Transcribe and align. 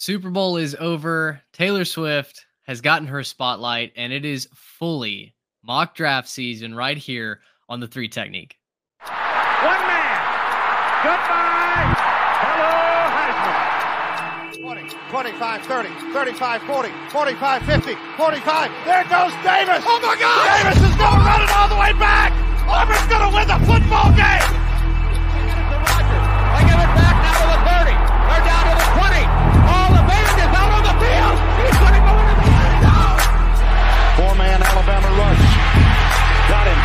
Super 0.00 0.30
Bowl 0.30 0.56
is 0.56 0.74
over. 0.80 1.42
Taylor 1.52 1.84
Swift 1.84 2.46
has 2.62 2.80
gotten 2.80 3.06
her 3.08 3.22
spotlight, 3.22 3.92
and 3.96 4.14
it 4.14 4.24
is 4.24 4.48
fully 4.54 5.34
mock 5.62 5.94
draft 5.94 6.26
season 6.26 6.74
right 6.74 6.96
here 6.96 7.40
on 7.68 7.80
the 7.80 7.86
three 7.86 8.08
technique. 8.08 8.56
One 9.04 9.12
man. 9.84 10.16
Goodbye. 11.04 11.92
Hello, 12.40 13.12
Heisman. 14.56 14.88
20, 14.88 14.88
25, 15.10 15.66
30, 15.66 15.88
35, 16.14 16.62
40, 16.62 16.88
45, 17.10 17.62
50, 17.66 17.94
45. 18.16 18.70
There 18.86 19.04
goes 19.04 19.32
Davis. 19.44 19.84
Oh 19.84 20.00
my 20.00 20.16
God. 20.16 20.64
Davis 20.64 20.80
is 20.80 20.96
going 20.96 21.12
to 21.12 21.24
run 21.28 21.42
it 21.42 21.50
all 21.52 21.68
the 21.68 21.76
way 21.76 21.92
back. 22.00 22.32
Auburn's 22.66 23.06
going 23.06 23.28
to 23.28 23.36
win 23.36 23.46
the 23.46 23.60
football 23.68 24.08
game. 24.16 24.59
Alabama 35.10 35.18
rush. 35.18 35.38
Got 36.48 36.66
him. 36.66 36.78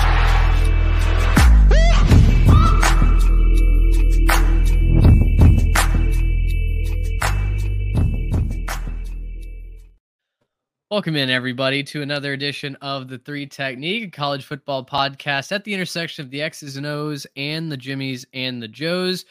Welcome 10.91 11.17
in, 11.17 11.29
everybody, 11.29 11.83
to 11.85 12.03
another 12.03 12.33
edition 12.33 12.77
of 12.77 13.09
the 13.09 13.19
Three 13.19 13.47
Technique, 13.47 14.13
college 14.13 14.45
football 14.45 14.85
podcast 14.85 15.51
at 15.51 15.65
the 15.65 15.75
intersection 15.75 16.25
of 16.25 16.31
the 16.31 16.41
X's 16.41 16.77
and 16.77 16.87
O's 16.87 17.27
and 17.37 17.73
the 17.73 17.77
Jimmies 17.77 18.25
and 18.33 18.63
the 18.63 18.69
Joes. 18.69 19.25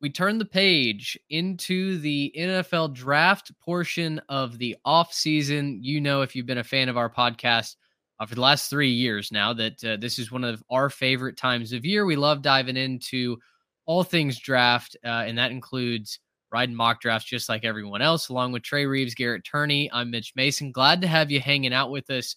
We 0.00 0.08
turn 0.08 0.38
the 0.38 0.46
page 0.46 1.18
into 1.28 1.98
the 1.98 2.32
NFL 2.34 2.94
draft 2.94 3.52
portion 3.60 4.18
of 4.30 4.56
the 4.56 4.76
offseason. 4.86 5.78
You 5.82 6.00
know, 6.00 6.22
if 6.22 6.34
you've 6.34 6.46
been 6.46 6.58
a 6.58 6.64
fan 6.64 6.88
of 6.88 6.96
our 6.96 7.10
podcast 7.10 7.76
uh, 8.18 8.24
for 8.24 8.34
the 8.34 8.40
last 8.40 8.70
three 8.70 8.90
years 8.90 9.30
now, 9.30 9.52
that 9.52 9.84
uh, 9.84 9.98
this 9.98 10.18
is 10.18 10.32
one 10.32 10.42
of 10.42 10.62
our 10.70 10.88
favorite 10.88 11.36
times 11.36 11.74
of 11.74 11.84
year. 11.84 12.06
We 12.06 12.16
love 12.16 12.40
diving 12.40 12.78
into 12.78 13.36
all 13.84 14.02
things 14.02 14.38
draft, 14.38 14.96
uh, 15.04 15.24
and 15.26 15.36
that 15.36 15.50
includes 15.50 16.18
riding 16.50 16.74
mock 16.74 17.02
drafts 17.02 17.28
just 17.28 17.50
like 17.50 17.66
everyone 17.66 18.00
else, 18.00 18.30
along 18.30 18.52
with 18.52 18.62
Trey 18.62 18.86
Reeves, 18.86 19.14
Garrett 19.14 19.44
Turney. 19.44 19.90
I'm 19.92 20.10
Mitch 20.10 20.32
Mason. 20.34 20.72
Glad 20.72 21.02
to 21.02 21.08
have 21.08 21.30
you 21.30 21.40
hanging 21.40 21.74
out 21.74 21.90
with 21.90 22.08
us 22.08 22.36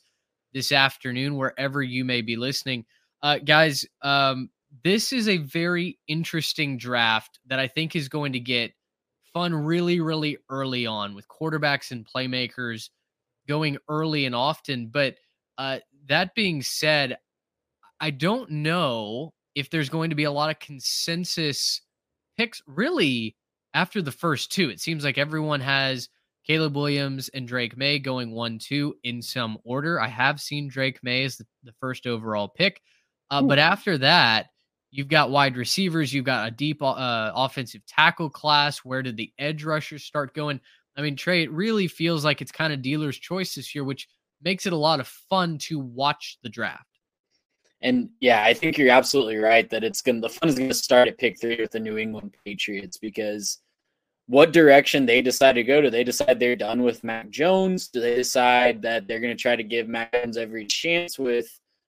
this 0.53 0.73
afternoon, 0.73 1.37
wherever 1.37 1.81
you 1.81 2.03
may 2.03 2.21
be 2.21 2.35
listening. 2.35 2.83
Uh, 3.21 3.37
guys, 3.37 3.85
um, 4.01 4.49
this 4.83 5.13
is 5.13 5.27
a 5.27 5.37
very 5.37 5.99
interesting 6.07 6.77
draft 6.77 7.39
that 7.45 7.59
I 7.59 7.67
think 7.67 7.95
is 7.95 8.09
going 8.09 8.33
to 8.33 8.39
get 8.39 8.73
fun 9.33 9.53
really, 9.53 9.99
really 9.99 10.37
early 10.49 10.85
on 10.85 11.15
with 11.15 11.27
quarterbacks 11.27 11.91
and 11.91 12.07
playmakers 12.07 12.89
going 13.47 13.77
early 13.89 14.25
and 14.25 14.35
often. 14.35 14.87
But 14.87 15.15
uh, 15.57 15.79
that 16.07 16.35
being 16.35 16.61
said, 16.61 17.17
I 17.99 18.09
don't 18.09 18.49
know 18.49 19.33
if 19.55 19.69
there's 19.69 19.89
going 19.89 20.09
to 20.09 20.15
be 20.15 20.23
a 20.23 20.31
lot 20.31 20.49
of 20.49 20.59
consensus 20.59 21.81
picks 22.37 22.61
really 22.65 23.35
after 23.73 24.01
the 24.01 24.11
first 24.11 24.51
two. 24.51 24.69
It 24.69 24.79
seems 24.79 25.03
like 25.03 25.17
everyone 25.17 25.61
has 25.61 26.09
Caleb 26.45 26.75
Williams 26.75 27.29
and 27.29 27.47
Drake 27.47 27.77
Maye 27.77 27.99
going 27.99 28.31
one, 28.31 28.59
two 28.59 28.95
in 29.03 29.21
some 29.21 29.57
order. 29.63 30.01
I 30.01 30.07
have 30.07 30.41
seen 30.41 30.67
Drake 30.67 30.99
Maye 31.03 31.23
as 31.23 31.37
the, 31.37 31.45
the 31.63 31.73
first 31.79 32.07
overall 32.07 32.47
pick. 32.47 32.81
Uh, 33.31 33.41
but 33.41 33.57
after 33.57 33.97
that, 33.99 34.47
you've 34.93 35.07
got 35.07 35.31
wide 35.31 35.57
receivers, 35.57 36.13
you've 36.13 36.23
got 36.23 36.47
a 36.47 36.51
deep 36.51 36.81
uh, 36.83 37.31
offensive 37.33 37.83
tackle 37.87 38.29
class. 38.29 38.77
Where 38.79 39.01
did 39.01 39.17
the 39.17 39.33
edge 39.39 39.63
rushers 39.63 40.03
start 40.03 40.35
going? 40.35 40.59
I 40.95 41.01
mean, 41.01 41.15
Trey, 41.15 41.41
it 41.41 41.51
really 41.51 41.87
feels 41.87 42.23
like 42.23 42.41
it's 42.41 42.51
kind 42.51 42.71
of 42.71 42.83
dealer's 42.83 43.17
choice 43.17 43.55
this 43.55 43.73
year, 43.73 43.83
which 43.83 44.07
makes 44.43 44.67
it 44.67 44.73
a 44.73 44.77
lot 44.77 44.99
of 44.99 45.07
fun 45.07 45.57
to 45.57 45.79
watch 45.79 46.37
the 46.43 46.49
draft. 46.49 46.85
And 47.81 48.09
yeah, 48.21 48.43
I 48.43 48.53
think 48.53 48.77
you're 48.77 48.91
absolutely 48.91 49.37
right 49.37 49.67
that 49.71 49.83
it's 49.83 50.03
going 50.03 50.21
to, 50.21 50.27
the 50.27 50.33
fun 50.33 50.47
is 50.47 50.55
going 50.55 50.69
to 50.69 50.75
start 50.75 51.07
at 51.07 51.17
pick 51.17 51.41
three 51.41 51.57
with 51.59 51.71
the 51.71 51.79
New 51.79 51.97
England 51.97 52.35
Patriots 52.45 52.97
because 52.97 53.59
what 54.27 54.53
direction 54.53 55.07
they 55.07 55.23
decide 55.23 55.53
to 55.53 55.63
go. 55.63 55.81
Do 55.81 55.89
they 55.89 56.03
decide 56.03 56.39
they're 56.39 56.55
done 56.55 56.83
with 56.83 57.03
Mac 57.03 57.29
Jones? 57.31 57.87
Do 57.87 57.99
they 57.99 58.15
decide 58.15 58.81
that 58.83 59.07
they're 59.07 59.19
going 59.19 59.35
to 59.35 59.41
try 59.41 59.55
to 59.55 59.63
give 59.63 59.87
Mac 59.87 60.13
Jones 60.13 60.37
every 60.37 60.65
chance 60.67 61.17
with 61.17 61.47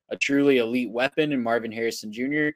a 0.10 0.18
truly 0.18 0.58
elite 0.58 0.92
weapon 0.92 1.32
in 1.32 1.42
Marvin 1.42 1.72
Harrison 1.72 2.12
Jr.? 2.12 2.50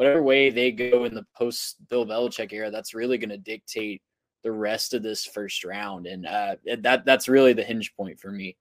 Whatever 0.00 0.22
way 0.22 0.48
they 0.48 0.72
go 0.72 1.04
in 1.04 1.12
the 1.12 1.26
post 1.36 1.76
Bill 1.90 2.06
Belichick 2.06 2.54
era, 2.54 2.70
that's 2.70 2.94
really 2.94 3.18
going 3.18 3.28
to 3.28 3.36
dictate 3.36 4.00
the 4.42 4.50
rest 4.50 4.94
of 4.94 5.02
this 5.02 5.26
first 5.26 5.62
round. 5.62 6.06
And 6.06 6.24
uh, 6.24 6.56
that 6.78 7.04
that's 7.04 7.28
really 7.28 7.52
the 7.52 7.62
hinge 7.62 7.94
point 7.94 8.18
for 8.18 8.30
me. 8.30 8.56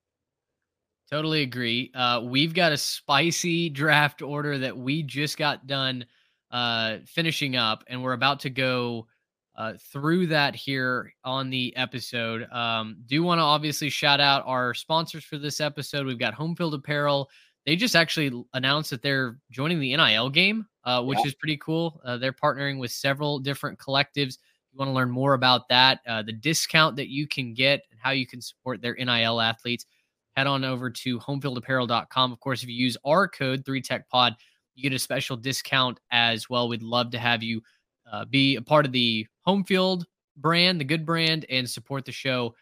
Totally 1.09 1.43
agree. 1.43 1.93
Uh, 1.95 2.23
we've 2.25 2.53
got 2.53 2.73
a 2.73 2.77
spicy 2.77 3.69
draft 3.69 4.21
order 4.21 4.57
that 4.57 4.77
we 4.77 5.01
just 5.01 5.37
got 5.37 5.65
done 5.65 6.05
uh, 6.51 6.97
finishing 7.05 7.55
up, 7.55 7.85
and 7.87 8.03
we're 8.03 8.11
about 8.11 8.41
to 8.41 8.49
go 8.49 9.07
uh, 9.55 9.75
through 9.93 10.27
that 10.27 10.57
here 10.57 11.13
on 11.23 11.49
the 11.49 11.73
episode. 11.77 12.51
Um, 12.51 12.97
do 13.05 13.23
want 13.23 13.39
to 13.39 13.43
obviously 13.43 13.89
shout 13.89 14.19
out 14.19 14.43
our 14.45 14.73
sponsors 14.73 15.23
for 15.23 15.37
this 15.37 15.61
episode. 15.61 16.05
We've 16.05 16.19
got 16.19 16.35
Homefield 16.35 16.73
Apparel. 16.73 17.29
They 17.69 17.75
just 17.75 17.95
actually 17.95 18.31
announced 18.55 18.89
that 18.89 19.03
they're 19.03 19.37
joining 19.51 19.79
the 19.79 19.95
NIL 19.95 20.31
game, 20.31 20.65
uh, 20.85 21.03
which 21.03 21.19
yeah. 21.19 21.27
is 21.27 21.35
pretty 21.35 21.57
cool. 21.57 22.01
Uh, 22.03 22.17
they're 22.17 22.33
partnering 22.33 22.79
with 22.79 22.89
several 22.89 23.37
different 23.37 23.77
collectives. 23.77 24.39
If 24.39 24.73
you 24.73 24.79
want 24.79 24.89
to 24.89 24.93
learn 24.93 25.11
more 25.11 25.35
about 25.35 25.69
that, 25.69 25.99
uh, 26.07 26.23
the 26.23 26.31
discount 26.31 26.95
that 26.95 27.09
you 27.09 27.27
can 27.27 27.53
get, 27.53 27.81
and 27.91 27.99
how 28.01 28.09
you 28.09 28.25
can 28.25 28.41
support 28.41 28.81
their 28.81 28.95
NIL 28.95 29.39
athletes 29.39 29.85
head 30.35 30.47
on 30.47 30.63
over 30.65 30.89
to 30.89 31.19
homefieldapparel.com. 31.19 32.31
Of 32.31 32.39
course, 32.39 32.63
if 32.63 32.69
you 32.69 32.75
use 32.75 32.97
our 33.05 33.27
code 33.27 33.63
3TechPod, 33.65 34.35
you 34.73 34.81
get 34.81 34.95
a 34.95 34.97
special 34.97 35.37
discount 35.37 35.99
as 36.11 36.49
well. 36.49 36.69
We'd 36.69 36.81
love 36.81 37.11
to 37.11 37.19
have 37.19 37.43
you 37.43 37.61
uh, 38.11 38.25
be 38.25 38.55
a 38.55 38.63
part 38.63 38.87
of 38.87 38.93
the 38.93 39.27
Homefield 39.47 40.05
brand, 40.35 40.79
the 40.81 40.85
good 40.85 41.05
brand, 41.05 41.45
and 41.51 41.69
support 41.69 42.05
the 42.05 42.11
show 42.11 42.55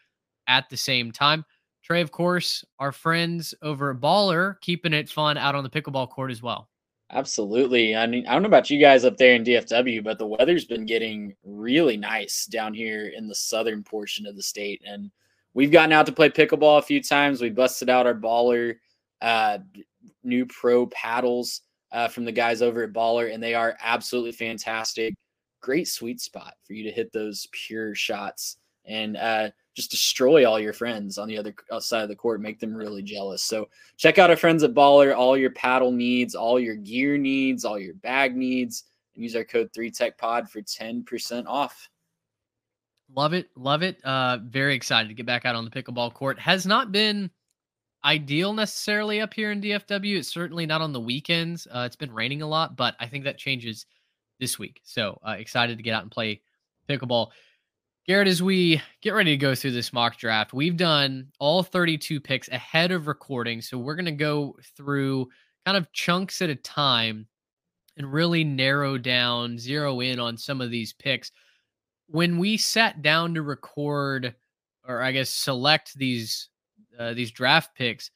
at 0.48 0.68
the 0.68 0.76
same 0.76 1.12
time. 1.12 1.46
Trey, 1.88 2.02
of 2.02 2.12
course, 2.12 2.64
our 2.78 2.92
friends 2.92 3.54
over 3.62 3.90
at 3.90 3.96
Baller 3.96 4.60
keeping 4.60 4.92
it 4.92 5.08
fun 5.08 5.38
out 5.38 5.54
on 5.54 5.64
the 5.64 5.70
pickleball 5.70 6.10
court 6.10 6.30
as 6.30 6.42
well. 6.42 6.68
Absolutely. 7.10 7.96
I 7.96 8.06
mean, 8.06 8.26
I 8.26 8.34
don't 8.34 8.42
know 8.42 8.48
about 8.48 8.68
you 8.68 8.78
guys 8.78 9.06
up 9.06 9.16
there 9.16 9.34
in 9.34 9.42
DFW, 9.42 10.04
but 10.04 10.18
the 10.18 10.26
weather's 10.26 10.66
been 10.66 10.84
getting 10.84 11.34
really 11.42 11.96
nice 11.96 12.44
down 12.44 12.74
here 12.74 13.12
in 13.16 13.26
the 13.26 13.34
southern 13.34 13.82
portion 13.82 14.26
of 14.26 14.36
the 14.36 14.42
state. 14.42 14.82
And 14.84 15.10
we've 15.54 15.72
gotten 15.72 15.92
out 15.92 16.04
to 16.04 16.12
play 16.12 16.28
pickleball 16.28 16.78
a 16.78 16.82
few 16.82 17.02
times. 17.02 17.40
We 17.40 17.48
busted 17.48 17.88
out 17.88 18.06
our 18.06 18.14
baller 18.14 18.74
uh, 19.22 19.58
new 20.22 20.44
pro 20.44 20.86
paddles 20.88 21.62
uh, 21.92 22.08
from 22.08 22.26
the 22.26 22.32
guys 22.32 22.60
over 22.60 22.82
at 22.82 22.92
Baller, 22.92 23.32
and 23.32 23.42
they 23.42 23.54
are 23.54 23.78
absolutely 23.80 24.32
fantastic. 24.32 25.14
Great 25.62 25.88
sweet 25.88 26.20
spot 26.20 26.54
for 26.66 26.74
you 26.74 26.84
to 26.84 26.92
hit 26.92 27.12
those 27.12 27.48
pure 27.52 27.94
shots. 27.94 28.58
And 28.84 29.16
uh, 29.16 29.50
just 29.78 29.92
destroy 29.92 30.44
all 30.44 30.58
your 30.58 30.72
friends 30.72 31.18
on 31.18 31.28
the 31.28 31.38
other 31.38 31.54
side 31.78 32.02
of 32.02 32.08
the 32.08 32.16
court, 32.16 32.40
make 32.40 32.58
them 32.58 32.74
really 32.74 33.00
jealous. 33.00 33.44
So 33.44 33.68
check 33.96 34.18
out 34.18 34.28
our 34.28 34.34
friends 34.34 34.64
at 34.64 34.74
Baller, 34.74 35.16
all 35.16 35.36
your 35.36 35.52
paddle 35.52 35.92
needs, 35.92 36.34
all 36.34 36.58
your 36.58 36.74
gear 36.74 37.16
needs, 37.16 37.64
all 37.64 37.78
your 37.78 37.94
bag 37.94 38.34
needs, 38.34 38.82
and 39.14 39.22
use 39.22 39.36
our 39.36 39.44
code 39.44 39.70
3TechPod 39.72 40.48
for 40.48 40.60
10% 40.62 41.46
off. 41.46 41.88
Love 43.14 43.34
it. 43.34 43.50
Love 43.54 43.84
it. 43.84 44.04
Uh, 44.04 44.38
very 44.42 44.74
excited 44.74 45.06
to 45.06 45.14
get 45.14 45.26
back 45.26 45.44
out 45.44 45.54
on 45.54 45.64
the 45.64 45.70
pickleball 45.70 46.12
court. 46.12 46.40
Has 46.40 46.66
not 46.66 46.90
been 46.90 47.30
ideal 48.04 48.52
necessarily 48.52 49.20
up 49.20 49.32
here 49.32 49.52
in 49.52 49.60
DFW. 49.60 50.18
It's 50.18 50.28
certainly 50.28 50.66
not 50.66 50.80
on 50.80 50.92
the 50.92 51.00
weekends. 51.00 51.68
Uh, 51.70 51.84
it's 51.86 51.96
been 51.96 52.12
raining 52.12 52.42
a 52.42 52.48
lot, 52.48 52.76
but 52.76 52.96
I 52.98 53.06
think 53.06 53.22
that 53.24 53.38
changes 53.38 53.86
this 54.40 54.58
week. 54.58 54.80
So 54.82 55.20
uh, 55.24 55.36
excited 55.38 55.76
to 55.76 55.84
get 55.84 55.94
out 55.94 56.02
and 56.02 56.10
play 56.10 56.42
pickleball. 56.88 57.28
Garrett, 58.08 58.26
as 58.26 58.42
we 58.42 58.80
get 59.02 59.10
ready 59.10 59.32
to 59.32 59.36
go 59.36 59.54
through 59.54 59.72
this 59.72 59.92
mock 59.92 60.16
draft, 60.16 60.54
we've 60.54 60.78
done 60.78 61.28
all 61.38 61.62
32 61.62 62.20
picks 62.20 62.48
ahead 62.48 62.90
of 62.90 63.06
recording. 63.06 63.60
So 63.60 63.76
we're 63.76 63.96
going 63.96 64.06
to 64.06 64.12
go 64.12 64.56
through 64.74 65.28
kind 65.66 65.76
of 65.76 65.92
chunks 65.92 66.40
at 66.40 66.48
a 66.48 66.54
time 66.54 67.26
and 67.98 68.10
really 68.10 68.44
narrow 68.44 68.96
down, 68.96 69.58
zero 69.58 70.00
in 70.00 70.18
on 70.18 70.38
some 70.38 70.62
of 70.62 70.70
these 70.70 70.94
picks. 70.94 71.32
When 72.06 72.38
we 72.38 72.56
sat 72.56 73.02
down 73.02 73.34
to 73.34 73.42
record, 73.42 74.34
or 74.86 75.02
I 75.02 75.12
guess 75.12 75.28
select 75.28 75.92
these 75.94 76.48
uh, 76.98 77.12
these 77.12 77.30
draft 77.30 77.74
picks, 77.76 78.10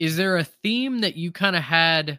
is 0.00 0.16
there 0.16 0.36
a 0.36 0.42
theme 0.42 1.02
that 1.02 1.14
you 1.14 1.30
kind 1.30 1.54
of 1.54 1.62
had 1.62 2.18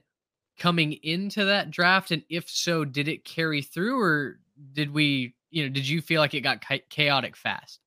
coming 0.58 0.94
into 1.04 1.44
that 1.44 1.70
draft? 1.70 2.12
And 2.12 2.24
if 2.30 2.50
so, 2.50 2.86
did 2.86 3.10
it 3.10 3.26
carry 3.26 3.62
through, 3.62 4.00
or 4.00 4.40
did 4.72 4.94
we, 4.94 5.36
you 5.54 5.64
know, 5.64 5.70
did 5.70 5.88
you 5.88 6.02
feel 6.02 6.20
like 6.20 6.34
it 6.34 6.42
got 6.42 6.64
chaotic 6.90 7.38
fast? 7.38 7.80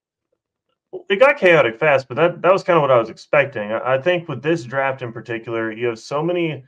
It 1.11 1.17
got 1.17 1.37
chaotic 1.37 1.79
fast, 1.79 2.07
but 2.09 2.17
that 2.17 2.41
that 2.43 2.53
was 2.53 2.63
kind 2.63 2.77
of 2.77 2.83
what 2.83 2.93
I 2.93 2.99
was 2.99 3.11
expecting. 3.11 3.73
I 3.73 3.99
think 3.99 4.29
with 4.29 4.43
this 4.43 4.65
draft 4.65 5.03
in 5.03 5.13
particular, 5.13 5.73
you 5.73 5.89
have 5.89 5.99
so 5.99 6.23
many 6.23 6.65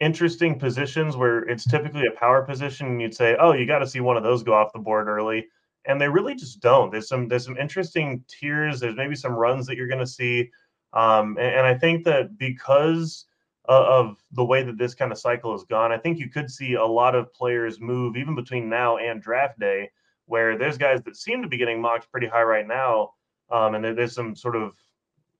interesting 0.00 0.58
positions 0.58 1.16
where 1.16 1.40
it's 1.48 1.64
typically 1.64 2.06
a 2.06 2.18
power 2.18 2.42
position, 2.42 2.88
and 2.88 3.00
you'd 3.00 3.14
say, 3.14 3.36
"Oh, 3.38 3.52
you 3.52 3.64
got 3.64 3.78
to 3.78 3.86
see 3.86 4.00
one 4.00 4.16
of 4.16 4.24
those 4.24 4.42
go 4.42 4.54
off 4.54 4.72
the 4.72 4.80
board 4.80 5.06
early," 5.06 5.46
and 5.86 6.00
they 6.00 6.08
really 6.08 6.34
just 6.34 6.60
don't. 6.60 6.90
There's 6.90 7.08
some 7.08 7.28
there's 7.28 7.44
some 7.44 7.56
interesting 7.56 8.24
tiers. 8.28 8.80
There's 8.80 8.96
maybe 8.96 9.14
some 9.14 9.32
runs 9.32 9.66
that 9.66 9.76
you're 9.76 9.88
going 9.88 10.00
to 10.00 10.06
see, 10.06 10.50
um, 10.92 11.38
and, 11.38 11.54
and, 11.58 11.66
I 11.66 11.74
think 11.74 12.04
that 12.04 12.36
because 12.36 13.26
of 13.66 14.16
the 14.32 14.44
way 14.44 14.64
that 14.64 14.78
this 14.78 14.94
kind 14.94 15.12
of 15.12 15.18
cycle 15.18 15.52
has 15.52 15.62
gone, 15.62 15.92
I 15.92 15.98
think 15.98 16.18
you 16.18 16.28
could 16.28 16.50
see 16.50 16.74
a 16.74 16.84
lot 16.84 17.14
of 17.14 17.32
players 17.32 17.80
move 17.80 18.16
even 18.16 18.34
between 18.34 18.68
now 18.68 18.96
and 18.96 19.22
draft 19.22 19.60
day, 19.60 19.90
where 20.30 20.56
there's 20.56 20.78
guys 20.78 21.02
that 21.02 21.16
seem 21.16 21.42
to 21.42 21.48
be 21.48 21.56
getting 21.56 21.80
mocked 21.80 22.10
pretty 22.12 22.28
high 22.28 22.44
right 22.44 22.66
now, 22.66 23.10
um, 23.50 23.74
and 23.74 23.84
there's 23.84 24.14
some 24.14 24.36
sort 24.36 24.54
of 24.54 24.74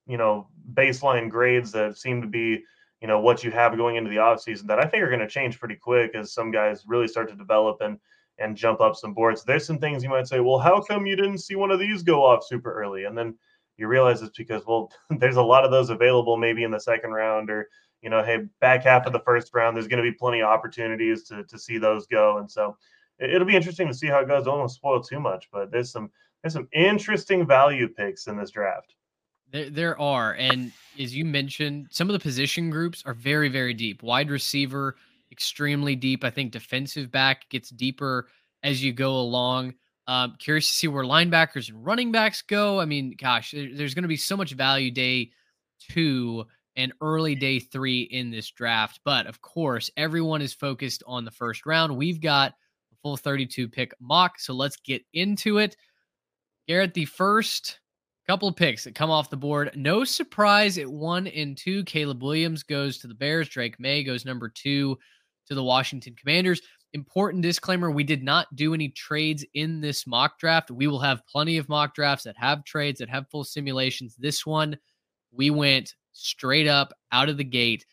you 0.06 0.16
know 0.16 0.48
baseline 0.74 1.30
grades 1.30 1.70
that 1.70 1.96
seem 1.96 2.20
to 2.20 2.26
be 2.26 2.64
you 3.00 3.06
know 3.06 3.20
what 3.20 3.44
you 3.44 3.52
have 3.52 3.76
going 3.76 3.94
into 3.94 4.10
the 4.10 4.16
offseason 4.16 4.66
that 4.66 4.80
I 4.80 4.86
think 4.86 5.04
are 5.04 5.08
going 5.08 5.20
to 5.20 5.28
change 5.28 5.60
pretty 5.60 5.76
quick 5.76 6.16
as 6.16 6.32
some 6.32 6.50
guys 6.50 6.82
really 6.88 7.06
start 7.06 7.28
to 7.28 7.36
develop 7.36 7.80
and 7.80 7.98
and 8.38 8.56
jump 8.56 8.80
up 8.80 8.96
some 8.96 9.14
boards. 9.14 9.44
There's 9.44 9.64
some 9.64 9.78
things 9.78 10.02
you 10.02 10.08
might 10.08 10.26
say, 10.26 10.40
well, 10.40 10.58
how 10.58 10.80
come 10.80 11.06
you 11.06 11.14
didn't 11.14 11.38
see 11.38 11.54
one 11.54 11.70
of 11.70 11.78
these 11.78 12.02
go 12.02 12.24
off 12.24 12.44
super 12.44 12.72
early? 12.72 13.04
And 13.04 13.16
then 13.16 13.36
you 13.76 13.86
realize 13.86 14.22
it's 14.22 14.36
because 14.36 14.66
well, 14.66 14.90
there's 15.10 15.36
a 15.36 15.42
lot 15.42 15.64
of 15.64 15.70
those 15.70 15.90
available 15.90 16.36
maybe 16.36 16.64
in 16.64 16.72
the 16.72 16.80
second 16.80 17.12
round 17.12 17.48
or 17.48 17.68
you 18.02 18.10
know, 18.10 18.24
hey, 18.24 18.46
back 18.60 18.82
half 18.82 19.06
of 19.06 19.12
the 19.12 19.20
first 19.20 19.54
round, 19.54 19.76
there's 19.76 19.86
going 19.86 20.02
to 20.02 20.10
be 20.10 20.16
plenty 20.16 20.40
of 20.40 20.48
opportunities 20.48 21.22
to 21.28 21.44
to 21.44 21.56
see 21.56 21.78
those 21.78 22.08
go. 22.08 22.38
And 22.38 22.50
so 22.50 22.76
it, 23.20 23.38
will 23.38 23.46
be 23.46 23.56
interesting 23.56 23.86
to 23.86 23.94
see 23.94 24.06
how 24.06 24.20
it 24.20 24.28
goes. 24.28 24.44
Don't 24.44 24.58
want 24.58 24.70
to 24.70 24.74
spoil 24.74 25.02
too 25.02 25.20
much, 25.20 25.48
but 25.52 25.70
there's 25.70 25.90
some 25.90 26.10
there's 26.42 26.54
some 26.54 26.68
interesting 26.72 27.46
value 27.46 27.88
picks 27.88 28.26
in 28.26 28.36
this 28.36 28.50
draft. 28.50 28.94
There, 29.52 29.68
there 29.68 30.00
are, 30.00 30.34
and 30.34 30.72
as 30.98 31.14
you 31.14 31.24
mentioned, 31.24 31.88
some 31.90 32.08
of 32.08 32.14
the 32.14 32.20
position 32.20 32.70
groups 32.70 33.02
are 33.04 33.14
very, 33.14 33.48
very 33.48 33.74
deep. 33.74 34.02
Wide 34.02 34.30
receiver, 34.30 34.96
extremely 35.30 35.96
deep. 35.96 36.24
I 36.24 36.30
think 36.30 36.52
defensive 36.52 37.10
back 37.10 37.48
gets 37.50 37.70
deeper 37.70 38.28
as 38.62 38.82
you 38.82 38.92
go 38.92 39.12
along. 39.12 39.74
Um, 40.06 40.36
curious 40.38 40.68
to 40.68 40.74
see 40.74 40.88
where 40.88 41.04
linebackers 41.04 41.68
and 41.68 41.84
running 41.84 42.10
backs 42.10 42.42
go. 42.42 42.80
I 42.80 42.84
mean, 42.84 43.14
gosh, 43.20 43.50
there, 43.52 43.68
there's 43.72 43.94
going 43.94 44.02
to 44.02 44.08
be 44.08 44.16
so 44.16 44.36
much 44.36 44.52
value 44.52 44.90
day 44.90 45.30
two 45.78 46.46
and 46.76 46.92
early 47.00 47.34
day 47.34 47.58
three 47.58 48.02
in 48.02 48.30
this 48.30 48.50
draft. 48.50 49.00
But 49.04 49.26
of 49.26 49.40
course, 49.40 49.90
everyone 49.96 50.42
is 50.42 50.54
focused 50.54 51.02
on 51.06 51.24
the 51.24 51.30
first 51.30 51.66
round. 51.66 51.96
We've 51.96 52.20
got 52.20 52.54
full 53.02 53.16
32 53.16 53.68
pick 53.68 53.92
mock. 54.00 54.38
So 54.38 54.52
let's 54.54 54.76
get 54.76 55.02
into 55.12 55.58
it. 55.58 55.76
Garrett, 56.68 56.94
the 56.94 57.06
first 57.06 57.80
couple 58.26 58.52
picks 58.52 58.84
that 58.84 58.94
come 58.94 59.10
off 59.10 59.30
the 59.30 59.36
board. 59.36 59.72
No 59.74 60.04
surprise 60.04 60.78
at 60.78 60.88
one 60.88 61.26
and 61.26 61.56
two. 61.56 61.82
Caleb 61.84 62.22
Williams 62.22 62.62
goes 62.62 62.98
to 62.98 63.08
the 63.08 63.14
Bears. 63.14 63.48
Drake 63.48 63.80
Maye 63.80 64.04
goes 64.04 64.24
number 64.24 64.48
two 64.48 64.96
to 65.48 65.54
the 65.54 65.64
Washington 65.64 66.14
Commanders. 66.14 66.60
Important 66.92 67.42
disclaimer 67.42 67.90
we 67.90 68.04
did 68.04 68.22
not 68.22 68.54
do 68.54 68.74
any 68.74 68.88
trades 68.88 69.44
in 69.54 69.80
this 69.80 70.06
mock 70.06 70.38
draft. 70.38 70.70
We 70.70 70.86
will 70.86 71.00
have 71.00 71.26
plenty 71.26 71.56
of 71.58 71.68
mock 71.68 71.94
drafts 71.94 72.24
that 72.24 72.36
have 72.36 72.64
trades, 72.64 72.98
that 73.00 73.08
have 73.08 73.28
full 73.30 73.44
simulations. 73.44 74.16
This 74.16 74.44
one, 74.46 74.78
we 75.32 75.50
went 75.50 75.94
straight 76.12 76.66
up 76.66 76.92
out 77.12 77.28
of 77.28 77.36
the 77.36 77.44
gate 77.44 77.86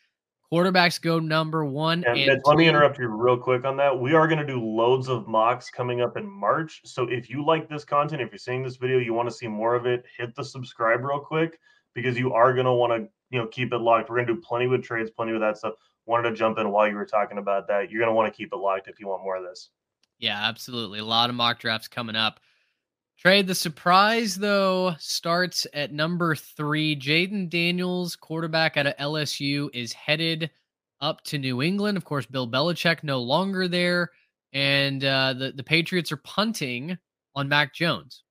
Quarterbacks 0.51 1.01
go 1.01 1.19
number 1.19 1.65
one. 1.65 2.05
And, 2.05 2.17
and 2.17 2.41
let 2.45 2.57
me 2.57 2.69
interrupt 2.69 2.97
you 2.99 3.07
real 3.07 3.37
quick 3.37 3.65
on 3.65 3.75
that. 3.77 3.99
We 3.99 4.13
are 4.13 4.27
going 4.27 4.39
to 4.39 4.45
do 4.45 4.63
loads 4.63 5.09
of 5.09 5.27
mocks 5.27 5.69
coming 5.69 5.99
up 6.01 6.15
in 6.15 6.25
March. 6.29 6.81
So 6.85 7.03
if 7.03 7.29
you 7.29 7.45
like 7.45 7.67
this 7.67 7.83
content, 7.83 8.21
if 8.21 8.31
you're 8.31 8.39
seeing 8.39 8.63
this 8.63 8.77
video, 8.77 8.97
you 8.97 9.13
want 9.13 9.27
to 9.27 9.35
see 9.35 9.47
more 9.47 9.75
of 9.75 9.85
it, 9.85 10.05
hit 10.17 10.33
the 10.35 10.43
subscribe 10.45 11.03
real 11.03 11.19
quick 11.19 11.59
because 11.93 12.17
you 12.17 12.31
are 12.31 12.53
going 12.53 12.65
to 12.65 12.73
want 12.73 12.93
to 12.93 13.09
you 13.29 13.39
know 13.39 13.47
keep 13.47 13.73
it 13.73 13.79
locked. 13.79 14.09
We're 14.09 14.17
going 14.17 14.27
to 14.27 14.35
do 14.35 14.41
plenty 14.41 14.67
with 14.67 14.83
trades, 14.83 15.09
plenty 15.09 15.33
with 15.33 15.41
that 15.41 15.57
stuff. 15.57 15.73
Wanted 16.05 16.29
to 16.29 16.35
jump 16.35 16.57
in 16.59 16.71
while 16.71 16.87
you 16.87 16.95
were 16.95 17.05
talking 17.05 17.37
about 17.37 17.67
that. 17.67 17.91
You're 17.91 17.99
going 17.99 18.11
to 18.11 18.15
want 18.15 18.31
to 18.31 18.37
keep 18.37 18.53
it 18.53 18.57
locked 18.57 18.87
if 18.87 18.99
you 18.99 19.07
want 19.07 19.23
more 19.23 19.35
of 19.35 19.43
this. 19.43 19.69
Yeah, 20.19 20.39
absolutely. 20.41 20.99
A 20.99 21.05
lot 21.05 21.29
of 21.29 21.35
mock 21.35 21.59
drafts 21.59 21.89
coming 21.89 22.15
up. 22.15 22.39
Trade 23.17 23.47
the 23.47 23.55
surprise 23.55 24.35
though 24.35 24.93
starts 24.99 25.65
at 25.73 25.91
number 25.91 26.35
three. 26.35 26.95
Jayden 26.95 27.49
Daniels, 27.49 28.15
quarterback 28.15 28.77
out 28.77 28.87
of 28.87 28.95
LSU, 28.97 29.69
is 29.73 29.91
headed 29.91 30.51
up 31.01 31.23
to 31.23 31.39
New 31.39 31.61
England. 31.61 31.97
Of 31.97 32.05
course, 32.05 32.27
Bill 32.27 32.47
Belichick 32.47 33.03
no 33.03 33.19
longer 33.19 33.67
there, 33.67 34.11
and 34.53 35.03
uh, 35.03 35.33
the 35.33 35.51
the 35.51 35.63
Patriots 35.63 36.11
are 36.11 36.17
punting 36.17 36.97
on 37.35 37.49
Mac 37.49 37.73
Jones. 37.73 38.23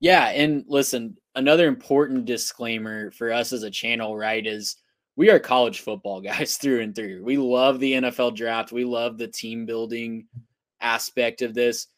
Yeah, 0.00 0.30
and 0.30 0.64
listen, 0.66 1.16
another 1.34 1.68
important 1.68 2.24
disclaimer 2.24 3.10
for 3.12 3.30
us 3.30 3.52
as 3.52 3.62
a 3.62 3.70
channel, 3.70 4.16
right, 4.16 4.44
is 4.44 4.76
we 5.16 5.30
are 5.30 5.38
college 5.38 5.80
football 5.80 6.20
guys 6.22 6.56
through 6.56 6.80
and 6.80 6.94
through. 6.94 7.22
We 7.24 7.36
love 7.36 7.78
the 7.78 7.92
NFL 7.92 8.36
draft. 8.36 8.72
We 8.72 8.84
love 8.84 9.18
the 9.18 9.28
team 9.28 9.66
building 9.66 10.26
aspect 10.80 11.42
of 11.42 11.54
this 11.54 11.88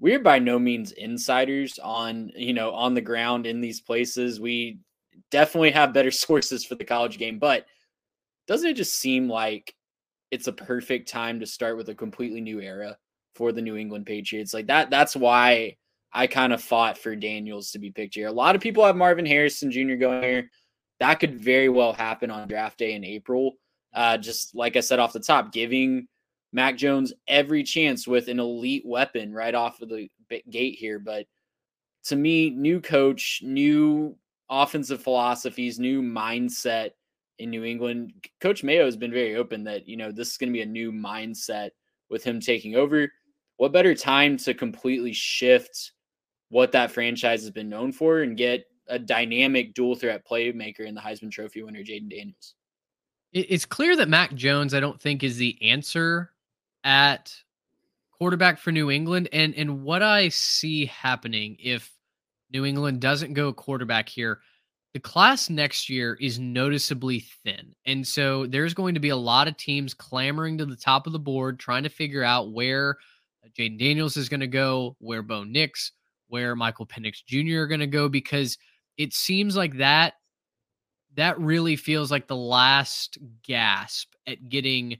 we're 0.00 0.18
by 0.18 0.38
no 0.38 0.58
means 0.58 0.92
insiders 0.92 1.78
on 1.78 2.32
you 2.34 2.54
know 2.54 2.72
on 2.72 2.94
the 2.94 3.00
ground 3.00 3.46
in 3.46 3.60
these 3.60 3.80
places. 3.80 4.40
We 4.40 4.78
definitely 5.30 5.70
have 5.70 5.92
better 5.92 6.10
sources 6.10 6.64
for 6.64 6.74
the 6.74 6.84
college 6.84 7.18
game 7.18 7.38
but 7.38 7.66
doesn't 8.48 8.70
it 8.70 8.76
just 8.76 8.98
seem 8.98 9.28
like 9.28 9.74
it's 10.30 10.48
a 10.48 10.52
perfect 10.52 11.08
time 11.08 11.38
to 11.38 11.46
start 11.46 11.76
with 11.76 11.88
a 11.88 11.94
completely 11.94 12.40
new 12.40 12.60
era 12.60 12.96
for 13.36 13.52
the 13.52 13.62
new 13.62 13.76
england 13.76 14.06
patriots? 14.06 14.54
Like 14.54 14.66
that 14.66 14.90
that's 14.90 15.14
why 15.14 15.76
i 16.12 16.26
kind 16.26 16.52
of 16.52 16.60
fought 16.60 16.98
for 16.98 17.14
daniels 17.14 17.70
to 17.72 17.78
be 17.78 17.90
picked 17.90 18.14
here. 18.14 18.28
A 18.28 18.32
lot 18.32 18.56
of 18.56 18.62
people 18.62 18.84
have 18.84 18.96
marvin 18.96 19.26
harrison 19.26 19.70
jr 19.70 19.94
going 19.94 20.22
here. 20.22 20.50
That 20.98 21.20
could 21.20 21.40
very 21.40 21.68
well 21.68 21.92
happen 21.92 22.30
on 22.30 22.48
draft 22.48 22.78
day 22.78 22.94
in 22.94 23.04
april. 23.04 23.54
Uh, 23.92 24.16
just 24.16 24.54
like 24.54 24.76
i 24.76 24.80
said 24.80 24.98
off 24.98 25.12
the 25.12 25.20
top 25.20 25.52
giving 25.52 26.06
Mac 26.52 26.76
Jones 26.76 27.12
every 27.28 27.62
chance 27.62 28.06
with 28.06 28.28
an 28.28 28.40
elite 28.40 28.84
weapon 28.84 29.32
right 29.32 29.54
off 29.54 29.80
of 29.82 29.88
the 29.88 30.08
gate 30.50 30.76
here. 30.78 30.98
But 30.98 31.26
to 32.04 32.16
me, 32.16 32.50
new 32.50 32.80
coach, 32.80 33.40
new 33.44 34.16
offensive 34.48 35.02
philosophies, 35.02 35.78
new 35.78 36.02
mindset 36.02 36.90
in 37.38 37.50
New 37.50 37.64
England. 37.64 38.12
Coach 38.40 38.62
Mayo 38.64 38.84
has 38.84 38.96
been 38.96 39.12
very 39.12 39.36
open 39.36 39.64
that, 39.64 39.88
you 39.88 39.96
know, 39.96 40.10
this 40.12 40.32
is 40.32 40.36
going 40.36 40.50
to 40.50 40.56
be 40.56 40.62
a 40.62 40.66
new 40.66 40.92
mindset 40.92 41.70
with 42.10 42.24
him 42.24 42.40
taking 42.40 42.74
over. 42.74 43.10
What 43.56 43.72
better 43.72 43.94
time 43.94 44.36
to 44.38 44.54
completely 44.54 45.12
shift 45.12 45.92
what 46.48 46.72
that 46.72 46.90
franchise 46.90 47.42
has 47.42 47.50
been 47.50 47.68
known 47.68 47.92
for 47.92 48.20
and 48.20 48.36
get 48.36 48.66
a 48.88 48.98
dynamic 48.98 49.72
dual 49.74 49.94
threat 49.94 50.26
playmaker 50.26 50.80
in 50.80 50.94
the 50.94 51.00
Heisman 51.00 51.30
Trophy 51.30 51.62
winner, 51.62 51.80
Jayden 51.80 52.10
Daniels? 52.10 52.54
It's 53.32 53.64
clear 53.64 53.94
that 53.94 54.08
Mac 54.08 54.34
Jones, 54.34 54.74
I 54.74 54.80
don't 54.80 55.00
think, 55.00 55.22
is 55.22 55.36
the 55.36 55.56
answer 55.62 56.32
at 56.84 57.34
quarterback 58.12 58.58
for 58.58 58.72
New 58.72 58.90
England 58.90 59.28
and 59.32 59.54
and 59.54 59.82
what 59.82 60.02
I 60.02 60.28
see 60.28 60.86
happening 60.86 61.56
if 61.58 61.90
New 62.52 62.64
England 62.64 63.00
doesn't 63.00 63.34
go 63.34 63.52
quarterback 63.52 64.08
here, 64.08 64.40
the 64.92 65.00
class 65.00 65.48
next 65.48 65.88
year 65.88 66.16
is 66.20 66.38
noticeably 66.38 67.20
thin. 67.44 67.74
And 67.86 68.06
so 68.06 68.46
there's 68.46 68.74
going 68.74 68.94
to 68.94 69.00
be 69.00 69.10
a 69.10 69.16
lot 69.16 69.46
of 69.46 69.56
teams 69.56 69.94
clamoring 69.94 70.58
to 70.58 70.66
the 70.66 70.76
top 70.76 71.06
of 71.06 71.12
the 71.12 71.18
board 71.18 71.58
trying 71.58 71.84
to 71.84 71.88
figure 71.88 72.24
out 72.24 72.52
where 72.52 72.96
uh, 73.44 73.48
Jayden 73.56 73.78
Daniels 73.78 74.16
is 74.16 74.28
going 74.28 74.40
to 74.40 74.48
go, 74.48 74.96
where 74.98 75.22
Bo 75.22 75.44
Nix, 75.44 75.92
where 76.28 76.56
Michael 76.56 76.86
Penix 76.86 77.24
Jr. 77.24 77.60
are 77.60 77.68
going 77.68 77.80
to 77.80 77.86
go 77.86 78.08
because 78.08 78.58
it 78.96 79.14
seems 79.14 79.56
like 79.56 79.78
that 79.78 80.14
that 81.16 81.38
really 81.40 81.76
feels 81.76 82.10
like 82.10 82.26
the 82.26 82.36
last 82.36 83.18
gasp 83.42 84.12
at 84.26 84.48
getting 84.48 84.98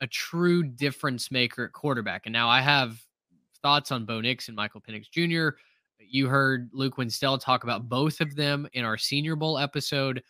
a 0.00 0.06
true 0.06 0.62
difference 0.62 1.30
maker 1.30 1.64
at 1.64 1.72
quarterback. 1.72 2.22
And 2.26 2.32
now 2.32 2.48
I 2.48 2.60
have 2.60 2.98
thoughts 3.62 3.92
on 3.92 4.06
Bo 4.06 4.20
Nix 4.20 4.48
and 4.48 4.56
Michael 4.56 4.80
Penix 4.80 5.10
Jr. 5.10 5.56
You 5.98 6.28
heard 6.28 6.70
Luke 6.72 6.96
Winstell 6.96 7.38
talk 7.38 7.64
about 7.64 7.88
both 7.88 8.20
of 8.20 8.34
them 8.34 8.66
in 8.72 8.84
our 8.84 8.96
Senior 8.96 9.36
Bowl 9.36 9.58
episode 9.58 10.22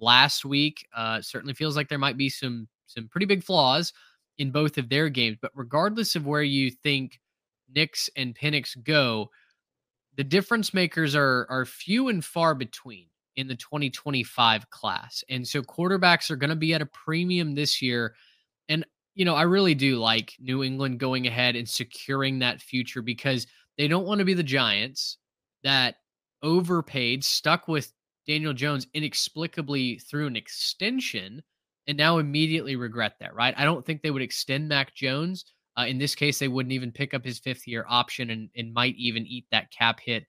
last 0.00 0.44
week. 0.44 0.86
Uh, 0.94 1.20
certainly 1.20 1.54
feels 1.54 1.76
like 1.76 1.88
there 1.88 1.98
might 1.98 2.16
be 2.16 2.28
some 2.28 2.68
some 2.86 3.08
pretty 3.08 3.26
big 3.26 3.42
flaws 3.42 3.92
in 4.38 4.50
both 4.50 4.78
of 4.78 4.88
their 4.88 5.08
games. 5.08 5.38
But 5.40 5.52
regardless 5.54 6.16
of 6.16 6.26
where 6.26 6.42
you 6.42 6.70
think 6.70 7.20
Nix 7.74 8.10
and 8.16 8.34
Penix 8.34 8.82
go, 8.82 9.30
the 10.16 10.24
difference 10.24 10.74
makers 10.74 11.14
are 11.14 11.46
are 11.48 11.64
few 11.64 12.08
and 12.08 12.24
far 12.24 12.54
between 12.54 13.06
in 13.36 13.48
the 13.48 13.54
2025 13.54 14.68
class. 14.70 15.24
And 15.30 15.46
so 15.46 15.62
quarterbacks 15.62 16.30
are 16.30 16.36
going 16.36 16.50
to 16.50 16.56
be 16.56 16.74
at 16.74 16.82
a 16.82 16.86
premium 16.86 17.54
this 17.54 17.80
year. 17.80 18.14
And 18.68 18.84
you 19.14 19.24
know, 19.24 19.34
I 19.34 19.42
really 19.42 19.74
do 19.74 19.96
like 19.96 20.34
New 20.40 20.62
England 20.62 20.98
going 20.98 21.26
ahead 21.26 21.56
and 21.56 21.68
securing 21.68 22.38
that 22.38 22.60
future 22.62 23.02
because 23.02 23.46
they 23.76 23.88
don't 23.88 24.06
want 24.06 24.18
to 24.20 24.24
be 24.24 24.34
the 24.34 24.42
Giants 24.42 25.18
that 25.64 25.96
overpaid, 26.42 27.24
stuck 27.24 27.68
with 27.68 27.92
Daniel 28.26 28.52
Jones 28.52 28.86
inexplicably 28.94 29.98
through 29.98 30.26
an 30.26 30.36
extension, 30.36 31.42
and 31.86 31.98
now 31.98 32.18
immediately 32.18 32.76
regret 32.76 33.16
that, 33.20 33.34
right? 33.34 33.54
I 33.56 33.64
don't 33.64 33.84
think 33.84 34.02
they 34.02 34.10
would 34.10 34.22
extend 34.22 34.68
Mac 34.68 34.94
Jones. 34.94 35.44
Uh, 35.76 35.86
in 35.86 35.98
this 35.98 36.14
case, 36.14 36.38
they 36.38 36.48
wouldn't 36.48 36.72
even 36.72 36.92
pick 36.92 37.14
up 37.14 37.24
his 37.24 37.38
fifth 37.38 37.66
year 37.66 37.84
option 37.88 38.30
and, 38.30 38.50
and 38.56 38.72
might 38.72 38.94
even 38.96 39.26
eat 39.26 39.46
that 39.50 39.70
cap 39.70 40.00
hit 40.00 40.24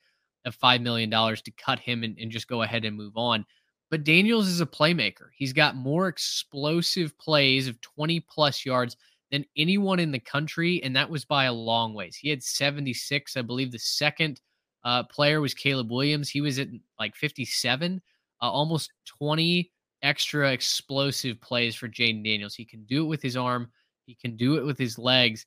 of 0.45 0.57
$5 0.57 0.81
million 0.81 1.09
to 1.09 1.51
cut 1.57 1.79
him 1.79 2.03
and, 2.03 2.17
and 2.19 2.31
just 2.31 2.47
go 2.47 2.63
ahead 2.63 2.85
and 2.85 2.97
move 2.97 3.15
on. 3.15 3.45
But 3.93 4.05
Daniels 4.05 4.47
is 4.47 4.59
a 4.59 4.65
playmaker. 4.65 5.27
He's 5.35 5.53
got 5.53 5.75
more 5.75 6.07
explosive 6.07 7.15
plays 7.19 7.67
of 7.67 7.79
20 7.81 8.21
plus 8.21 8.65
yards 8.65 8.97
than 9.31 9.45
anyone 9.55 9.99
in 9.99 10.11
the 10.11 10.17
country, 10.17 10.81
and 10.81 10.95
that 10.95 11.11
was 11.11 11.25
by 11.25 11.43
a 11.43 11.53
long 11.53 11.93
ways. 11.93 12.15
He 12.15 12.27
had 12.27 12.41
76. 12.41 13.37
I 13.37 13.43
believe 13.43 13.71
the 13.71 13.77
second 13.77 14.41
uh, 14.83 15.03
player 15.03 15.41
was 15.41 15.53
Caleb 15.53 15.91
Williams. 15.91 16.27
He 16.27 16.41
was 16.41 16.57
at 16.57 16.69
like 16.99 17.15
57, 17.15 18.01
uh, 18.41 18.49
almost 18.49 18.91
20 19.05 19.71
extra 20.01 20.51
explosive 20.51 21.39
plays 21.39 21.75
for 21.75 21.87
Jayden 21.87 22.23
Daniels. 22.23 22.55
He 22.55 22.65
can 22.65 22.85
do 22.85 23.03
it 23.05 23.07
with 23.09 23.21
his 23.21 23.37
arm, 23.37 23.69
he 24.07 24.15
can 24.15 24.35
do 24.35 24.57
it 24.57 24.65
with 24.65 24.79
his 24.79 24.97
legs. 24.97 25.45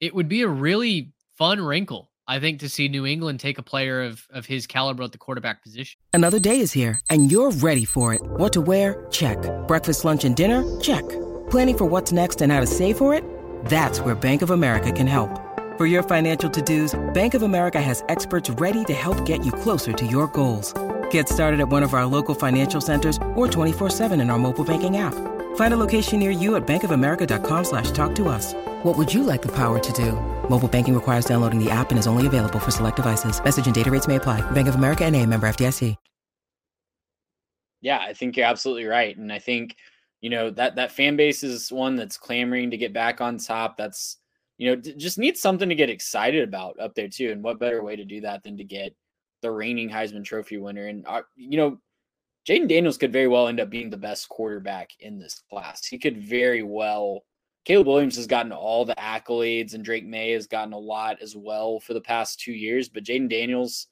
It 0.00 0.12
would 0.12 0.28
be 0.28 0.42
a 0.42 0.48
really 0.48 1.12
fun 1.38 1.60
wrinkle 1.60 2.10
I 2.28 2.40
think 2.40 2.58
to 2.60 2.68
see 2.68 2.88
New 2.88 3.06
England 3.06 3.38
take 3.40 3.58
a 3.58 3.62
player 3.62 4.02
of 4.02 4.26
of 4.30 4.46
his 4.46 4.66
caliber 4.66 5.02
at 5.04 5.12
the 5.12 5.18
quarterback 5.18 5.62
position. 5.62 5.98
Another 6.12 6.38
day 6.38 6.60
is 6.60 6.72
here 6.72 6.98
and 7.10 7.30
you're 7.30 7.50
ready 7.52 7.84
for 7.84 8.14
it. 8.14 8.20
What 8.22 8.52
to 8.54 8.60
wear? 8.60 9.06
Check. 9.10 9.38
Breakfast, 9.68 10.04
lunch 10.04 10.24
and 10.24 10.34
dinner? 10.34 10.64
Check. 10.80 11.06
Planning 11.50 11.78
for 11.78 11.84
what's 11.84 12.12
next 12.12 12.40
and 12.40 12.50
how 12.50 12.60
to 12.60 12.66
save 12.66 12.96
for 12.98 13.12
it? 13.14 13.22
That's 13.66 14.00
where 14.00 14.14
Bank 14.14 14.42
of 14.42 14.50
America 14.50 14.90
can 14.90 15.06
help. 15.06 15.30
For 15.76 15.84
your 15.84 16.02
financial 16.02 16.48
to-dos, 16.48 16.98
Bank 17.12 17.34
of 17.34 17.42
America 17.42 17.80
has 17.82 18.02
experts 18.08 18.48
ready 18.48 18.82
to 18.86 18.94
help 18.94 19.26
get 19.26 19.44
you 19.44 19.52
closer 19.52 19.92
to 19.92 20.06
your 20.06 20.26
goals. 20.28 20.72
Get 21.10 21.28
started 21.28 21.60
at 21.60 21.68
one 21.68 21.82
of 21.82 21.92
our 21.92 22.06
local 22.06 22.34
financial 22.34 22.80
centers 22.80 23.18
or 23.34 23.46
24/7 23.46 24.20
in 24.20 24.30
our 24.30 24.38
mobile 24.38 24.64
banking 24.64 24.96
app. 24.96 25.14
Find 25.56 25.72
a 25.72 25.76
location 25.76 26.18
near 26.18 26.30
you 26.30 26.56
at 26.56 26.66
bankofamerica.com 26.66 27.64
slash 27.64 27.90
talk 27.90 28.14
to 28.16 28.28
us. 28.28 28.54
What 28.82 28.96
would 28.96 29.12
you 29.12 29.22
like 29.22 29.42
the 29.42 29.52
power 29.52 29.78
to 29.78 29.92
do? 29.92 30.12
Mobile 30.48 30.68
banking 30.68 30.94
requires 30.94 31.26
downloading 31.26 31.62
the 31.62 31.70
app 31.70 31.90
and 31.90 31.98
is 31.98 32.06
only 32.06 32.26
available 32.26 32.58
for 32.58 32.70
select 32.70 32.96
devices. 32.96 33.42
Message 33.44 33.66
and 33.66 33.74
data 33.74 33.90
rates 33.90 34.08
may 34.08 34.16
apply. 34.16 34.40
Bank 34.52 34.68
of 34.68 34.76
America 34.76 35.04
and 35.04 35.14
a 35.14 35.26
member 35.26 35.46
FDIC. 35.46 35.94
Yeah, 37.82 37.98
I 37.98 38.14
think 38.14 38.36
you're 38.36 38.46
absolutely 38.46 38.86
right. 38.86 39.16
And 39.16 39.32
I 39.32 39.38
think, 39.38 39.76
you 40.20 40.30
know, 40.30 40.50
that 40.50 40.76
that 40.76 40.92
fan 40.92 41.14
base 41.14 41.44
is 41.44 41.70
one 41.70 41.94
that's 41.94 42.16
clamoring 42.16 42.70
to 42.70 42.76
get 42.76 42.92
back 42.92 43.20
on 43.20 43.38
top. 43.38 43.76
That's, 43.76 44.16
you 44.58 44.68
know, 44.68 44.76
just 44.76 45.18
needs 45.18 45.40
something 45.40 45.68
to 45.68 45.74
get 45.74 45.90
excited 45.90 46.48
about 46.48 46.80
up 46.80 46.94
there 46.94 47.08
too. 47.08 47.30
And 47.30 47.44
what 47.44 47.60
better 47.60 47.84
way 47.84 47.94
to 47.94 48.04
do 48.04 48.20
that 48.22 48.42
than 48.42 48.56
to 48.56 48.64
get 48.64 48.94
the 49.42 49.50
reigning 49.50 49.90
Heisman 49.90 50.24
Trophy 50.24 50.56
winner? 50.56 50.86
And, 50.86 51.06
uh, 51.06 51.22
you 51.36 51.58
know, 51.58 51.78
Jayden 52.48 52.68
Daniels 52.68 52.96
could 52.96 53.12
very 53.12 53.28
well 53.28 53.48
end 53.48 53.60
up 53.60 53.70
being 53.70 53.90
the 53.90 53.96
best 53.96 54.28
quarterback 54.28 54.90
in 55.00 55.18
this 55.18 55.42
class. 55.50 55.86
He 55.86 55.98
could 55.98 56.16
very 56.16 56.62
well. 56.62 57.24
Caleb 57.66 57.88
Williams 57.88 58.14
has 58.14 58.28
gotten 58.28 58.52
all 58.52 58.84
the 58.84 58.94
accolades, 58.94 59.74
and 59.74 59.84
Drake 59.84 60.06
Maye 60.06 60.30
has 60.30 60.46
gotten 60.46 60.72
a 60.72 60.78
lot 60.78 61.20
as 61.20 61.34
well 61.36 61.80
for 61.80 61.94
the 61.94 62.00
past 62.00 62.38
two 62.38 62.52
years. 62.52 62.88
But 62.88 63.02
Jayden 63.02 63.28
Daniels 63.28 63.88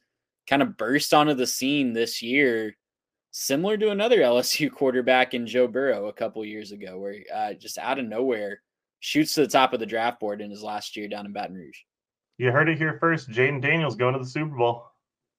kind 0.49 0.62
of 0.62 0.76
burst 0.76 1.12
onto 1.12 1.35
the 1.35 1.47
scene 1.47 1.93
this 1.93 2.23
year, 2.23 2.76
similar 3.33 3.76
to 3.76 3.90
another 3.90 4.19
LSU 4.21 4.71
quarterback 4.71 5.35
in 5.35 5.45
Joe 5.45 5.66
Burrow 5.66 6.07
a 6.07 6.12
couple 6.12 6.45
years 6.45 6.71
ago, 6.71 7.00
where 7.00 7.16
uh, 7.35 7.54
just 7.54 7.76
out 7.76 7.99
of 7.99 8.07
nowhere 8.07 8.62
shoots 9.00 9.35
to 9.35 9.40
the 9.40 9.49
top 9.49 9.73
of 9.73 9.81
the 9.81 9.87
draft 9.87 10.21
board 10.21 10.40
in 10.40 10.52
his 10.52 10.62
last 10.62 10.97
year 10.97 11.09
down 11.09 11.26
in 11.26 11.33
Baton 11.33 11.57
Rouge. 11.57 11.78
You 12.38 12.52
heard 12.52 12.69
it 12.69 12.78
here 12.78 12.97
first. 13.00 13.28
Jayden 13.28 13.61
Daniels 13.61 13.97
going 13.97 14.12
to 14.14 14.21
the 14.21 14.25
Super 14.25 14.57
Bowl. 14.57 14.87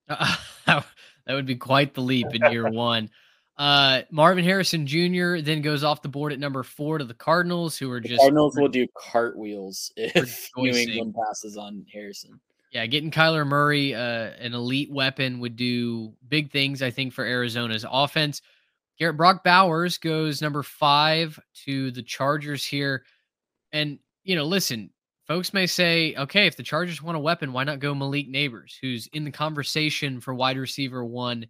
That 1.25 1.33
would 1.33 1.45
be 1.45 1.55
quite 1.55 1.93
the 1.93 2.01
leap 2.01 2.27
in 2.33 2.51
year 2.51 2.69
one. 2.71 3.09
Uh, 3.57 4.01
Marvin 4.11 4.43
Harrison 4.43 4.85
Jr. 4.85 5.37
then 5.39 5.61
goes 5.61 5.83
off 5.83 6.01
the 6.01 6.09
board 6.09 6.33
at 6.33 6.39
number 6.39 6.61
four 6.61 6.97
to 6.97 7.05
the 7.05 7.13
Cardinals, 7.13 7.77
who 7.77 7.89
are 7.89 8.01
just 8.01 8.19
Cardinals 8.19 8.57
will 8.57 8.67
do 8.67 8.85
cartwheels 8.97 9.91
if 9.95 10.49
New 10.57 10.73
England 10.73 11.15
passes 11.15 11.55
on 11.55 11.85
Harrison. 11.91 12.39
Yeah, 12.71 12.85
getting 12.87 13.11
Kyler 13.11 13.47
Murray, 13.47 13.95
uh, 13.95 13.99
an 14.39 14.53
elite 14.53 14.91
weapon, 14.91 15.39
would 15.39 15.55
do 15.55 16.13
big 16.27 16.51
things. 16.51 16.81
I 16.81 16.91
think 16.91 17.13
for 17.13 17.23
Arizona's 17.23 17.85
offense. 17.89 18.41
Garrett 18.99 19.17
Brock 19.17 19.43
Bowers 19.43 19.97
goes 19.97 20.41
number 20.41 20.63
five 20.63 21.39
to 21.65 21.91
the 21.91 22.03
Chargers 22.03 22.65
here, 22.65 23.03
and 23.71 23.99
you 24.23 24.35
know, 24.35 24.43
listen, 24.43 24.89
folks 25.27 25.53
may 25.53 25.67
say, 25.67 26.15
okay, 26.17 26.47
if 26.47 26.57
the 26.57 26.63
Chargers 26.63 27.01
want 27.01 27.15
a 27.15 27.21
weapon, 27.21 27.53
why 27.53 27.63
not 27.63 27.79
go 27.79 27.95
Malik 27.95 28.29
Nabers, 28.29 28.73
who's 28.81 29.07
in 29.07 29.23
the 29.23 29.31
conversation 29.31 30.19
for 30.19 30.33
wide 30.33 30.57
receiver 30.57 31.03
one 31.05 31.45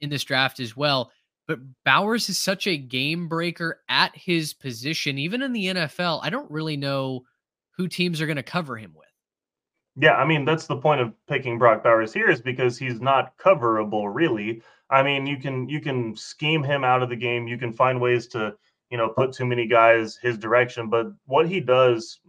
in 0.00 0.10
this 0.10 0.24
draft 0.24 0.60
as 0.60 0.76
well. 0.76 1.10
But 1.48 1.58
Bowers 1.84 2.28
is 2.28 2.38
such 2.38 2.66
a 2.66 2.76
game 2.76 3.28
breaker 3.28 3.80
at 3.88 4.16
his 4.16 4.54
position, 4.54 5.18
even 5.18 5.42
in 5.42 5.52
the 5.52 5.66
NFL. 5.66 6.20
I 6.22 6.30
don't 6.30 6.50
really 6.50 6.76
know 6.76 7.22
who 7.76 7.88
teams 7.88 8.20
are 8.20 8.26
going 8.26 8.36
to 8.36 8.42
cover 8.42 8.76
him 8.76 8.92
with. 8.94 9.08
Yeah, 9.96 10.14
I 10.14 10.24
mean 10.24 10.44
that's 10.44 10.66
the 10.66 10.76
point 10.76 11.02
of 11.02 11.12
picking 11.26 11.58
Brock 11.58 11.82
Bowers 11.82 12.14
here 12.14 12.30
is 12.30 12.40
because 12.40 12.78
he's 12.78 13.00
not 13.00 13.36
coverable 13.36 14.08
really. 14.12 14.62
I 14.88 15.02
mean, 15.02 15.26
you 15.26 15.36
can 15.38 15.68
you 15.68 15.80
can 15.80 16.16
scheme 16.16 16.62
him 16.62 16.84
out 16.84 17.02
of 17.02 17.08
the 17.08 17.16
game. 17.16 17.46
You 17.46 17.58
can 17.58 17.72
find 17.72 18.00
ways 18.00 18.26
to, 18.28 18.54
you 18.90 18.98
know, 18.98 19.08
put 19.08 19.32
too 19.32 19.46
many 19.46 19.66
guys 19.66 20.16
his 20.16 20.38
direction, 20.38 20.88
but 20.88 21.08
what 21.26 21.48
he 21.48 21.60
does 21.60 22.20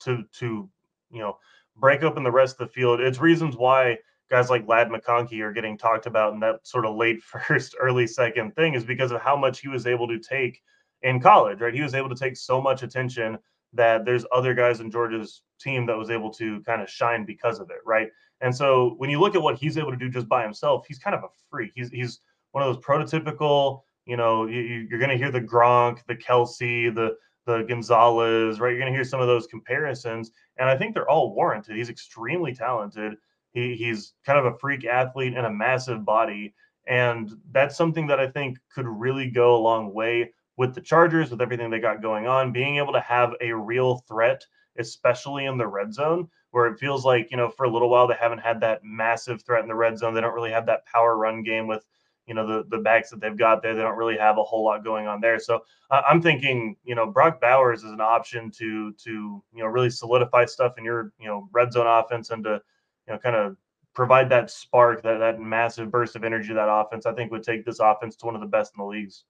to 0.00 0.24
to 0.38 0.68
you 1.10 1.18
know 1.20 1.38
break 1.76 2.02
open 2.02 2.22
the 2.22 2.30
rest 2.30 2.60
of 2.60 2.68
the 2.68 2.72
field. 2.72 3.00
It's 3.00 3.20
reasons 3.20 3.56
why 3.56 3.98
guys 4.30 4.50
like 4.50 4.66
Ladd 4.68 4.88
McConkey 4.88 5.40
are 5.40 5.52
getting 5.52 5.76
talked 5.76 6.06
about 6.06 6.34
in 6.34 6.40
that 6.40 6.66
sort 6.66 6.86
of 6.86 6.96
late 6.96 7.22
first, 7.48 7.76
early 7.80 8.06
second 8.06 8.54
thing 8.54 8.74
is 8.74 8.84
because 8.84 9.12
of 9.12 9.20
how 9.20 9.36
much 9.36 9.60
he 9.60 9.68
was 9.68 9.86
able 9.86 10.08
to 10.08 10.18
take 10.18 10.60
in 11.02 11.20
college, 11.20 11.60
right? 11.60 11.74
He 11.74 11.82
was 11.82 11.94
able 11.94 12.08
to 12.08 12.14
take 12.14 12.36
so 12.36 12.60
much 12.60 12.82
attention 12.82 13.38
that 13.74 14.04
there's 14.04 14.24
other 14.32 14.54
guys 14.54 14.80
in 14.80 14.90
Georgia's 14.90 15.42
team 15.60 15.84
that 15.86 15.96
was 15.96 16.10
able 16.10 16.30
to 16.32 16.62
kind 16.62 16.80
of 16.80 16.88
shine 16.88 17.24
because 17.24 17.58
of 17.58 17.70
it, 17.70 17.78
right? 17.84 18.08
And 18.40 18.54
so 18.54 18.94
when 18.98 19.10
you 19.10 19.20
look 19.20 19.34
at 19.34 19.42
what 19.42 19.58
he's 19.58 19.76
able 19.76 19.90
to 19.90 19.96
do 19.96 20.08
just 20.08 20.28
by 20.28 20.42
himself, 20.42 20.84
he's 20.86 20.98
kind 20.98 21.14
of 21.14 21.24
a 21.24 21.28
freak. 21.50 21.72
He's 21.74 21.90
he's 21.90 22.20
one 22.52 22.62
of 22.62 22.74
those 22.74 22.84
prototypical, 22.84 23.80
you 24.06 24.16
know, 24.16 24.46
you, 24.46 24.86
are 24.92 24.98
going 24.98 25.10
to 25.10 25.16
hear 25.16 25.30
the 25.30 25.40
Gronk, 25.40 25.98
the 26.06 26.14
Kelce, 26.14 26.94
the 26.94 27.16
the 27.46 27.62
Gonzalez, 27.62 28.58
right? 28.58 28.70
You're 28.70 28.78
going 28.78 28.92
to 28.92 28.96
hear 28.96 29.04
some 29.04 29.20
of 29.20 29.26
those 29.26 29.46
comparisons, 29.46 30.30
and 30.56 30.68
I 30.68 30.76
think 30.76 30.94
they're 30.94 31.10
all 31.10 31.34
warranted. 31.34 31.76
He's 31.76 31.90
extremely 31.90 32.54
talented. 32.54 33.14
He, 33.54 33.76
he's 33.76 34.14
kind 34.26 34.38
of 34.38 34.46
a 34.46 34.58
freak 34.58 34.84
athlete 34.84 35.34
and 35.34 35.46
a 35.46 35.50
massive 35.50 36.04
body, 36.04 36.54
and 36.86 37.30
that's 37.52 37.76
something 37.76 38.06
that 38.08 38.20
I 38.20 38.28
think 38.28 38.58
could 38.72 38.86
really 38.86 39.30
go 39.30 39.56
a 39.56 39.62
long 39.62 39.94
way 39.94 40.32
with 40.56 40.74
the 40.74 40.80
Chargers, 40.80 41.30
with 41.30 41.40
everything 41.40 41.70
they 41.70 41.80
got 41.80 42.02
going 42.02 42.26
on. 42.26 42.52
Being 42.52 42.76
able 42.76 42.92
to 42.92 43.00
have 43.00 43.32
a 43.40 43.52
real 43.52 43.98
threat, 44.08 44.44
especially 44.78 45.46
in 45.46 45.56
the 45.56 45.66
red 45.66 45.94
zone, 45.94 46.28
where 46.50 46.66
it 46.66 46.78
feels 46.78 47.04
like 47.04 47.30
you 47.30 47.36
know 47.36 47.48
for 47.48 47.64
a 47.64 47.70
little 47.70 47.88
while 47.88 48.06
they 48.06 48.16
haven't 48.18 48.38
had 48.38 48.60
that 48.60 48.84
massive 48.84 49.42
threat 49.42 49.62
in 49.62 49.68
the 49.68 49.74
red 49.74 49.98
zone. 49.98 50.14
They 50.14 50.20
don't 50.20 50.34
really 50.34 50.52
have 50.52 50.66
that 50.66 50.86
power 50.86 51.16
run 51.16 51.42
game 51.42 51.66
with 51.66 51.84
you 52.26 52.34
know 52.34 52.46
the 52.46 52.64
the 52.68 52.82
backs 52.82 53.10
that 53.10 53.20
they've 53.20 53.36
got 53.36 53.62
there. 53.62 53.74
They 53.74 53.82
don't 53.82 53.96
really 53.96 54.16
have 54.16 54.38
a 54.38 54.42
whole 54.42 54.64
lot 54.64 54.84
going 54.84 55.06
on 55.06 55.20
there. 55.20 55.38
So 55.38 55.64
uh, 55.90 56.02
I'm 56.08 56.22
thinking, 56.22 56.76
you 56.84 56.94
know, 56.94 57.06
Brock 57.06 57.40
Bowers 57.40 57.84
is 57.84 57.92
an 57.92 58.00
option 58.00 58.50
to 58.52 58.92
to 58.92 59.10
you 59.10 59.62
know 59.62 59.66
really 59.66 59.90
solidify 59.90 60.44
stuff 60.46 60.78
in 60.78 60.84
your 60.84 61.12
you 61.18 61.28
know 61.28 61.48
red 61.52 61.72
zone 61.72 61.86
offense 61.86 62.30
and 62.30 62.44
to 62.44 62.60
you 63.06 63.12
know 63.12 63.18
kind 63.18 63.36
of 63.36 63.56
provide 63.94 64.28
that 64.28 64.50
spark, 64.50 65.02
that 65.02 65.18
that 65.18 65.40
massive 65.40 65.90
burst 65.90 66.16
of 66.16 66.24
energy 66.24 66.52
that 66.52 66.68
offense. 66.68 67.06
I 67.06 67.12
think 67.12 67.30
would 67.30 67.42
take 67.42 67.64
this 67.64 67.80
offense 67.80 68.16
to 68.16 68.26
one 68.26 68.34
of 68.34 68.40
the 68.40 68.46
best 68.46 68.72
in 68.76 68.82
the 68.82 68.88
leagues. 68.88 69.24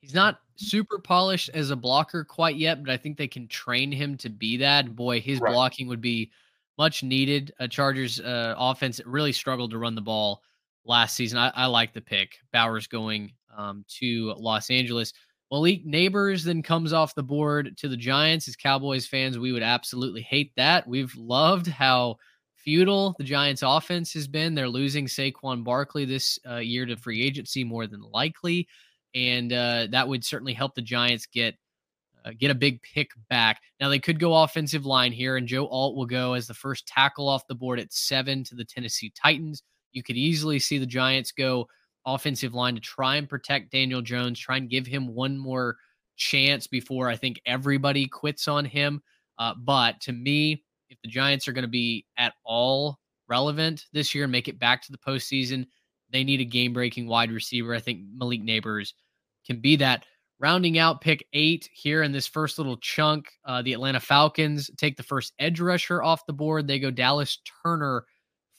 He's 0.00 0.14
not 0.14 0.40
super 0.56 0.98
polished 0.98 1.50
as 1.54 1.70
a 1.70 1.76
blocker 1.76 2.24
quite 2.24 2.56
yet, 2.56 2.84
but 2.84 2.92
I 2.92 2.96
think 2.96 3.16
they 3.16 3.26
can 3.26 3.48
train 3.48 3.90
him 3.90 4.16
to 4.18 4.28
be 4.28 4.56
that. 4.58 4.94
Boy, 4.94 5.20
his 5.20 5.40
right. 5.40 5.52
blocking 5.52 5.88
would 5.88 6.00
be 6.00 6.30
much 6.76 7.02
needed. 7.02 7.52
A 7.58 7.66
Chargers 7.66 8.20
uh, 8.20 8.54
offense 8.56 9.00
really 9.04 9.32
struggled 9.32 9.72
to 9.72 9.78
run 9.78 9.96
the 9.96 10.00
ball 10.00 10.42
last 10.84 11.16
season. 11.16 11.38
I, 11.38 11.50
I 11.54 11.66
like 11.66 11.92
the 11.92 12.00
pick. 12.00 12.38
Bowers 12.52 12.86
going 12.86 13.32
um, 13.56 13.84
to 13.98 14.34
Los 14.38 14.70
Angeles. 14.70 15.12
Malik 15.50 15.84
Nabers 15.86 16.44
then 16.44 16.62
comes 16.62 16.92
off 16.92 17.14
the 17.14 17.22
board 17.22 17.76
to 17.78 17.88
the 17.88 17.96
Giants. 17.96 18.48
As 18.48 18.56
Cowboys 18.56 19.06
fans, 19.06 19.38
we 19.38 19.50
would 19.50 19.62
absolutely 19.62 20.20
hate 20.20 20.52
that. 20.56 20.86
We've 20.86 21.14
loved 21.16 21.66
how 21.66 22.18
futile 22.68 23.14
the 23.16 23.24
Giants' 23.24 23.62
offense 23.64 24.12
has 24.12 24.28
been. 24.28 24.54
They're 24.54 24.68
losing 24.68 25.06
Saquon 25.06 25.64
Barkley 25.64 26.04
this 26.04 26.38
uh, 26.46 26.56
year 26.56 26.84
to 26.84 26.98
free 26.98 27.22
agency 27.22 27.64
more 27.64 27.86
than 27.86 28.02
likely, 28.02 28.68
and 29.14 29.50
uh, 29.50 29.86
that 29.90 30.06
would 30.06 30.22
certainly 30.22 30.52
help 30.52 30.74
the 30.74 30.82
Giants 30.82 31.24
get 31.24 31.54
uh, 32.26 32.32
get 32.38 32.50
a 32.50 32.54
big 32.54 32.82
pick 32.82 33.12
back. 33.30 33.62
Now 33.80 33.88
they 33.88 33.98
could 33.98 34.20
go 34.20 34.42
offensive 34.42 34.84
line 34.84 35.12
here, 35.12 35.38
and 35.38 35.48
Joe 35.48 35.66
Alt 35.68 35.96
will 35.96 36.04
go 36.04 36.34
as 36.34 36.46
the 36.46 36.52
first 36.52 36.86
tackle 36.86 37.26
off 37.26 37.46
the 37.46 37.54
board 37.54 37.80
at 37.80 37.90
seven 37.90 38.44
to 38.44 38.54
the 38.54 38.66
Tennessee 38.66 39.14
Titans. 39.16 39.62
You 39.92 40.02
could 40.02 40.18
easily 40.18 40.58
see 40.58 40.76
the 40.76 40.84
Giants 40.84 41.32
go 41.32 41.68
offensive 42.04 42.52
line 42.52 42.74
to 42.74 42.82
try 42.82 43.16
and 43.16 43.30
protect 43.30 43.72
Daniel 43.72 44.02
Jones, 44.02 44.38
try 44.38 44.58
and 44.58 44.68
give 44.68 44.86
him 44.86 45.14
one 45.14 45.38
more 45.38 45.78
chance 46.16 46.66
before 46.66 47.08
I 47.08 47.16
think 47.16 47.40
everybody 47.46 48.04
quits 48.04 48.46
on 48.46 48.66
him. 48.66 49.00
Uh, 49.38 49.54
but 49.56 50.02
to 50.02 50.12
me, 50.12 50.64
if 50.90 50.98
the 51.02 51.08
Giants 51.08 51.48
are 51.48 51.52
going 51.52 51.62
to 51.62 51.68
be 51.68 52.06
at 52.16 52.34
all 52.44 52.98
relevant 53.28 53.86
this 53.92 54.14
year 54.14 54.24
and 54.24 54.32
make 54.32 54.48
it 54.48 54.58
back 54.58 54.82
to 54.82 54.92
the 54.92 54.98
postseason, 54.98 55.66
they 56.10 56.24
need 56.24 56.40
a 56.40 56.44
game 56.44 56.72
breaking 56.72 57.06
wide 57.06 57.30
receiver. 57.30 57.74
I 57.74 57.80
think 57.80 58.00
Malik 58.14 58.42
Nabers 58.42 58.92
can 59.46 59.60
be 59.60 59.76
that. 59.76 60.04
Rounding 60.40 60.78
out 60.78 61.00
pick 61.00 61.26
eight 61.32 61.68
here 61.72 62.04
in 62.04 62.12
this 62.12 62.28
first 62.28 62.58
little 62.58 62.76
chunk, 62.76 63.28
uh, 63.44 63.60
the 63.60 63.72
Atlanta 63.72 63.98
Falcons 63.98 64.70
take 64.76 64.96
the 64.96 65.02
first 65.02 65.32
edge 65.40 65.58
rusher 65.58 66.00
off 66.00 66.26
the 66.26 66.32
board. 66.32 66.68
They 66.68 66.78
go 66.78 66.92
Dallas 66.92 67.38
Turner 67.64 68.04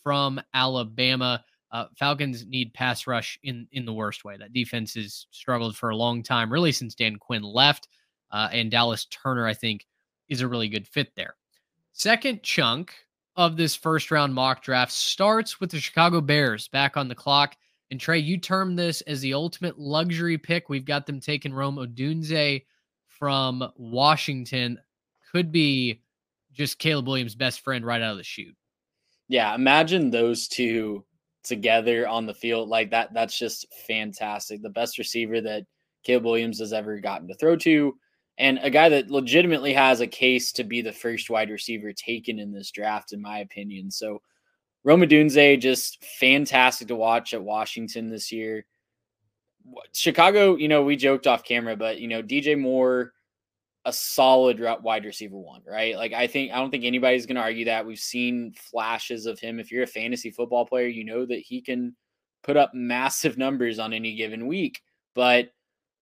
from 0.03 0.41
Alabama. 0.53 1.41
Uh, 1.71 1.85
Falcons 1.97 2.45
need 2.45 2.73
pass 2.73 3.07
rush 3.07 3.39
in 3.43 3.65
in 3.71 3.85
the 3.85 3.93
worst 3.93 4.25
way. 4.25 4.35
That 4.35 4.51
defense 4.51 4.95
has 4.95 5.27
struggled 5.31 5.77
for 5.77 5.89
a 5.89 5.95
long 5.95 6.21
time, 6.21 6.51
really 6.51 6.73
since 6.73 6.95
Dan 6.95 7.15
Quinn 7.15 7.43
left. 7.43 7.87
Uh, 8.29 8.49
and 8.51 8.69
Dallas 8.69 9.05
Turner, 9.05 9.47
I 9.47 9.53
think, 9.53 9.87
is 10.27 10.41
a 10.41 10.47
really 10.47 10.67
good 10.67 10.85
fit 10.85 11.15
there. 11.15 11.35
Second 11.91 12.43
chunk 12.43 12.93
of 13.35 13.57
this 13.57 13.75
first 13.75 14.11
round 14.11 14.33
mock 14.33 14.63
draft 14.63 14.91
starts 14.91 15.59
with 15.59 15.71
the 15.71 15.79
Chicago 15.79 16.21
Bears 16.21 16.67
back 16.67 16.97
on 16.97 17.07
the 17.07 17.15
clock. 17.15 17.55
And 17.91 17.99
Trey, 17.99 18.19
you 18.19 18.37
term 18.37 18.75
this 18.75 19.01
as 19.01 19.21
the 19.21 19.33
ultimate 19.33 19.79
luxury 19.79 20.37
pick. 20.37 20.69
We've 20.69 20.85
got 20.85 21.05
them 21.05 21.19
taking 21.19 21.53
Rome 21.53 21.77
Odunze 21.77 22.65
from 23.07 23.71
Washington. 23.77 24.79
Could 25.31 25.51
be 25.51 26.01
just 26.53 26.79
Caleb 26.79 27.07
Williams' 27.07 27.35
best 27.35 27.61
friend 27.61 27.85
right 27.85 28.01
out 28.01 28.11
of 28.11 28.17
the 28.17 28.23
chute. 28.23 28.55
Yeah, 29.27 29.55
imagine 29.55 30.09
those 30.09 30.47
two 30.47 31.05
together 31.43 32.07
on 32.07 32.25
the 32.25 32.33
field 32.33 32.69
like 32.69 32.91
that. 32.91 33.13
That's 33.13 33.37
just 33.37 33.65
fantastic. 33.87 34.61
The 34.61 34.69
best 34.69 34.97
receiver 34.97 35.41
that 35.41 35.63
Caleb 36.03 36.25
Williams 36.25 36.59
has 36.59 36.73
ever 36.73 36.99
gotten 36.99 37.27
to 37.27 37.35
throw 37.35 37.55
to, 37.57 37.95
and 38.39 38.57
a 38.63 38.69
guy 38.69 38.87
that 38.89 39.11
legitimately 39.11 39.73
has 39.73 39.99
a 39.99 40.07
case 40.07 40.53
to 40.53 40.63
be 40.63 40.81
the 40.81 40.93
first 40.93 41.29
wide 41.29 41.49
receiver 41.49 41.91
taken 41.91 42.39
in 42.39 42.53
this 42.53 42.71
draft, 42.71 43.11
in 43.11 43.21
my 43.21 43.39
opinion. 43.39 43.91
So 43.91 44.21
Roma 44.85 45.05
Odunze, 45.05 45.59
just 45.59 46.03
fantastic 46.05 46.87
to 46.87 46.95
watch 46.95 47.33
at 47.33 47.43
Washington 47.43 48.09
this 48.09 48.31
year. 48.31 48.65
Chicago, 49.93 50.55
you 50.55 50.69
know, 50.69 50.83
we 50.83 50.95
joked 50.95 51.27
off 51.27 51.43
camera, 51.43 51.75
but 51.75 51.99
you 51.99 52.07
know, 52.07 52.23
DJ 52.23 52.57
Moore, 52.57 53.11
a 53.83 53.91
solid 53.91 54.59
wide 54.81 55.03
receiver 55.03 55.37
one, 55.37 55.61
right? 55.67 55.97
Like 55.97 56.13
I 56.13 56.25
think 56.27 56.53
I 56.53 56.57
don't 56.57 56.71
think 56.71 56.85
anybody's 56.85 57.25
going 57.25 57.35
to 57.35 57.41
argue 57.41 57.65
that. 57.65 57.85
We've 57.85 57.99
seen 57.99 58.53
flashes 58.55 59.25
of 59.25 59.37
him. 59.37 59.59
If 59.59 59.69
you're 59.69 59.83
a 59.83 59.87
fantasy 59.87 60.31
football 60.31 60.65
player, 60.65 60.87
you 60.87 61.03
know 61.03 61.25
that 61.25 61.39
he 61.39 61.61
can 61.61 61.93
put 62.43 62.55
up 62.55 62.71
massive 62.73 63.37
numbers 63.37 63.79
on 63.79 63.91
any 63.91 64.15
given 64.15 64.47
week, 64.47 64.81
but 65.13 65.49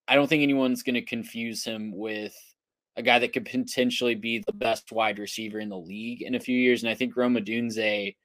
I 0.07 0.15
don't 0.15 0.27
think 0.27 0.43
anyone's 0.43 0.83
going 0.83 0.95
to 0.95 1.01
confuse 1.01 1.63
him 1.63 1.91
with 1.95 2.35
a 2.95 3.01
guy 3.01 3.19
that 3.19 3.33
could 3.33 3.45
potentially 3.45 4.15
be 4.15 4.39
the 4.39 4.53
best 4.53 4.91
wide 4.91 5.19
receiver 5.19 5.59
in 5.59 5.69
the 5.69 5.77
league 5.77 6.21
in 6.21 6.35
a 6.35 6.39
few 6.39 6.57
years. 6.57 6.81
And 6.81 6.89
I 6.89 6.95
think 6.95 7.15
Roma 7.15 7.41
Odunze 7.41 8.15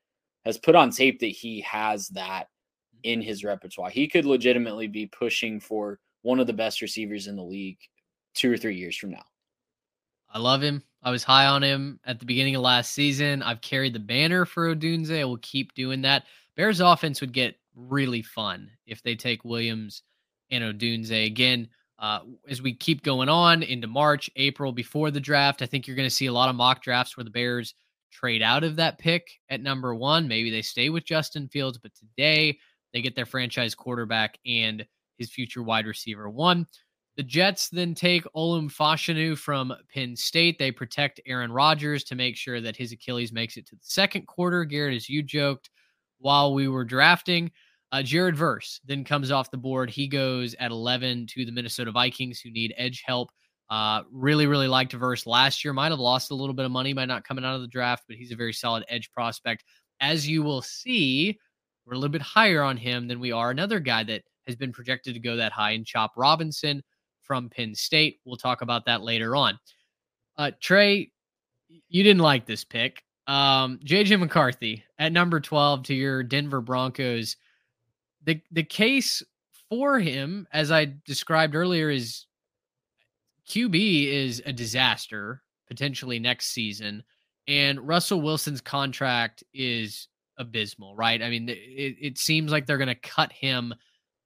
has 0.44 0.58
put 0.58 0.74
on 0.74 0.90
tape 0.90 1.20
that 1.20 1.26
he 1.26 1.60
has 1.60 2.08
that 2.08 2.48
in 3.02 3.20
mm-hmm. 3.20 3.28
his 3.28 3.44
repertoire. 3.44 3.90
He 3.90 4.08
could 4.08 4.24
legitimately 4.24 4.86
be 4.86 5.06
pushing 5.06 5.60
for 5.60 5.98
one 6.22 6.40
of 6.40 6.46
the 6.46 6.52
best 6.52 6.80
receivers 6.80 7.26
in 7.26 7.36
the 7.36 7.42
league 7.42 7.78
two 8.34 8.52
or 8.52 8.56
three 8.56 8.76
years 8.76 8.96
from 8.96 9.10
now. 9.10 9.24
I 10.32 10.38
love 10.38 10.62
him. 10.62 10.82
I 11.02 11.10
was 11.10 11.24
high 11.24 11.46
on 11.46 11.62
him 11.62 12.00
at 12.06 12.20
the 12.20 12.26
beginning 12.26 12.56
of 12.56 12.62
last 12.62 12.92
season. 12.92 13.42
I've 13.42 13.60
carried 13.60 13.92
the 13.92 13.98
banner 13.98 14.46
for 14.46 14.74
Odunze. 14.74 15.20
I 15.20 15.24
will 15.24 15.38
keep 15.38 15.74
doing 15.74 16.02
that. 16.02 16.24
Bears 16.56 16.80
offense 16.80 17.20
would 17.20 17.32
get 17.32 17.56
really 17.74 18.22
fun 18.22 18.70
if 18.86 19.02
they 19.02 19.14
take 19.14 19.44
Williams 19.44 20.02
and 20.52 20.62
Odunze 20.62 21.26
again. 21.26 21.68
Uh, 21.98 22.20
as 22.48 22.62
we 22.62 22.74
keep 22.74 23.02
going 23.02 23.28
on 23.28 23.62
into 23.62 23.86
March, 23.86 24.30
April, 24.36 24.72
before 24.72 25.10
the 25.10 25.20
draft, 25.20 25.62
I 25.62 25.66
think 25.66 25.86
you're 25.86 25.96
going 25.96 26.08
to 26.08 26.14
see 26.14 26.26
a 26.26 26.32
lot 26.32 26.48
of 26.48 26.56
mock 26.56 26.82
drafts 26.82 27.16
where 27.16 27.24
the 27.24 27.30
Bears 27.30 27.74
trade 28.10 28.42
out 28.42 28.62
of 28.62 28.76
that 28.76 28.98
pick 28.98 29.26
at 29.48 29.62
number 29.62 29.94
one. 29.94 30.28
Maybe 30.28 30.50
they 30.50 30.62
stay 30.62 30.90
with 30.90 31.04
Justin 31.04 31.48
Fields, 31.48 31.78
but 31.78 31.92
today 31.94 32.58
they 32.92 33.02
get 33.02 33.16
their 33.16 33.26
franchise 33.26 33.74
quarterback 33.74 34.38
and 34.46 34.86
his 35.16 35.30
future 35.30 35.62
wide 35.62 35.86
receiver 35.86 36.28
one. 36.28 36.66
The 37.16 37.22
Jets 37.22 37.68
then 37.68 37.94
take 37.94 38.24
Olu 38.34 38.72
Fashanu 38.72 39.36
from 39.36 39.72
Penn 39.92 40.16
State. 40.16 40.58
They 40.58 40.72
protect 40.72 41.20
Aaron 41.26 41.52
Rodgers 41.52 42.04
to 42.04 42.14
make 42.14 42.36
sure 42.36 42.60
that 42.60 42.76
his 42.76 42.92
Achilles 42.92 43.32
makes 43.32 43.56
it 43.56 43.66
to 43.66 43.74
the 43.74 43.82
second 43.84 44.26
quarter. 44.26 44.64
Garrett, 44.64 44.96
as 44.96 45.08
you 45.08 45.22
joked 45.22 45.70
while 46.18 46.54
we 46.54 46.68
were 46.68 46.84
drafting, 46.84 47.50
uh, 47.92 48.02
Jared 48.02 48.36
Verse 48.36 48.80
then 48.84 49.04
comes 49.04 49.30
off 49.30 49.50
the 49.50 49.58
board. 49.58 49.90
He 49.90 50.08
goes 50.08 50.54
at 50.58 50.70
11 50.70 51.26
to 51.28 51.44
the 51.44 51.52
Minnesota 51.52 51.92
Vikings, 51.92 52.40
who 52.40 52.50
need 52.50 52.74
edge 52.76 53.02
help. 53.04 53.30
Uh, 53.70 54.02
really, 54.10 54.46
really 54.46 54.68
liked 54.68 54.92
Verse 54.94 55.26
last 55.26 55.64
year. 55.64 55.72
Might 55.74 55.92
have 55.92 56.00
lost 56.00 56.30
a 56.30 56.34
little 56.34 56.54
bit 56.54 56.64
of 56.64 56.72
money 56.72 56.94
by 56.94 57.04
not 57.04 57.24
coming 57.24 57.44
out 57.44 57.54
of 57.54 57.60
the 57.60 57.68
draft, 57.68 58.04
but 58.08 58.16
he's 58.16 58.32
a 58.32 58.36
very 58.36 58.52
solid 58.52 58.84
edge 58.88 59.10
prospect. 59.12 59.64
As 60.00 60.26
you 60.26 60.42
will 60.42 60.62
see, 60.62 61.38
we're 61.84 61.94
a 61.94 61.98
little 61.98 62.12
bit 62.12 62.22
higher 62.22 62.62
on 62.62 62.76
him 62.76 63.08
than 63.08 63.20
we 63.20 63.30
are 63.30 63.50
another 63.50 63.78
guy 63.78 64.04
that 64.04 64.22
has 64.46 64.56
been 64.56 64.72
projected 64.72 65.14
to 65.14 65.20
go 65.20 65.36
that 65.36 65.52
high 65.52 65.72
in 65.72 65.84
Chop 65.84 66.12
Robinson 66.16 66.82
from 67.22 67.50
Penn 67.50 67.74
State. 67.74 68.20
We'll 68.24 68.36
talk 68.36 68.62
about 68.62 68.86
that 68.86 69.02
later 69.02 69.36
on. 69.36 69.58
Uh, 70.36 70.50
Trey, 70.60 71.12
you 71.88 72.02
didn't 72.02 72.22
like 72.22 72.46
this 72.46 72.64
pick. 72.64 73.02
Um, 73.26 73.78
JJ 73.84 74.18
McCarthy 74.18 74.82
at 74.98 75.12
number 75.12 75.40
12 75.40 75.84
to 75.84 75.94
your 75.94 76.22
Denver 76.22 76.60
Broncos. 76.60 77.36
The 78.24 78.40
the 78.50 78.62
case 78.62 79.22
for 79.68 79.98
him, 79.98 80.46
as 80.52 80.70
I 80.70 80.94
described 81.04 81.54
earlier, 81.54 81.90
is 81.90 82.26
QB 83.48 84.12
is 84.12 84.42
a 84.44 84.52
disaster 84.52 85.42
potentially 85.66 86.18
next 86.18 86.48
season, 86.48 87.02
and 87.48 87.80
Russell 87.86 88.20
Wilson's 88.20 88.60
contract 88.60 89.42
is 89.52 90.08
abysmal, 90.38 90.94
right? 90.94 91.22
I 91.22 91.30
mean, 91.30 91.48
it, 91.48 91.96
it 92.00 92.18
seems 92.18 92.52
like 92.52 92.66
they're 92.66 92.78
going 92.78 92.88
to 92.88 92.94
cut 92.94 93.32
him 93.32 93.74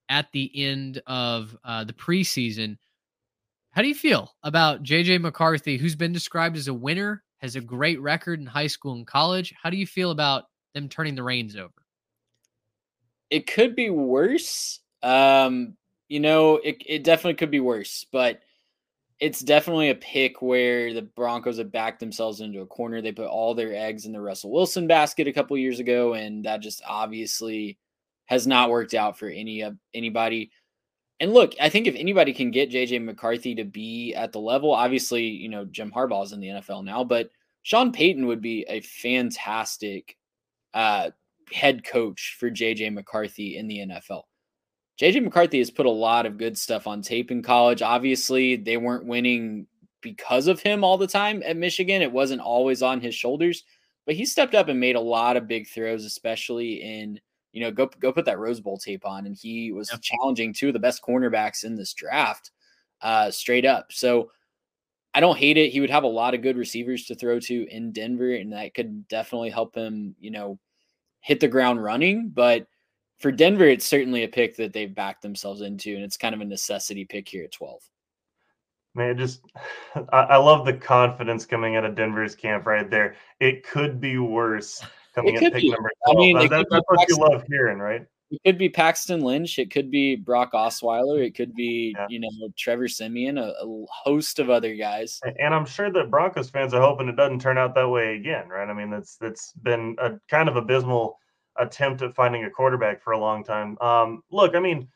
at 0.09 0.31
the 0.33 0.51
end 0.55 1.01
of 1.07 1.57
uh, 1.65 1.85
the 1.85 1.93
preseason. 1.93 2.77
How 3.71 3.83
do 3.83 3.89
you 3.89 3.95
feel 3.95 4.35
about 4.43 4.83
JJ 4.83 5.21
McCarthy, 5.21 5.77
who's 5.77 5.97
been 5.97 6.13
described 6.13 6.57
as 6.57 6.69
a 6.69 6.75
winner, 6.75 7.23
has 7.39 7.57
a 7.57 7.61
great 7.61 8.01
record 8.01 8.41
in 8.41 8.47
high 8.47 8.67
school 8.67 8.95
and 8.95 9.07
college? 9.07 9.55
How 9.63 9.71
do 9.71 9.77
you 9.77 9.87
feel 9.87 10.11
about 10.11 10.45
them 10.75 10.89
turning 10.89 11.15
the 11.15 11.23
reins 11.23 11.57
over? 11.57 11.73
It 13.31 13.47
could 13.47 13.75
be 13.75 13.91
worse. 13.91 14.81
Um, 15.03 15.77
you 16.09 16.21
know, 16.21 16.57
it, 16.57 16.83
it 16.87 17.05
definitely 17.05 17.35
could 17.35 17.51
be 17.51 17.61
worse, 17.61 18.07
but 18.13 18.41
it's 19.19 19.41
definitely 19.41 19.91
a 19.91 19.95
pick 19.95 20.43
where 20.43 20.93
the 20.93 21.03
Broncos 21.03 21.59
have 21.59 21.73
backed 21.73 22.01
themselves 22.01 22.41
into 22.41 22.61
a 22.61 22.67
corner. 22.67 23.01
They 23.01 23.13
put 23.13 23.29
all 23.29 23.55
their 23.55 23.75
eggs 23.75 24.05
in 24.05 24.13
the 24.13 24.21
Russell 24.21 24.53
Wilson 24.53 24.87
basket 24.87 25.27
a 25.27 25.33
couple 25.33 25.57
years 25.57 25.81
ago, 25.81 26.15
and 26.15 26.45
that 26.45 26.61
just 26.61 26.83
obviously 26.87 27.79
has 28.27 28.47
not 28.47 28.71
worked 28.71 28.95
out 28.95 29.19
for 29.19 29.29
any 29.29 29.63
of 29.63 29.77
anybody 29.95 30.51
and 31.19 31.33
look, 31.33 31.55
I 31.61 31.69
think 31.69 31.87
if 31.87 31.95
anybody 31.95 32.33
can 32.33 32.51
get 32.51 32.71
JJ 32.71 33.03
McCarthy 33.03 33.55
to 33.55 33.65
be 33.65 34.15
at 34.15 34.33
the 34.33 34.41
level, 34.41 34.73
obviously, 34.73 35.25
you 35.25 35.49
know, 35.49 35.65
Jim 35.65 35.91
Harbaugh's 35.91 36.33
in 36.33 36.41
the 36.41 36.49
NFL 36.49 36.85
now, 36.85 37.05
but 37.05 37.31
Sean 37.63 37.91
Payton 37.91 38.27
would 38.27 38.43
be 38.43 38.67
a 38.69 38.81
fantastic 38.81 40.17
uh, 40.75 41.11
head 41.53 41.85
coach 41.85 42.37
for 42.39 42.51
JJ 42.51 42.93
McCarthy 42.93 43.57
in 43.57 43.69
the 43.69 43.79
NFL. 43.79 44.23
JJ 45.01 45.23
McCarthy 45.23 45.59
has 45.59 45.71
put 45.71 45.87
a 45.87 45.91
lot 45.91 46.27
of 46.27 46.39
good 46.39 46.57
stuff 46.57 46.87
on 46.87 47.03
tape 47.03 47.31
in 47.31 47.43
college. 47.43 47.83
Obviously, 47.83 48.57
they 48.57 48.77
weren't 48.77 49.07
winning 49.07 49.67
because 50.01 50.47
of 50.47 50.61
him 50.61 50.85
all 50.85 50.97
the 50.97 51.07
time 51.07 51.43
at 51.45 51.57
Michigan. 51.57 52.03
It 52.03 52.13
wasn't 52.13 52.41
always 52.41 52.83
on 52.83 53.01
his 53.01 53.15
shoulders, 53.15 53.65
but 54.07 54.15
he 54.15 54.25
stepped 54.25 54.55
up 54.55 54.69
and 54.69 54.81
made 54.81 54.97
a 54.97 55.01
lot 55.01 55.37
of 55.37 55.49
big 55.49 55.69
throws, 55.69 56.05
especially 56.05 56.83
in 56.83 57.21
you 57.57 57.63
know, 57.63 57.71
go 57.71 57.89
go 58.01 58.13
put 58.13 58.27
that 58.27 58.39
Rose 58.39 58.61
Bowl 58.61 58.77
tape 58.77 59.07
on, 59.07 59.25
and 59.25 59.35
he 59.35 59.73
was 59.73 59.91
yep. 59.91 60.03
challenging 60.03 60.53
two 60.53 60.67
of 60.69 60.75
the 60.75 60.79
best 60.79 61.03
cornerbacks 61.03 61.65
in 61.65 61.75
this 61.75 61.95
draft, 61.95 62.51
uh, 63.01 63.31
straight 63.31 63.65
up. 63.65 63.91
So 63.93 64.31
I 65.15 65.21
don't 65.21 65.39
hate 65.39 65.57
it. 65.57 65.73
He 65.73 65.81
would 65.81 65.89
have 65.89 66.05
a 66.05 66.07
lot 66.07 66.35
of 66.35 66.43
good 66.43 66.59
receivers 66.59 67.07
to 67.07 67.15
throw 67.15 67.41
to 67.41 67.67
in 67.75 67.93
Denver, 67.93 68.35
and 68.35 68.53
that 68.53 68.75
could 68.75 69.09
definitely 69.09 69.49
help 69.49 69.75
him, 69.75 70.15
you 70.21 70.31
know, 70.31 70.59
hit 71.27 71.41
the 71.41 71.49
ground 71.49 71.83
running. 71.83 72.29
But 72.29 72.69
for 73.19 73.31
mm-hmm. 73.31 73.37
Denver, 73.37 73.65
it's 73.65 73.85
certainly 73.85 74.23
a 74.23 74.29
pick 74.29 74.57
that 74.57 74.73
they've 74.73 74.95
backed 74.95 75.23
themselves 75.23 75.61
into, 75.61 75.95
and 75.95 76.05
it's 76.05 76.17
kind 76.17 76.35
of 76.35 76.41
a 76.41 76.45
necessity 76.45 77.05
pick 77.05 77.29
here 77.29 77.45
at 77.45 77.53
12. 77.53 77.83
Man, 78.95 79.19
just 79.19 79.43
I, 80.13 80.21
I 80.21 80.37
love 80.37 80.65
the 80.65 80.73
confidence 80.73 81.45
coming 81.45 81.75
out 81.75 81.85
of 81.85 81.97
Denver's 81.97 82.37
camp 82.37 82.65
right 82.65 82.89
there. 82.89 83.17
It 83.41 83.67
could 83.67 84.01
be 84.01 84.19
worse 84.19 84.81
coming 85.17 85.35
at 85.37 85.53
pick 85.53 85.63
be. 85.63 85.71
number 85.71 85.91
12. 86.07 86.17
I 86.17 86.21
mean, 86.21 86.49
that, 86.49 86.67
that's 86.71 86.85
what 86.87 87.09
you 87.09 87.17
love 87.17 87.45
hearing, 87.49 87.79
right? 87.79 88.07
It 88.31 88.41
could 88.45 88.59
be 88.59 88.69
Paxton 88.69 89.21
Lynch. 89.21 89.59
It 89.59 89.71
could 89.71 89.91
be 89.91 90.17
Brock 90.17 90.53
Osweiler. 90.53 91.25
It 91.25 91.37
could 91.37 91.55
be, 91.55 91.95
yeah. 91.97 92.07
you 92.09 92.19
know, 92.19 92.29
Trevor 92.59 92.89
Siemian, 92.89 93.39
a, 93.39 93.53
a, 93.61 93.87
host 93.89 94.41
of 94.41 94.51
other 94.51 94.75
guys. 94.75 95.21
And 95.39 95.55
I'm 95.55 95.65
sure 95.65 95.93
that 95.93 96.11
Broncos 96.11 96.51
fans 96.51 96.75
are 96.75 96.81
hoping 96.81 97.09
it 97.09 97.17
doesn't 97.17 97.41
turn 97.41 97.57
out 97.57 97.75
that 97.77 97.89
way 97.89 98.17
again, 98.17 98.49
right? 98.49 98.69
I 98.69 98.73
mean, 98.73 98.91
that's 98.91 99.17
that's 99.17 99.53
been 99.53 99.95
a 99.99 100.15
kind 100.29 100.49
of 100.49 100.57
abysmal 100.57 101.19
attempt 101.59 102.03
at 102.03 102.15
finding 102.15 102.45
a 102.45 102.51
quarterback 102.51 103.01
for 103.03 103.13
a 103.13 103.19
long 103.19 103.45
time. 103.45 103.79
Um, 103.81 104.23
look, 104.31 104.57
I 104.57 104.61
mean, 104.61 104.89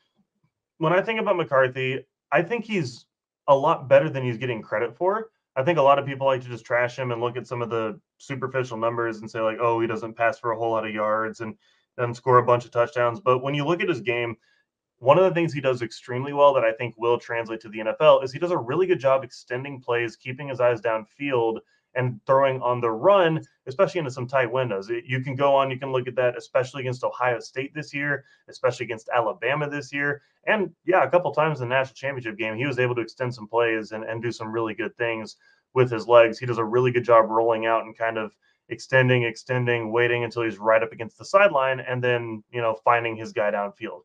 when 0.78 0.92
I 0.92 1.00
think 1.00 1.20
about 1.20 1.36
McCarthy, 1.36 2.04
I 2.32 2.42
think 2.42 2.64
he's 2.64 3.06
a 3.46 3.54
lot 3.54 3.88
better 3.88 4.10
than 4.10 4.24
he's 4.24 4.38
getting 4.38 4.60
credit 4.60 4.96
for. 4.96 5.30
I 5.56 5.62
think 5.62 5.78
a 5.78 5.82
lot 5.82 5.98
of 5.98 6.06
people 6.06 6.26
like 6.26 6.42
to 6.42 6.48
just 6.48 6.64
trash 6.64 6.98
him 6.98 7.10
and 7.10 7.20
look 7.20 7.36
at 7.36 7.46
some 7.46 7.62
of 7.62 7.70
the 7.70 8.00
superficial 8.18 8.76
numbers 8.76 9.18
and 9.18 9.30
say 9.30 9.40
like, 9.40 9.58
oh, 9.60 9.80
he 9.80 9.86
doesn't 9.86 10.16
pass 10.16 10.38
for 10.38 10.52
a 10.52 10.56
whole 10.56 10.70
lot 10.70 10.86
of 10.86 10.94
yards 10.94 11.40
and 11.40 11.54
and 11.98 12.16
score 12.16 12.38
a 12.38 12.44
bunch 12.44 12.64
of 12.64 12.70
touchdowns. 12.70 13.20
But 13.20 13.42
when 13.42 13.54
you 13.54 13.64
look 13.64 13.80
at 13.80 13.88
his 13.88 14.00
game, 14.00 14.36
one 14.98 15.18
of 15.18 15.24
the 15.24 15.34
things 15.34 15.52
he 15.52 15.60
does 15.60 15.82
extremely 15.82 16.32
well 16.32 16.52
that 16.54 16.64
I 16.64 16.72
think 16.72 16.94
will 16.98 17.18
translate 17.18 17.60
to 17.60 17.68
the 17.68 17.78
NFL 17.78 18.22
is 18.22 18.32
he 18.32 18.38
does 18.38 18.50
a 18.50 18.58
really 18.58 18.86
good 18.86 19.00
job 19.00 19.24
extending 19.24 19.80
plays, 19.80 20.16
keeping 20.16 20.48
his 20.48 20.60
eyes 20.60 20.80
downfield, 20.80 21.60
and 21.94 22.20
throwing 22.26 22.60
on 22.62 22.80
the 22.80 22.90
run, 22.90 23.42
especially 23.66 23.98
into 23.98 24.10
some 24.10 24.26
tight 24.26 24.50
windows. 24.50 24.88
You 24.88 25.20
can 25.22 25.34
go 25.34 25.54
on, 25.54 25.70
you 25.70 25.78
can 25.78 25.90
look 25.90 26.06
at 26.06 26.14
that, 26.16 26.36
especially 26.36 26.82
against 26.82 27.02
Ohio 27.02 27.40
State 27.40 27.74
this 27.74 27.92
year, 27.92 28.24
especially 28.48 28.84
against 28.84 29.08
Alabama 29.14 29.68
this 29.68 29.92
year. 29.92 30.22
And 30.46 30.70
yeah, 30.84 31.02
a 31.02 31.10
couple 31.10 31.32
times 31.32 31.60
in 31.60 31.68
the 31.68 31.74
national 31.74 31.94
championship 31.94 32.38
game, 32.38 32.56
he 32.56 32.66
was 32.66 32.78
able 32.78 32.94
to 32.94 33.00
extend 33.00 33.34
some 33.34 33.48
plays 33.48 33.92
and, 33.92 34.04
and 34.04 34.22
do 34.22 34.30
some 34.30 34.52
really 34.52 34.74
good 34.74 34.96
things 34.96 35.36
with 35.74 35.90
his 35.90 36.06
legs. 36.06 36.38
He 36.38 36.46
does 36.46 36.58
a 36.58 36.64
really 36.64 36.90
good 36.90 37.04
job 37.04 37.28
rolling 37.28 37.66
out 37.66 37.84
and 37.84 37.96
kind 37.96 38.18
of 38.18 38.36
extending, 38.70 39.24
extending, 39.24 39.92
waiting 39.92 40.24
until 40.24 40.42
he's 40.42 40.58
right 40.58 40.82
up 40.82 40.92
against 40.92 41.18
the 41.18 41.24
sideline, 41.24 41.80
and 41.80 42.02
then 42.02 42.42
you 42.50 42.60
know 42.60 42.76
finding 42.84 43.16
his 43.16 43.32
guy 43.32 43.50
downfield. 43.50 44.00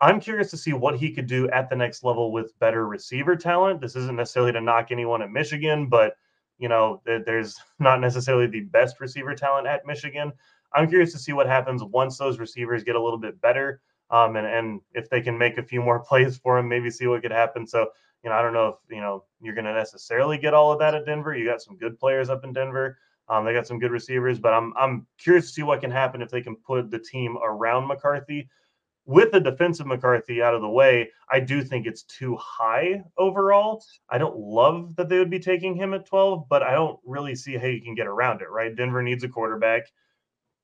I'm 0.00 0.20
curious 0.20 0.50
to 0.50 0.56
see 0.56 0.72
what 0.72 0.96
he 0.96 1.12
could 1.12 1.26
do 1.26 1.48
at 1.50 1.68
the 1.68 1.76
next 1.76 2.04
level 2.04 2.32
with 2.32 2.58
better 2.60 2.86
receiver 2.86 3.34
talent. 3.34 3.80
This 3.80 3.96
isn't 3.96 4.16
necessarily 4.16 4.52
to 4.52 4.60
knock 4.60 4.88
anyone 4.90 5.22
at 5.22 5.30
Michigan, 5.30 5.88
but 5.88 6.14
you 6.58 6.68
know 6.68 7.00
there's 7.04 7.56
not 7.78 8.00
necessarily 8.00 8.46
the 8.46 8.60
best 8.60 9.00
receiver 9.00 9.34
talent 9.34 9.66
at 9.66 9.86
Michigan. 9.86 10.32
I'm 10.72 10.88
curious 10.88 11.12
to 11.12 11.18
see 11.18 11.32
what 11.32 11.46
happens 11.46 11.82
once 11.82 12.18
those 12.18 12.38
receivers 12.38 12.84
get 12.84 12.96
a 12.96 13.02
little 13.02 13.18
bit 13.18 13.40
better, 13.40 13.80
um, 14.10 14.36
and 14.36 14.46
and 14.46 14.80
if 14.94 15.08
they 15.10 15.20
can 15.20 15.36
make 15.38 15.58
a 15.58 15.62
few 15.62 15.82
more 15.82 16.00
plays 16.08 16.36
for 16.36 16.58
him, 16.58 16.68
maybe 16.68 16.90
see 16.90 17.06
what 17.06 17.22
could 17.22 17.32
happen. 17.32 17.66
So 17.66 17.88
you 18.22 18.30
know, 18.30 18.36
I 18.36 18.42
don't 18.42 18.52
know 18.52 18.68
if 18.68 18.94
you 18.94 19.00
know 19.00 19.24
you're 19.40 19.54
going 19.54 19.64
to 19.64 19.74
necessarily 19.74 20.38
get 20.38 20.54
all 20.54 20.72
of 20.72 20.78
that 20.80 20.94
at 20.94 21.06
Denver. 21.06 21.36
You 21.36 21.44
got 21.44 21.62
some 21.62 21.76
good 21.76 21.98
players 21.98 22.30
up 22.30 22.44
in 22.44 22.52
Denver. 22.52 22.98
Um, 23.28 23.44
they 23.44 23.52
got 23.52 23.66
some 23.66 23.78
good 23.78 23.90
receivers, 23.90 24.38
but 24.38 24.54
I'm 24.54 24.72
I'm 24.76 25.06
curious 25.18 25.46
to 25.46 25.52
see 25.52 25.62
what 25.62 25.80
can 25.80 25.90
happen 25.90 26.22
if 26.22 26.30
they 26.30 26.40
can 26.40 26.56
put 26.56 26.90
the 26.90 26.98
team 26.98 27.36
around 27.42 27.86
McCarthy. 27.86 28.48
With 29.04 29.32
the 29.32 29.40
defensive 29.40 29.86
McCarthy 29.86 30.42
out 30.42 30.54
of 30.54 30.60
the 30.60 30.68
way, 30.68 31.10
I 31.30 31.40
do 31.40 31.62
think 31.62 31.86
it's 31.86 32.02
too 32.02 32.36
high 32.36 33.02
overall. 33.16 33.82
I 34.10 34.18
don't 34.18 34.38
love 34.38 34.96
that 34.96 35.08
they 35.08 35.18
would 35.18 35.30
be 35.30 35.38
taking 35.38 35.74
him 35.74 35.94
at 35.94 36.04
12, 36.04 36.46
but 36.50 36.62
I 36.62 36.72
don't 36.72 37.00
really 37.06 37.34
see 37.34 37.56
how 37.56 37.68
you 37.68 37.80
can 37.80 37.94
get 37.94 38.06
around 38.06 38.42
it, 38.42 38.50
right? 38.50 38.76
Denver 38.76 39.02
needs 39.02 39.24
a 39.24 39.28
quarterback. 39.28 39.84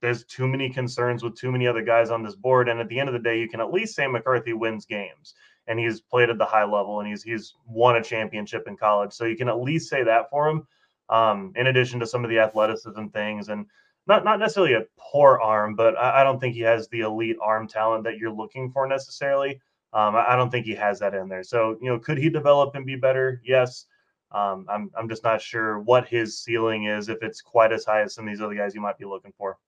There's 0.03 0.25
too 0.25 0.47
many 0.47 0.69
concerns 0.69 1.23
with 1.23 1.37
too 1.37 1.51
many 1.51 1.67
other 1.67 1.83
guys 1.83 2.11
on 2.11 2.23
this 2.23 2.35
board. 2.35 2.69
And 2.69 2.81
at 2.81 2.89
the 2.89 3.01
end 3.01 3.09
of 3.09 3.15
the 3.15 3.19
day, 3.19 3.41
you 3.41 3.49
can 3.49 3.61
at 3.61 3.73
least 3.73 3.97
say 3.97 4.07
McCarthy 4.07 4.53
wins 4.53 4.85
games 4.85 5.35
and 5.67 5.79
he's 5.79 6.03
played 6.03 6.29
at 6.29 6.37
the 6.37 6.45
high 6.45 6.65
level 6.65 7.01
and 7.01 7.09
he's 7.09 7.23
he's 7.23 7.55
won 7.67 7.97
a 7.97 8.03
championship 8.03 8.69
in 8.69 8.77
college. 8.77 9.15
So 9.15 9.25
you 9.25 9.37
can 9.37 9.49
at 9.49 9.61
least 9.61 9.89
say 9.89 10.05
that 10.05 10.29
for 10.29 10.49
him 10.49 10.67
um, 11.09 11.53
in 11.57 11.67
addition 11.67 12.01
to 12.01 12.07
some 12.07 12.25
of 12.25 12.31
the 12.31 12.39
athleticism 12.39 13.07
things 13.07 13.49
and 13.49 13.67
not 14.07 14.25
not 14.25 14.39
necessarily 14.39 14.75
a 14.75 14.85
poor 14.99 15.41
arm, 15.41 15.75
but 15.75 15.97
I, 15.97 16.21
I, 16.21 16.25
don't 16.25 16.39
think 16.39 16.55
he 16.55 16.61
has 16.61 16.89
the 16.89 17.01
elite 17.01 17.37
arm 17.43 17.67
talent 17.67 18.05
that 18.05 18.19
you're 18.19 18.31
looking 18.31 18.71
for 18.71 18.87
necessarily. 18.87 19.61
Um, 19.93 20.15
I, 20.15 20.33
I, 20.33 20.37
don't 20.37 20.51
think 20.51 20.67
he 20.67 20.75
has 20.75 20.99
that 21.01 21.15
in 21.15 21.29
there. 21.29 21.43
So 21.43 21.79
you 21.81 21.89
know, 21.89 21.99
could 21.99 22.19
he 22.19 22.29
develop 22.29 22.75
and 22.75 22.85
be 22.85 22.97
better? 22.97 23.41
Yes. 23.45 23.87
Um, 24.33 24.67
I'm 24.69 24.91
I'm 24.99 25.09
just 25.09 25.25
not 25.25 25.41
sure 25.41 25.79
what 25.81 26.09
his 26.09 26.39
ceiling 26.39 26.87
is 26.87 27.09
if 27.09 27.23
it's 27.23 27.41
quite 27.41 27.73
as 27.73 27.85
high 27.85 28.03
as 28.03 28.15
some 28.15 28.27
of 28.27 28.33
these 28.33 28.43
other 28.43 28.55
guys 28.55 28.75
you 28.75 28.81
might 28.81 28.99
be 28.99 29.05
looking 29.05 29.33
for. 29.39 29.59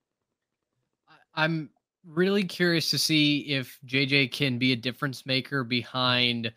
I'm 1.34 1.70
really 2.04 2.44
curious 2.44 2.90
to 2.90 2.98
see 2.98 3.40
if 3.40 3.78
JJ 3.86 4.32
can 4.32 4.58
be 4.58 4.72
a 4.72 4.76
difference 4.76 5.26
maker 5.26 5.64
behind 5.64 6.52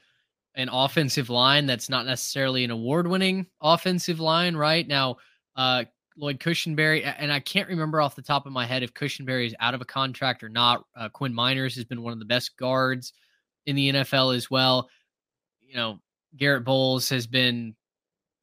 an 0.60 0.70
offensive 0.70 1.30
line 1.30 1.66
that's 1.66 1.90
not 1.90 2.06
necessarily 2.06 2.66
an 2.66 2.72
award-winning 2.72 3.48
offensive 3.62 4.20
line 4.20 4.58
right 4.58 4.86
now. 4.88 5.16
Uh, 5.56 5.86
Lloyd 6.18 6.40
Cushenberry, 6.40 7.02
and 7.18 7.32
I 7.32 7.40
can't 7.40 7.70
remember 7.70 8.02
off 8.02 8.18
the 8.18 8.22
top 8.22 8.46
of 8.46 8.52
my 8.52 8.66
head 8.66 8.84
if 8.84 8.94
Cushenberry 8.94 9.48
is 9.48 9.56
out 9.62 9.74
of 9.74 9.80
a 9.80 9.86
contract 9.86 10.44
or 10.44 10.50
not. 10.50 10.84
Uh, 10.98 11.08
Quinn 11.08 11.34
Meinerz 11.34 11.76
has 11.76 11.86
been 11.86 12.02
one 12.02 12.12
of 12.12 12.20
the 12.20 12.26
best 12.26 12.58
guards 12.58 13.14
in 13.68 13.78
the 13.78 13.94
NFL 13.94 14.36
as 14.36 14.52
well. 14.52 14.90
You 15.62 15.76
know, 15.76 16.00
Garrett 16.36 16.66
Bolles 16.66 17.08
has 17.08 17.26
been 17.26 17.74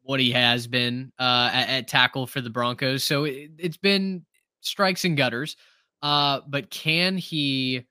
what 0.03 0.19
he 0.19 0.33
has 0.33 0.67
been 0.67 1.13
uh, 1.19 1.51
at, 1.53 1.69
at, 1.69 1.89
tackle 1.89 2.27
for 2.27 2.41
the 2.41 2.49
Broncos. 2.49 3.05
So 3.05 3.25
it, 3.25 3.51
has 3.63 3.77
been 3.77 4.25
strikes 4.63 5.05
and 5.05 5.17
gutters. 5.17 5.57
Uh, 6.01 6.41
but 6.49 6.71
can 6.71 7.19
he 7.19 7.85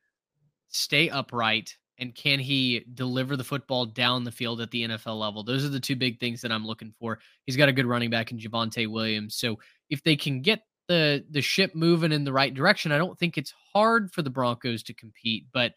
stay 0.69 1.09
upright 1.09 1.77
and 1.97 2.13
can 2.13 2.39
he 2.39 2.85
deliver 2.93 3.37
the 3.37 3.43
football 3.43 3.85
down 3.85 4.23
the 4.23 4.31
field 4.31 4.61
at 4.61 4.71
the 4.71 4.83
NFL 4.83 5.19
level? 5.19 5.43
Those 5.43 5.65
are 5.65 5.69
the 5.69 5.79
two 5.79 5.95
big 5.95 6.19
things 6.19 6.41
that 6.41 6.51
I'm 6.51 6.65
looking 6.65 6.93
for. 6.99 7.19
He's 7.45 7.57
got 7.57 7.69
a 7.69 7.73
good 7.73 7.85
running 7.85 8.09
back 8.09 8.31
in 8.31 8.39
Javonte 8.39 8.87
Williams. 8.87 9.35
So 9.35 9.59
if 9.89 10.03
they 10.03 10.15
can 10.15 10.41
get 10.41 10.61
the 10.87 11.25
the 11.31 11.41
ship 11.41 11.73
moving 11.73 12.11
in 12.11 12.23
the 12.23 12.33
right 12.33 12.53
direction, 12.53 12.91
I 12.91 12.97
don't 12.97 13.17
think 13.17 13.37
it's 13.37 13.53
hard 13.73 14.11
for 14.11 14.21
the 14.21 14.29
Broncos 14.29 14.83
to 14.83 14.93
compete. 14.93 15.45
But 15.53 15.73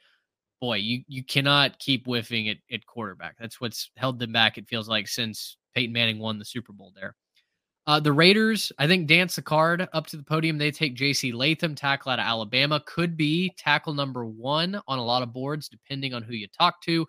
boy, 0.60 0.76
you 0.76 1.02
you 1.06 1.24
cannot 1.24 1.78
keep 1.78 2.06
whiffing 2.06 2.48
at, 2.48 2.58
at 2.72 2.86
quarterback. 2.86 3.36
That's 3.38 3.60
what's 3.60 3.90
held 3.96 4.18
them 4.18 4.32
back, 4.32 4.58
it 4.58 4.68
feels 4.68 4.88
like, 4.88 5.08
since 5.08 5.56
Peyton 5.74 5.92
Manning 5.92 6.18
won 6.18 6.38
the 6.38 6.44
Super 6.44 6.72
Bowl 6.72 6.92
there. 6.94 7.14
Uh, 7.88 7.98
the 7.98 8.12
Raiders, 8.12 8.70
I 8.78 8.86
think, 8.86 9.06
dance 9.06 9.36
the 9.36 9.42
card 9.42 9.88
up 9.94 10.06
to 10.08 10.18
the 10.18 10.22
podium. 10.22 10.58
They 10.58 10.70
take 10.70 10.94
J.C. 10.94 11.32
Latham, 11.32 11.74
tackle 11.74 12.12
out 12.12 12.18
of 12.18 12.26
Alabama. 12.26 12.82
Could 12.84 13.16
be 13.16 13.54
tackle 13.56 13.94
number 13.94 14.26
one 14.26 14.78
on 14.86 14.98
a 14.98 15.04
lot 15.04 15.22
of 15.22 15.32
boards, 15.32 15.70
depending 15.70 16.12
on 16.12 16.22
who 16.22 16.34
you 16.34 16.48
talk 16.48 16.82
to. 16.82 17.06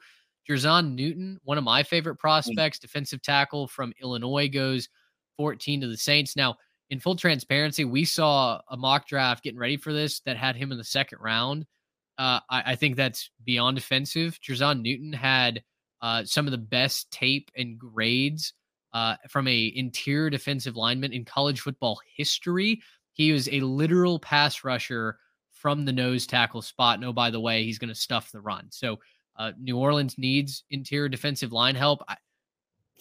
Jer'Zhan 0.50 0.96
Newton, 0.96 1.38
one 1.44 1.58
of 1.58 1.66
my 1.66 1.84
favorite 1.84 2.14
hmm. 2.14 2.22
prospects, 2.22 2.80
defensive 2.80 3.22
tackle 3.22 3.68
from 3.68 3.92
Illinois, 4.02 4.48
goes 4.48 4.88
14 5.36 5.82
to 5.82 5.88
the 5.88 5.98
Saints. 5.98 6.38
Now, 6.38 6.56
in 6.90 7.02
full 7.02 7.18
transparency, 7.18 7.84
we 7.84 8.06
saw 8.06 8.62
a 8.70 8.78
mock 8.78 9.06
draft 9.06 9.44
getting 9.44 9.60
ready 9.60 9.76
for 9.76 9.92
this 9.92 10.22
that 10.22 10.38
had 10.38 10.56
him 10.56 10.72
in 10.72 10.78
the 10.78 10.84
second 10.86 11.20
round. 11.20 11.66
Uh, 12.18 12.40
I, 12.50 12.64
I, 12.68 12.76
think 12.76 12.96
that's 12.96 13.30
beyond 13.44 13.78
offensive. 13.78 14.40
Jer'Zhan 14.42 14.82
Newton 14.82 15.12
had 15.12 15.62
uh, 16.02 16.24
some 16.24 16.48
of 16.48 16.52
the 16.52 16.58
best 16.58 17.12
tape 17.12 17.52
and 17.56 17.78
grades 17.78 18.54
uh, 18.94 19.16
from 19.30 19.48
a 19.48 19.72
interior 19.76 20.30
defensive 20.30 20.76
lineman 20.76 21.14
in 21.14 21.26
college 21.26 21.62
football 21.62 22.00
history. 22.16 22.82
He 23.14 23.32
was 23.32 23.50
a 23.50 23.60
literal 23.60 24.20
pass 24.20 24.64
rusher 24.64 25.18
from 25.52 25.86
the 25.86 25.92
nose 25.92 26.26
tackle 26.26 26.62
spot. 26.62 27.00
No, 27.00 27.12
by 27.12 27.30
the 27.30 27.40
way, 27.40 27.64
he's 27.64 27.78
going 27.78 27.90
to 27.90 27.96
stuff 27.96 28.32
the 28.32 28.42
run. 28.42 28.68
So 28.70 28.98
uh, 29.38 29.52
New 29.60 29.78
Orleans 29.78 30.18
needs 30.18 30.64
interior 30.70 31.10
defensive 31.10 31.52
line 31.52 31.76
help. 31.76 32.04
I, 32.08 32.16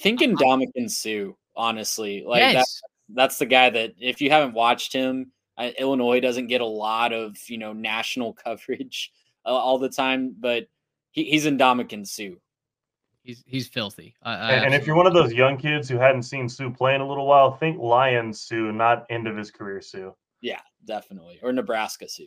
Thinking 0.00 0.36
Ndamukong 0.36 0.90
Suh, 0.90 1.32
honestly, 1.56 2.24
like 2.26 2.40
yes. 2.40 2.54
that, 2.54 3.16
that's 3.16 3.38
the 3.38 3.46
guy 3.46 3.70
that 3.70 3.94
if 3.98 4.20
you 4.20 4.30
haven't 4.30 4.54
watched 4.54 4.92
him, 4.92 5.32
uh, 5.56 5.70
Illinois 5.78 6.20
doesn't 6.20 6.46
get 6.46 6.60
a 6.60 6.66
lot 6.66 7.12
of 7.12 7.36
you 7.48 7.58
know 7.58 7.72
national 7.72 8.32
coverage 8.44 9.12
uh, 9.44 9.50
all 9.50 9.78
the 9.78 9.88
time, 9.88 10.34
but 10.38 10.68
he, 11.10 11.24
he's 11.24 11.46
Ndamukong 11.46 12.06
Suh. 12.06 12.36
He's 13.28 13.44
he's 13.46 13.68
filthy. 13.68 14.14
I, 14.22 14.54
and, 14.54 14.64
and, 14.64 14.74
if 14.74 14.86
you're 14.86 14.96
one 14.96 15.06
of 15.06 15.12
those 15.12 15.34
young 15.34 15.58
kids 15.58 15.86
who 15.86 15.98
hadn't 15.98 16.22
seen 16.22 16.48
Suh 16.48 16.70
play 16.70 16.94
in 16.94 17.02
a 17.02 17.06
little 17.06 17.26
while, 17.26 17.52
think 17.52 17.78
Lions 17.78 18.40
Suh, 18.40 18.70
not 18.70 19.04
end 19.10 19.26
of 19.26 19.36
his 19.36 19.50
career 19.50 19.82
Suh. 19.82 20.12
Yeah, 20.40 20.60
definitely. 20.86 21.38
Or 21.42 21.52
Nebraska 21.52 22.08
Suh. 22.08 22.22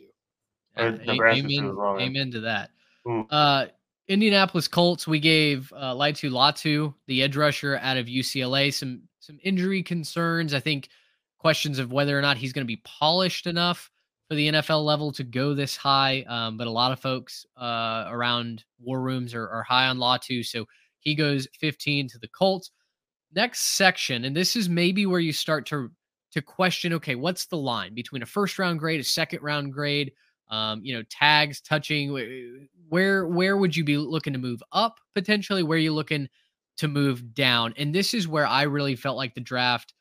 Or 0.76 0.92
Nebraska 0.92 1.44
amen, 1.44 1.70
Suh 1.70 1.74
well, 1.74 1.98
amen 1.98 2.30
to 2.30 2.40
that. 2.42 2.70
Mm. 3.04 3.26
Uh, 3.28 3.66
Indianapolis 4.06 4.68
Colts, 4.68 5.08
we 5.08 5.18
gave 5.18 5.72
uh, 5.74 5.92
Laiatu 5.92 6.30
Latu, 6.30 6.94
the 7.08 7.24
edge 7.24 7.36
rusher 7.36 7.80
out 7.82 7.96
of 7.96 8.06
UCLA, 8.06 8.72
some 8.72 9.02
some 9.18 9.40
injury 9.42 9.82
concerns. 9.82 10.54
I 10.54 10.60
think 10.60 10.88
questions 11.36 11.80
of 11.80 11.90
whether 11.90 12.16
or 12.16 12.22
not 12.22 12.36
he's 12.36 12.52
going 12.52 12.64
to 12.64 12.72
be 12.76 12.80
polished 12.84 13.48
enough 13.48 13.90
for 14.28 14.36
the 14.36 14.52
NFL 14.52 14.84
level 14.84 15.10
to 15.10 15.24
go 15.24 15.52
this 15.52 15.76
high. 15.76 16.22
Um, 16.28 16.56
but 16.56 16.68
a 16.68 16.70
lot 16.70 16.92
of 16.92 17.00
folks 17.00 17.44
uh, 17.60 18.04
around 18.06 18.62
war 18.78 19.00
rooms 19.00 19.34
are, 19.34 19.48
are 19.48 19.64
high 19.64 19.88
on 19.88 19.98
Latu, 19.98 20.46
so 20.46 20.64
he 21.02 21.14
goes 21.14 21.46
15 21.58 22.08
to 22.08 22.18
the 22.18 22.28
Colts. 22.28 22.70
next 23.34 23.76
section, 23.76 24.24
and 24.24 24.36
this 24.36 24.56
is 24.56 24.68
maybe 24.68 25.06
where 25.06 25.20
you 25.20 25.32
start 25.32 25.66
to 25.66 25.90
to 26.32 26.40
question, 26.40 26.94
okay, 26.94 27.14
what's 27.14 27.46
the 27.46 27.56
line 27.56 27.94
between 27.94 28.22
a 28.22 28.26
first 28.26 28.58
round 28.58 28.78
grade, 28.78 29.00
a 29.00 29.04
second 29.04 29.42
round 29.42 29.72
grade, 29.72 30.12
um, 30.50 30.80
you 30.82 30.94
know, 30.94 31.02
tags, 31.10 31.60
touching, 31.60 32.10
where 32.88 33.26
where 33.26 33.56
would 33.56 33.76
you 33.76 33.84
be 33.84 33.96
looking 33.96 34.32
to 34.32 34.38
move 34.38 34.62
up 34.72 34.98
potentially? 35.14 35.62
Where 35.62 35.76
are 35.76 35.80
you 35.80 35.92
looking 35.92 36.28
to 36.78 36.88
move 36.88 37.34
down? 37.34 37.74
And 37.76 37.94
this 37.94 38.14
is 38.14 38.28
where 38.28 38.46
I 38.46 38.62
really 38.62 38.96
felt 38.96 39.16
like 39.16 39.34
the 39.34 39.40
draft 39.40 39.94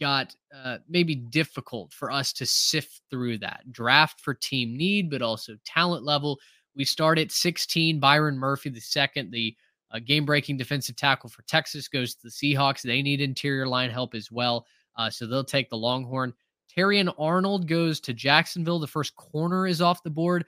got 0.00 0.34
uh, 0.64 0.78
maybe 0.88 1.14
difficult 1.14 1.92
for 1.92 2.10
us 2.10 2.32
to 2.32 2.46
sift 2.46 3.02
through 3.10 3.38
that 3.38 3.70
draft 3.70 4.20
for 4.20 4.32
team 4.32 4.76
need, 4.76 5.10
but 5.10 5.22
also 5.22 5.56
talent 5.66 6.04
level. 6.04 6.38
We 6.74 6.84
start 6.84 7.18
at 7.18 7.30
16. 7.30 8.00
Byron 8.00 8.38
Murphy, 8.38 8.70
the 8.70 8.80
second, 8.80 9.30
the 9.30 9.54
uh, 9.90 9.98
game 9.98 10.24
breaking 10.24 10.56
defensive 10.56 10.96
tackle 10.96 11.28
for 11.28 11.42
Texas, 11.42 11.88
goes 11.88 12.14
to 12.14 12.22
the 12.24 12.30
Seahawks. 12.30 12.82
They 12.82 13.02
need 13.02 13.20
interior 13.20 13.66
line 13.66 13.90
help 13.90 14.14
as 14.14 14.30
well. 14.30 14.66
Uh, 14.96 15.10
so 15.10 15.26
they'll 15.26 15.44
take 15.44 15.70
the 15.70 15.76
Longhorn. 15.76 16.32
Terrion 16.76 17.12
Arnold 17.18 17.66
goes 17.66 18.00
to 18.00 18.14
Jacksonville. 18.14 18.78
The 18.78 18.86
first 18.86 19.16
corner 19.16 19.66
is 19.66 19.80
off 19.82 20.02
the 20.02 20.10
board. 20.10 20.44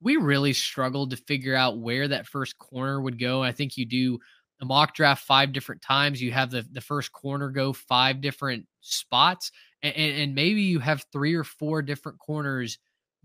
We 0.00 0.16
really 0.16 0.52
struggled 0.52 1.10
to 1.10 1.16
figure 1.16 1.54
out 1.54 1.78
where 1.78 2.08
that 2.08 2.26
first 2.26 2.58
corner 2.58 3.00
would 3.00 3.18
go. 3.18 3.42
I 3.42 3.52
think 3.52 3.76
you 3.76 3.84
do 3.84 4.18
a 4.60 4.64
mock 4.64 4.94
draft 4.94 5.24
five 5.26 5.52
different 5.52 5.82
times. 5.82 6.22
You 6.22 6.32
have 6.32 6.50
the, 6.50 6.66
the 6.72 6.80
first 6.80 7.12
corner 7.12 7.50
go 7.50 7.72
five 7.72 8.20
different 8.20 8.66
spots, 8.80 9.52
and, 9.82 9.94
and 9.94 10.34
maybe 10.34 10.62
you 10.62 10.78
have 10.78 11.04
three 11.12 11.34
or 11.34 11.44
four 11.44 11.82
different 11.82 12.18
corners 12.18 12.78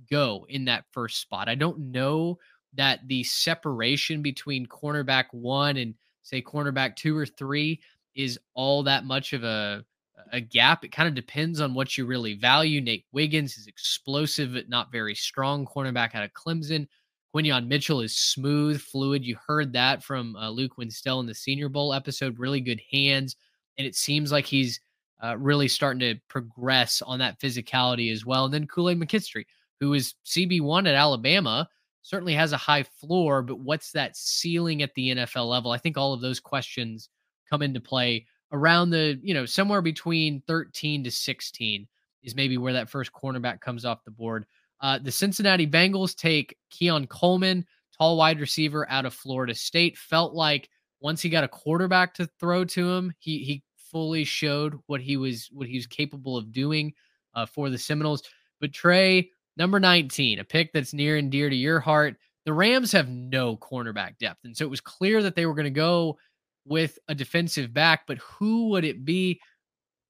go 0.10 0.46
in 0.50 0.66
that 0.66 0.86
first 0.92 1.22
spot. 1.22 1.48
I 1.48 1.56
don't 1.56 1.92
know 1.92 2.38
that 2.74 3.08
the 3.08 3.24
separation 3.24 4.22
between 4.22 4.66
cornerback 4.66 5.26
one 5.32 5.78
and 5.78 5.94
say 6.24 6.42
cornerback 6.42 6.96
two 6.96 7.18
or 7.18 7.26
three 7.26 7.82
is 8.16 8.40
all 8.54 8.84
that 8.84 9.06
much 9.06 9.34
of 9.34 9.44
a 9.44 9.86
a 10.32 10.40
gap. 10.40 10.84
It 10.84 10.92
kind 10.92 11.08
of 11.08 11.16
depends 11.16 11.62
on 11.62 11.74
what 11.74 11.98
you 11.98 12.06
really 12.06 12.36
value. 12.36 12.82
Nate 12.82 13.06
Wiggins 13.12 13.58
is 13.58 13.68
explosive, 13.68 14.54
but 14.54 14.70
not 14.70 14.92
very 14.92 15.16
strong 15.16 15.66
cornerback 15.66 16.16
out 16.16 16.24
of 16.24 16.34
Clemson. 16.34 16.88
Quinyon 17.34 17.68
Mitchell 17.68 18.02
is 18.02 18.16
smooth, 18.16 18.82
fluid. 18.82 19.26
You 19.26 19.38
heard 19.48 19.74
that 19.74 20.04
from 20.04 20.36
uh, 20.36 20.50
Luke 20.50 20.78
Winstell 20.78 21.22
in 21.22 21.26
the 21.26 21.36
Senior 21.36 21.70
Bowl 21.70 21.94
episode. 21.94 22.40
Really 22.40 22.60
good 22.60 22.82
hands, 22.92 23.36
and 23.78 23.88
it 23.88 23.96
seems 23.96 24.32
like 24.32 24.46
he's 24.46 24.82
uh, 25.24 25.38
really 25.38 25.68
starting 25.68 26.00
to 26.00 26.20
progress 26.28 27.02
on 27.02 27.20
that 27.20 27.40
physicality 27.40 28.12
as 28.12 28.26
well. 28.26 28.46
And 28.46 28.54
then 28.54 28.68
Kool 28.68 28.90
Aid 28.90 29.00
McKinstry, 29.00 29.46
who 29.80 29.94
is 29.94 30.16
CB 30.26 30.62
one 30.62 30.88
at 30.88 30.96
Alabama, 30.96 31.70
certainly 32.02 32.34
has 32.34 32.54
a 32.54 32.58
high 32.58 32.84
floor, 32.84 33.42
but 33.42 33.60
what's 33.60 33.92
that 33.92 34.16
ceiling 34.16 34.82
at 34.82 34.94
the 34.96 35.10
NFL 35.10 35.50
level? 35.50 35.72
I 35.72 35.78
think 35.78 35.98
all 35.98 36.14
of 36.14 36.22
those 36.22 36.40
questions 36.40 37.10
come 37.50 37.62
into 37.62 37.80
play 37.80 38.26
around 38.52 38.90
the, 38.90 39.20
you 39.24 39.34
know, 39.34 39.46
somewhere 39.46 39.82
between 39.82 40.42
13 40.48 41.04
to 41.04 41.12
16 41.12 41.88
is 42.24 42.36
maybe 42.36 42.58
where 42.58 42.74
that 42.74 42.90
first 42.90 43.12
cornerback 43.14 43.62
comes 43.62 43.86
off 43.86 44.04
the 44.04 44.12
board. 44.12 44.46
Uh, 44.82 44.98
the 44.98 45.12
Cincinnati 45.12 45.68
Bengals 45.68 46.16
take 46.16 46.58
Keon 46.70 47.08
Coleman, 47.08 47.66
tall 47.98 48.18
wide 48.18 48.40
receiver 48.40 48.90
out 48.90 49.06
of 49.06 49.14
Florida 49.14 49.54
State. 49.54 49.98
Felt 49.98 50.34
like 50.34 50.70
once 51.00 51.22
he 51.22 51.30
got 51.30 51.44
a 51.44 51.48
quarterback 51.48 52.14
to 52.16 52.28
throw 52.40 52.66
to 52.66 52.90
him, 52.92 53.14
he 53.20 53.40
he 53.40 53.64
fully 53.76 54.24
showed 54.24 54.80
what 54.88 55.02
he 55.02 55.18
was 55.18 55.50
what 55.52 55.68
he 55.68 55.78
was 55.78 55.86
capable 55.86 56.38
of 56.38 56.52
doing 56.52 56.94
uh, 57.36 57.46
for 57.46 57.70
the 57.70 57.78
Seminoles. 57.78 58.24
But 58.60 58.74
Trey, 58.74 59.30
number 59.62 59.80
19, 59.80 60.40
a 60.40 60.44
pick 60.44 60.74
that's 60.74 60.94
near 60.94 61.18
and 61.18 61.32
dear 61.32 61.50
to 61.50 61.56
your 61.56 61.80
heart. 61.80 62.18
The 62.46 62.54
Rams 62.54 62.92
have 62.92 63.08
no 63.08 63.56
cornerback 63.58 64.18
depth, 64.18 64.40
and 64.44 64.58
so 64.58 64.66
it 64.66 64.70
was 64.70 64.82
clear 64.82 65.22
that 65.24 65.36
they 65.36 65.46
were 65.46 65.54
going 65.54 65.66
to 65.66 65.70
go 65.70 66.18
with 66.66 66.98
a 67.08 67.16
defensive 67.16 67.74
back. 67.74 68.08
But 68.08 68.18
who 68.18 68.70
would 68.70 68.84
it 68.84 69.06
be? 69.06 69.40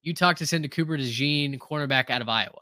You 0.02 0.14
talked 0.14 0.42
us 0.42 0.52
into 0.52 0.68
Cooper 0.68 0.96
DeJean, 0.96 1.58
cornerback 1.58 2.10
out 2.10 2.22
of 2.22 2.28
Iowa 2.28 2.58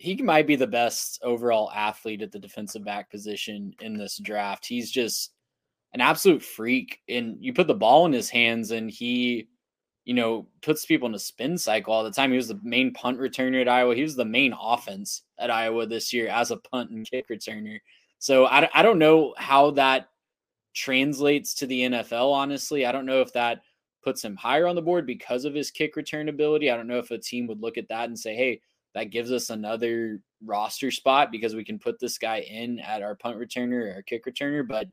he 0.00 0.16
might 0.22 0.46
be 0.46 0.56
the 0.56 0.66
best 0.66 1.20
overall 1.22 1.70
athlete 1.72 2.22
at 2.22 2.32
the 2.32 2.38
defensive 2.38 2.82
back 2.82 3.10
position 3.10 3.74
in 3.82 3.98
this 3.98 4.16
draft. 4.16 4.64
He's 4.64 4.90
just 4.90 5.30
an 5.92 6.00
absolute 6.00 6.42
freak. 6.42 7.00
And 7.06 7.36
you 7.38 7.52
put 7.52 7.66
the 7.66 7.74
ball 7.74 8.06
in 8.06 8.12
his 8.14 8.30
hands 8.30 8.70
and 8.70 8.90
he, 8.90 9.48
you 10.04 10.14
know, 10.14 10.46
puts 10.62 10.86
people 10.86 11.08
in 11.08 11.14
a 11.14 11.18
spin 11.18 11.58
cycle 11.58 11.92
all 11.92 12.04
the 12.04 12.10
time. 12.10 12.30
He 12.30 12.36
was 12.36 12.48
the 12.48 12.60
main 12.62 12.92
punt 12.92 13.18
returner 13.18 13.60
at 13.60 13.68
Iowa. 13.68 13.94
He 13.94 14.02
was 14.02 14.16
the 14.16 14.24
main 14.24 14.54
offense 14.58 15.22
at 15.38 15.50
Iowa 15.50 15.86
this 15.86 16.12
year 16.12 16.28
as 16.28 16.50
a 16.50 16.56
punt 16.56 16.90
and 16.90 17.08
kick 17.08 17.28
returner. 17.28 17.78
So 18.18 18.46
I, 18.46 18.68
I 18.74 18.82
don't 18.82 18.98
know 18.98 19.34
how 19.36 19.70
that 19.72 20.08
translates 20.74 21.54
to 21.54 21.66
the 21.66 21.82
NFL, 21.82 22.32
honestly. 22.32 22.86
I 22.86 22.92
don't 22.92 23.06
know 23.06 23.20
if 23.20 23.32
that 23.34 23.62
puts 24.02 24.24
him 24.24 24.36
higher 24.36 24.66
on 24.66 24.76
the 24.76 24.82
board 24.82 25.06
because 25.06 25.44
of 25.44 25.54
his 25.54 25.70
kick 25.70 25.96
return 25.96 26.28
ability. 26.28 26.70
I 26.70 26.76
don't 26.76 26.86
know 26.86 26.98
if 26.98 27.10
a 27.10 27.18
team 27.18 27.46
would 27.46 27.60
look 27.60 27.76
at 27.76 27.88
that 27.88 28.08
and 28.08 28.18
say, 28.18 28.34
hey, 28.34 28.60
that 28.94 29.10
gives 29.10 29.30
us 29.30 29.50
another 29.50 30.20
roster 30.44 30.90
spot 30.90 31.30
because 31.30 31.54
we 31.54 31.64
can 31.64 31.78
put 31.78 32.00
this 32.00 32.18
guy 32.18 32.40
in 32.40 32.78
at 32.80 33.02
our 33.02 33.14
punt 33.14 33.38
returner 33.38 33.90
or 33.90 33.94
our 33.94 34.02
kick 34.02 34.24
returner. 34.24 34.66
But 34.66 34.88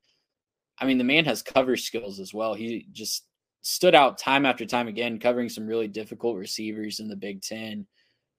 I 0.79 0.85
mean, 0.85 0.97
the 0.97 1.03
man 1.03 1.25
has 1.25 1.41
cover 1.41 1.77
skills 1.77 2.19
as 2.19 2.33
well. 2.33 2.53
He 2.53 2.87
just 2.91 3.25
stood 3.67 3.95
out 3.95 4.17
time 4.17 4.45
after 4.45 4.65
time 4.65 4.87
again, 4.87 5.19
covering 5.19 5.49
some 5.49 5.67
really 5.67 5.89
difficult 5.89 6.37
receivers 6.37 7.01
in 7.01 7.09
the 7.09 7.15
Big 7.15 7.41
Ten. 7.41 7.85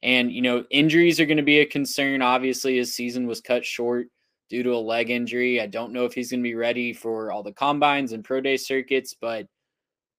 And, 0.03 0.33
you 0.33 0.41
know, 0.41 0.65
injuries 0.71 1.21
are 1.21 1.27
going 1.27 1.37
to 1.37 1.43
be 1.43 1.61
a 1.61 1.67
concern. 1.67 2.23
Obviously, 2.23 2.79
his 2.79 2.95
season 2.95 3.27
was 3.27 3.43
cut 3.43 3.63
short 3.63 4.07
due 4.49 4.63
to 4.63 4.75
a 4.75 4.77
leg 4.77 5.11
injury. 5.11 5.61
I 5.61 5.67
don't 5.67 5.93
know 5.93 6.07
if 6.07 6.15
he's 6.15 6.31
going 6.31 6.41
to 6.41 6.49
be 6.49 6.55
ready 6.55 6.95
for 6.95 7.31
all 7.31 7.43
the 7.43 7.53
combines 7.53 8.13
and 8.13 8.25
pro 8.25 8.41
day 8.41 8.57
circuits, 8.57 9.15
but 9.21 9.47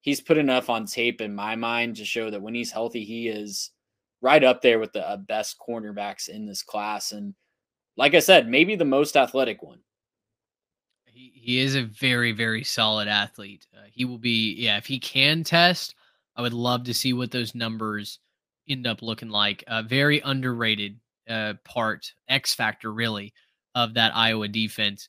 he's 0.00 0.20
put 0.20 0.38
enough 0.38 0.70
on 0.70 0.86
tape 0.86 1.20
in 1.20 1.34
my 1.34 1.56
mind 1.56 1.96
to 1.96 2.04
show 2.04 2.30
that 2.30 2.40
when 2.40 2.54
he's 2.54 2.70
healthy, 2.70 3.02
he 3.02 3.26
is 3.26 3.72
right 4.22 4.44
up 4.44 4.62
there 4.62 4.78
with 4.78 4.92
the 4.92 5.08
uh, 5.08 5.16
best 5.16 5.56
cornerbacks 5.58 6.28
in 6.28 6.46
this 6.46 6.62
class. 6.62 7.10
And 7.10 7.34
like 7.96 8.14
I 8.14 8.20
said, 8.20 8.48
maybe 8.48 8.76
the 8.76 8.84
most 8.84 9.16
athletic 9.16 9.60
one. 9.60 9.80
He, 11.20 11.32
he 11.34 11.58
is 11.58 11.74
a 11.74 11.82
very, 11.82 12.32
very 12.32 12.64
solid 12.64 13.06
athlete. 13.06 13.66
Uh, 13.76 13.82
he 13.92 14.06
will 14.06 14.18
be, 14.18 14.54
yeah, 14.54 14.78
if 14.78 14.86
he 14.86 14.98
can 14.98 15.44
test, 15.44 15.94
I 16.34 16.42
would 16.42 16.54
love 16.54 16.84
to 16.84 16.94
see 16.94 17.12
what 17.12 17.30
those 17.30 17.54
numbers 17.54 18.18
end 18.66 18.86
up 18.86 19.02
looking 19.02 19.28
like. 19.28 19.62
A 19.66 19.82
very 19.82 20.20
underrated 20.20 20.98
uh, 21.28 21.54
part, 21.64 22.12
X 22.28 22.54
factor, 22.54 22.90
really, 22.90 23.34
of 23.74 23.94
that 23.94 24.16
Iowa 24.16 24.48
defense. 24.48 25.08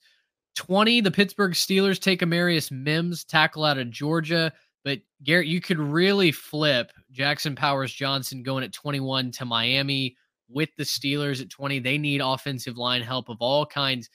20, 0.55 0.99
the 0.99 1.11
Pittsburgh 1.11 1.53
Steelers 1.53 1.99
take 1.99 2.19
Amarius 2.19 2.71
Mims, 2.71 3.23
tackle 3.23 3.63
out 3.63 3.77
of 3.77 3.89
Georgia. 3.89 4.51
But 4.83 4.99
Garrett, 5.23 5.47
you 5.47 5.61
could 5.61 5.79
really 5.79 6.33
flip 6.33 6.91
Jackson 7.11 7.55
Powers 7.55 7.93
Johnson 7.93 8.43
going 8.43 8.65
at 8.65 8.73
21 8.73 9.31
to 9.31 9.45
Miami 9.45 10.17
with 10.49 10.69
the 10.77 10.83
Steelers 10.83 11.41
at 11.41 11.49
20. 11.49 11.79
They 11.79 11.97
need 11.97 12.19
offensive 12.19 12.77
line 12.77 13.01
help 13.01 13.29
of 13.29 13.37
all 13.39 13.65
kinds. 13.65 14.09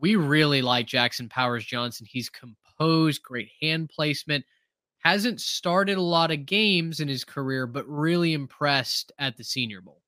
We 0.00 0.16
really 0.16 0.62
like 0.62 0.86
Jackson 0.86 1.28
Powers 1.28 1.64
Johnson. 1.64 2.06
He's 2.08 2.30
composed, 2.30 3.22
great 3.22 3.50
hand 3.60 3.90
placement. 3.90 4.44
Hasn't 5.00 5.40
started 5.40 5.98
a 5.98 6.02
lot 6.02 6.30
of 6.30 6.46
games 6.46 7.00
in 7.00 7.08
his 7.08 7.24
career, 7.24 7.66
but 7.66 7.88
really 7.88 8.32
impressed 8.32 9.12
at 9.18 9.36
the 9.36 9.44
Senior 9.44 9.80
Bowl. 9.80 10.02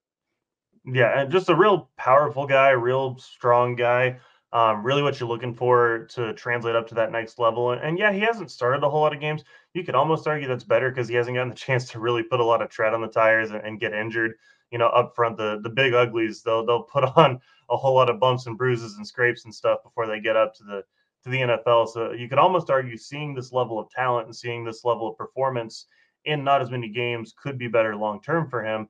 Yeah, 0.85 1.21
and 1.21 1.31
just 1.31 1.49
a 1.49 1.55
real 1.55 1.91
powerful 1.97 2.47
guy, 2.47 2.71
real 2.71 3.17
strong 3.19 3.77
guy 3.77 4.19
um, 4.53 4.85
really 4.85 5.03
what 5.03 5.19
you're 5.19 5.29
looking 5.29 5.55
for 5.55 6.07
to 6.11 6.35
translate 6.35 6.77
up 6.77 6.87
to 6.89 6.95
that 6.95 7.11
next 7.11 7.39
level. 7.39 7.73
And, 7.73 7.81
and, 7.81 7.99
yeah, 7.99 8.13
he 8.13 8.21
hasn't 8.21 8.51
started 8.51 8.85
a 8.85 8.91
whole 8.91 9.01
lot 9.01 9.15
of 9.15 9.21
games. 9.21 9.45
You 9.73 9.83
could 9.83 9.95
almost 9.95 10.27
argue 10.27 10.47
that's 10.47 10.65
better 10.65 10.91
because 10.91 11.09
he 11.09 11.15
hasn't 11.15 11.37
gotten 11.37 11.49
the 11.49 11.55
chance 11.67 11.89
to 11.91 11.99
really 11.99 12.23
put 12.23 12.41
a 12.41 12.45
lot 12.45 12.61
of 12.61 12.69
tread 12.69 12.93
on 12.93 13.01
the 13.01 13.09
tires 13.09 13.51
and, 13.51 13.65
and, 13.65 13.81
get 13.81 13.95
injured. 13.95 14.35
You 14.71 14.79
know, 14.79 14.89
up 14.89 15.15
front, 15.15 15.37
the 15.37 15.61
the 15.63 15.69
big 15.69 15.93
uglies 15.93 16.43
they'll 16.43 16.65
they'll 16.65 16.83
put 16.83 17.05
on 17.17 17.41
a 17.71 17.77
whole 17.77 17.95
lot 17.95 18.11
of 18.11 18.21
bumps 18.21 18.47
and 18.47 18.57
bruises 18.57 18.97
and 18.97 19.07
scrapes 19.07 19.45
and 19.45 19.55
stuff 19.55 19.83
before 19.83 20.07
they 20.07 20.21
get 20.21 20.37
up 20.37 20.55
to 20.57 20.65
the 20.65 20.83
to 21.25 21.31
the 21.31 21.41
NFL. 21.41 21.89
So 21.89 22.13
you 22.13 22.29
could 22.29 22.39
almost 22.39 22.71
argue 22.71 22.97
seeing 22.97 23.35
this 23.35 23.53
level 23.53 23.79
of 23.79 23.91
talent 23.91 24.27
and 24.27 24.37
seeing 24.37 24.65
this 24.65 24.85
level 24.85 25.09
of 25.09 25.17
performance 25.17 25.87
in 26.25 26.45
not 26.45 26.63
as 26.63 26.71
many 26.71 26.89
games 26.89 27.35
could 27.41 27.59
be 27.59 27.69
better 27.69 27.97
long 27.97 28.21
term 28.21 28.49
for 28.49 28.65
him. 28.65 28.89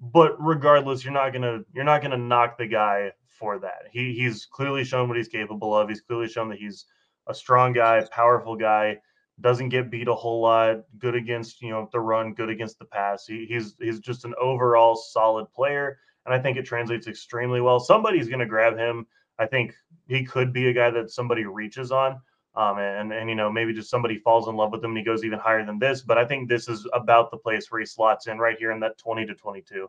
But 0.00 0.36
regardless, 0.38 1.04
you're 1.04 1.12
not 1.12 1.32
gonna 1.32 1.60
you're 1.72 1.84
not 1.84 2.02
gonna 2.02 2.18
knock 2.18 2.58
the 2.58 2.66
guy 2.66 3.12
for 3.40 3.58
that. 3.58 3.88
He 3.90 4.14
he's 4.14 4.46
clearly 4.46 4.84
shown 4.84 5.08
what 5.08 5.16
he's 5.16 5.28
capable 5.28 5.76
of. 5.76 5.88
He's 5.88 6.02
clearly 6.02 6.28
shown 6.28 6.48
that 6.50 6.58
he's 6.58 6.86
a 7.26 7.34
strong 7.34 7.72
guy, 7.72 8.00
powerful 8.12 8.54
guy, 8.54 8.98
doesn't 9.40 9.70
get 9.70 9.90
beat 9.90 10.06
a 10.06 10.14
whole 10.14 10.42
lot, 10.42 10.84
good 10.98 11.16
against, 11.16 11.60
you 11.62 11.70
know, 11.70 11.88
the 11.90 12.00
run, 12.00 12.34
good 12.34 12.50
against 12.50 12.78
the 12.78 12.84
pass. 12.84 13.26
He, 13.26 13.46
he's 13.46 13.74
he's 13.80 13.98
just 13.98 14.24
an 14.24 14.34
overall 14.38 14.94
solid 14.94 15.50
player 15.52 15.98
and 16.26 16.34
I 16.34 16.38
think 16.38 16.56
it 16.56 16.64
translates 16.64 17.06
extremely 17.06 17.60
well. 17.60 17.80
Somebody's 17.80 18.28
going 18.28 18.40
to 18.40 18.46
grab 18.46 18.76
him. 18.76 19.06
I 19.38 19.46
think 19.46 19.74
he 20.06 20.24
could 20.24 20.52
be 20.52 20.68
a 20.68 20.72
guy 20.72 20.90
that 20.90 21.10
somebody 21.10 21.44
reaches 21.44 21.92
on. 21.92 22.20
Um, 22.56 22.78
and 22.78 23.12
and 23.12 23.28
you 23.28 23.36
know 23.36 23.50
maybe 23.50 23.72
just 23.72 23.90
somebody 23.90 24.18
falls 24.18 24.48
in 24.48 24.56
love 24.56 24.72
with 24.72 24.82
him 24.82 24.90
and 24.90 24.98
he 24.98 25.04
goes 25.04 25.22
even 25.22 25.38
higher 25.38 25.64
than 25.64 25.78
this. 25.78 26.02
But 26.02 26.18
I 26.18 26.24
think 26.24 26.48
this 26.48 26.68
is 26.68 26.86
about 26.92 27.30
the 27.30 27.36
place 27.36 27.70
where 27.70 27.80
he 27.80 27.86
slots 27.86 28.26
in 28.26 28.38
right 28.38 28.58
here 28.58 28.72
in 28.72 28.80
that 28.80 28.98
20 28.98 29.24
to 29.26 29.34
22. 29.34 29.88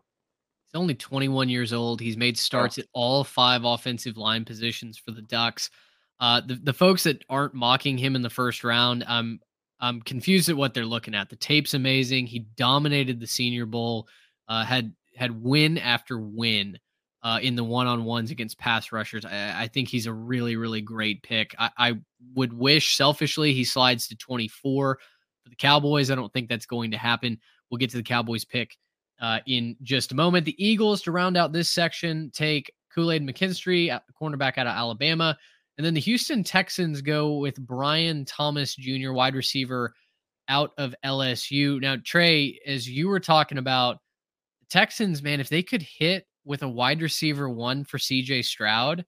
He's 0.72 0.80
only 0.80 0.94
21 0.94 1.50
years 1.50 1.72
old. 1.72 2.00
He's 2.00 2.16
made 2.16 2.38
starts 2.38 2.78
at 2.78 2.86
all 2.94 3.24
five 3.24 3.64
offensive 3.64 4.16
line 4.16 4.44
positions 4.44 4.96
for 4.96 5.10
the 5.10 5.20
Ducks. 5.20 5.70
Uh, 6.18 6.40
the 6.40 6.54
the 6.54 6.72
folks 6.72 7.02
that 7.02 7.22
aren't 7.28 7.52
mocking 7.52 7.98
him 7.98 8.16
in 8.16 8.22
the 8.22 8.30
first 8.30 8.64
round, 8.64 9.04
um, 9.06 9.38
I'm 9.80 10.00
confused 10.00 10.48
at 10.48 10.56
what 10.56 10.72
they're 10.72 10.86
looking 10.86 11.14
at. 11.14 11.28
The 11.28 11.36
tape's 11.36 11.74
amazing. 11.74 12.26
He 12.26 12.46
dominated 12.56 13.20
the 13.20 13.26
Senior 13.26 13.66
Bowl, 13.66 14.08
uh, 14.48 14.64
had 14.64 14.94
had 15.14 15.42
win 15.42 15.76
after 15.76 16.18
win 16.18 16.78
uh, 17.22 17.38
in 17.42 17.54
the 17.54 17.64
one 17.64 17.86
on 17.86 18.04
ones 18.04 18.30
against 18.30 18.58
pass 18.58 18.92
rushers. 18.92 19.26
I, 19.26 19.64
I, 19.64 19.68
think 19.68 19.88
he's 19.88 20.06
a 20.06 20.12
really, 20.12 20.56
really 20.56 20.80
great 20.80 21.22
pick. 21.22 21.54
I, 21.58 21.70
I, 21.76 21.92
would 22.34 22.52
wish 22.52 22.96
selfishly 22.96 23.52
he 23.52 23.64
slides 23.64 24.08
to 24.08 24.16
24 24.16 24.98
for 25.42 25.48
the 25.48 25.56
Cowboys. 25.56 26.10
I 26.10 26.14
don't 26.14 26.32
think 26.32 26.48
that's 26.48 26.66
going 26.66 26.92
to 26.92 26.96
happen. 26.96 27.38
We'll 27.70 27.78
get 27.78 27.90
to 27.90 27.96
the 27.96 28.02
Cowboys 28.02 28.44
pick 28.44 28.76
uh, 29.22 29.38
in 29.46 29.76
just 29.82 30.12
a 30.12 30.16
moment. 30.16 30.44
The 30.44 30.62
Eagles, 30.62 31.00
to 31.02 31.12
round 31.12 31.36
out 31.36 31.52
this 31.52 31.68
section, 31.68 32.30
take 32.34 32.70
Kool 32.92 33.12
Aid 33.12 33.26
McKinstry, 33.26 33.98
cornerback 34.20 34.58
out 34.58 34.66
of 34.66 34.76
Alabama. 34.76 35.38
And 35.78 35.86
then 35.86 35.94
the 35.94 36.00
Houston 36.00 36.44
Texans 36.44 37.00
go 37.00 37.38
with 37.38 37.58
Brian 37.58 38.24
Thomas 38.26 38.74
Jr., 38.74 39.12
wide 39.12 39.34
receiver 39.34 39.94
out 40.48 40.72
of 40.76 40.94
LSU. 41.04 41.80
Now, 41.80 41.96
Trey, 42.04 42.60
as 42.66 42.88
you 42.88 43.08
were 43.08 43.20
talking 43.20 43.58
about, 43.58 43.98
Texans, 44.68 45.22
man, 45.22 45.40
if 45.40 45.48
they 45.48 45.62
could 45.62 45.82
hit 45.82 46.26
with 46.44 46.62
a 46.62 46.68
wide 46.68 47.00
receiver 47.00 47.48
one 47.48 47.84
for 47.84 47.98
CJ 47.98 48.44
Stroud, 48.44 49.04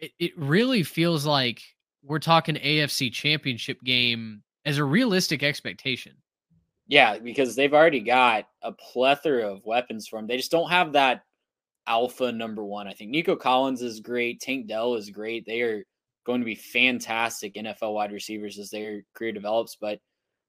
it, 0.00 0.10
it 0.18 0.32
really 0.36 0.82
feels 0.82 1.24
like 1.24 1.62
we're 2.02 2.18
talking 2.18 2.56
AFC 2.56 3.12
championship 3.12 3.80
game 3.82 4.42
as 4.64 4.78
a 4.78 4.84
realistic 4.84 5.42
expectation. 5.42 6.14
Yeah, 6.92 7.16
because 7.16 7.56
they've 7.56 7.72
already 7.72 8.00
got 8.00 8.44
a 8.60 8.70
plethora 8.70 9.50
of 9.50 9.64
weapons 9.64 10.06
for 10.06 10.18
him. 10.18 10.26
They 10.26 10.36
just 10.36 10.50
don't 10.50 10.68
have 10.68 10.92
that 10.92 11.22
alpha 11.86 12.30
number 12.30 12.62
one. 12.62 12.86
I 12.86 12.92
think 12.92 13.10
Nico 13.10 13.34
Collins 13.34 13.80
is 13.80 14.00
great. 14.00 14.42
Tank 14.42 14.66
Dell 14.66 14.94
is 14.96 15.08
great. 15.08 15.46
They 15.46 15.62
are 15.62 15.86
going 16.26 16.42
to 16.42 16.44
be 16.44 16.54
fantastic 16.54 17.54
NFL 17.54 17.94
wide 17.94 18.12
receivers 18.12 18.58
as 18.58 18.68
their 18.68 19.04
career 19.14 19.32
develops. 19.32 19.74
But 19.74 20.00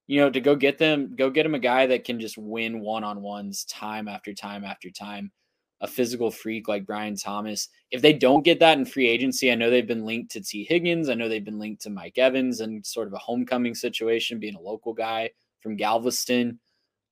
you 0.06 0.20
know, 0.20 0.28
to 0.28 0.38
go 0.38 0.54
get 0.54 0.76
them, 0.76 1.16
go 1.16 1.30
get 1.30 1.44
them 1.44 1.54
a 1.54 1.58
guy 1.58 1.86
that 1.86 2.04
can 2.04 2.20
just 2.20 2.36
win 2.36 2.80
one 2.80 3.04
on 3.04 3.22
ones 3.22 3.64
time 3.64 4.06
after 4.06 4.34
time 4.34 4.64
after 4.64 4.90
time. 4.90 5.32
A 5.80 5.86
physical 5.86 6.30
freak 6.30 6.68
like 6.68 6.84
Brian 6.84 7.16
Thomas. 7.16 7.70
If 7.90 8.02
they 8.02 8.12
don't 8.12 8.44
get 8.44 8.60
that 8.60 8.76
in 8.76 8.84
free 8.84 9.08
agency, 9.08 9.50
I 9.50 9.54
know 9.54 9.70
they've 9.70 9.86
been 9.86 10.04
linked 10.04 10.32
to 10.32 10.42
Tee 10.42 10.64
Higgins. 10.64 11.08
I 11.08 11.14
know 11.14 11.26
they've 11.30 11.42
been 11.42 11.58
linked 11.58 11.80
to 11.84 11.90
Mike 11.90 12.18
Evans 12.18 12.60
and 12.60 12.84
sort 12.84 13.06
of 13.06 13.14
a 13.14 13.18
homecoming 13.18 13.74
situation, 13.74 14.38
being 14.38 14.56
a 14.56 14.60
local 14.60 14.92
guy 14.92 15.30
from 15.64 15.76
Galveston. 15.76 16.60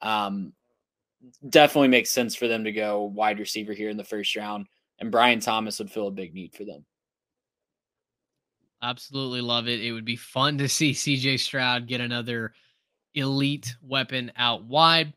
Um, 0.02 0.52
definitely 1.48 1.88
makes 1.88 2.10
sense 2.10 2.34
for 2.36 2.46
them 2.46 2.64
to 2.64 2.72
go 2.72 3.04
wide 3.04 3.38
receiver 3.38 3.72
here 3.72 3.88
in 3.88 3.96
the 3.96 4.04
first 4.04 4.36
round. 4.36 4.66
And 5.00 5.10
Brian 5.10 5.40
Thomas 5.40 5.78
would 5.78 5.90
fill 5.90 6.06
a 6.06 6.12
big 6.12 6.34
need 6.34 6.54
for 6.54 6.64
them. 6.64 6.84
Absolutely 8.82 9.40
love 9.40 9.68
it. 9.68 9.80
It 9.80 9.92
would 9.92 10.04
be 10.04 10.16
fun 10.16 10.58
to 10.58 10.68
see 10.68 10.92
CJ 10.92 11.40
Stroud 11.40 11.88
get 11.88 12.00
another 12.00 12.52
elite 13.14 13.74
weapon 13.82 14.30
out 14.36 14.64
wide. 14.64 15.14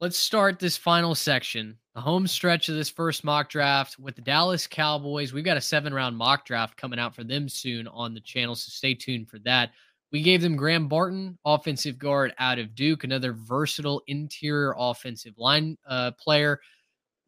Let's 0.00 0.18
start 0.18 0.58
this 0.58 0.76
final 0.76 1.14
section, 1.14 1.78
the 1.94 2.00
home 2.00 2.26
stretch 2.26 2.68
of 2.68 2.74
this 2.74 2.90
first 2.90 3.24
mock 3.24 3.48
draft 3.48 3.98
with 3.98 4.16
the 4.16 4.22
Dallas 4.22 4.66
Cowboys. 4.66 5.32
We've 5.32 5.44
got 5.44 5.56
a 5.56 5.62
seven 5.62 5.94
round 5.94 6.16
mock 6.16 6.44
draft 6.44 6.76
coming 6.76 6.98
out 6.98 7.14
for 7.14 7.24
them 7.24 7.48
soon 7.48 7.86
on 7.88 8.12
the 8.12 8.20
channel, 8.20 8.54
so 8.54 8.70
stay 8.70 8.94
tuned 8.94 9.28
for 9.28 9.38
that. 9.40 9.70
We 10.16 10.22
gave 10.22 10.40
them 10.40 10.56
Graham 10.56 10.88
Barton, 10.88 11.36
offensive 11.44 11.98
guard 11.98 12.32
out 12.38 12.58
of 12.58 12.74
Duke, 12.74 13.04
another 13.04 13.34
versatile 13.34 14.00
interior 14.06 14.74
offensive 14.78 15.34
line 15.36 15.76
uh, 15.86 16.12
player. 16.12 16.58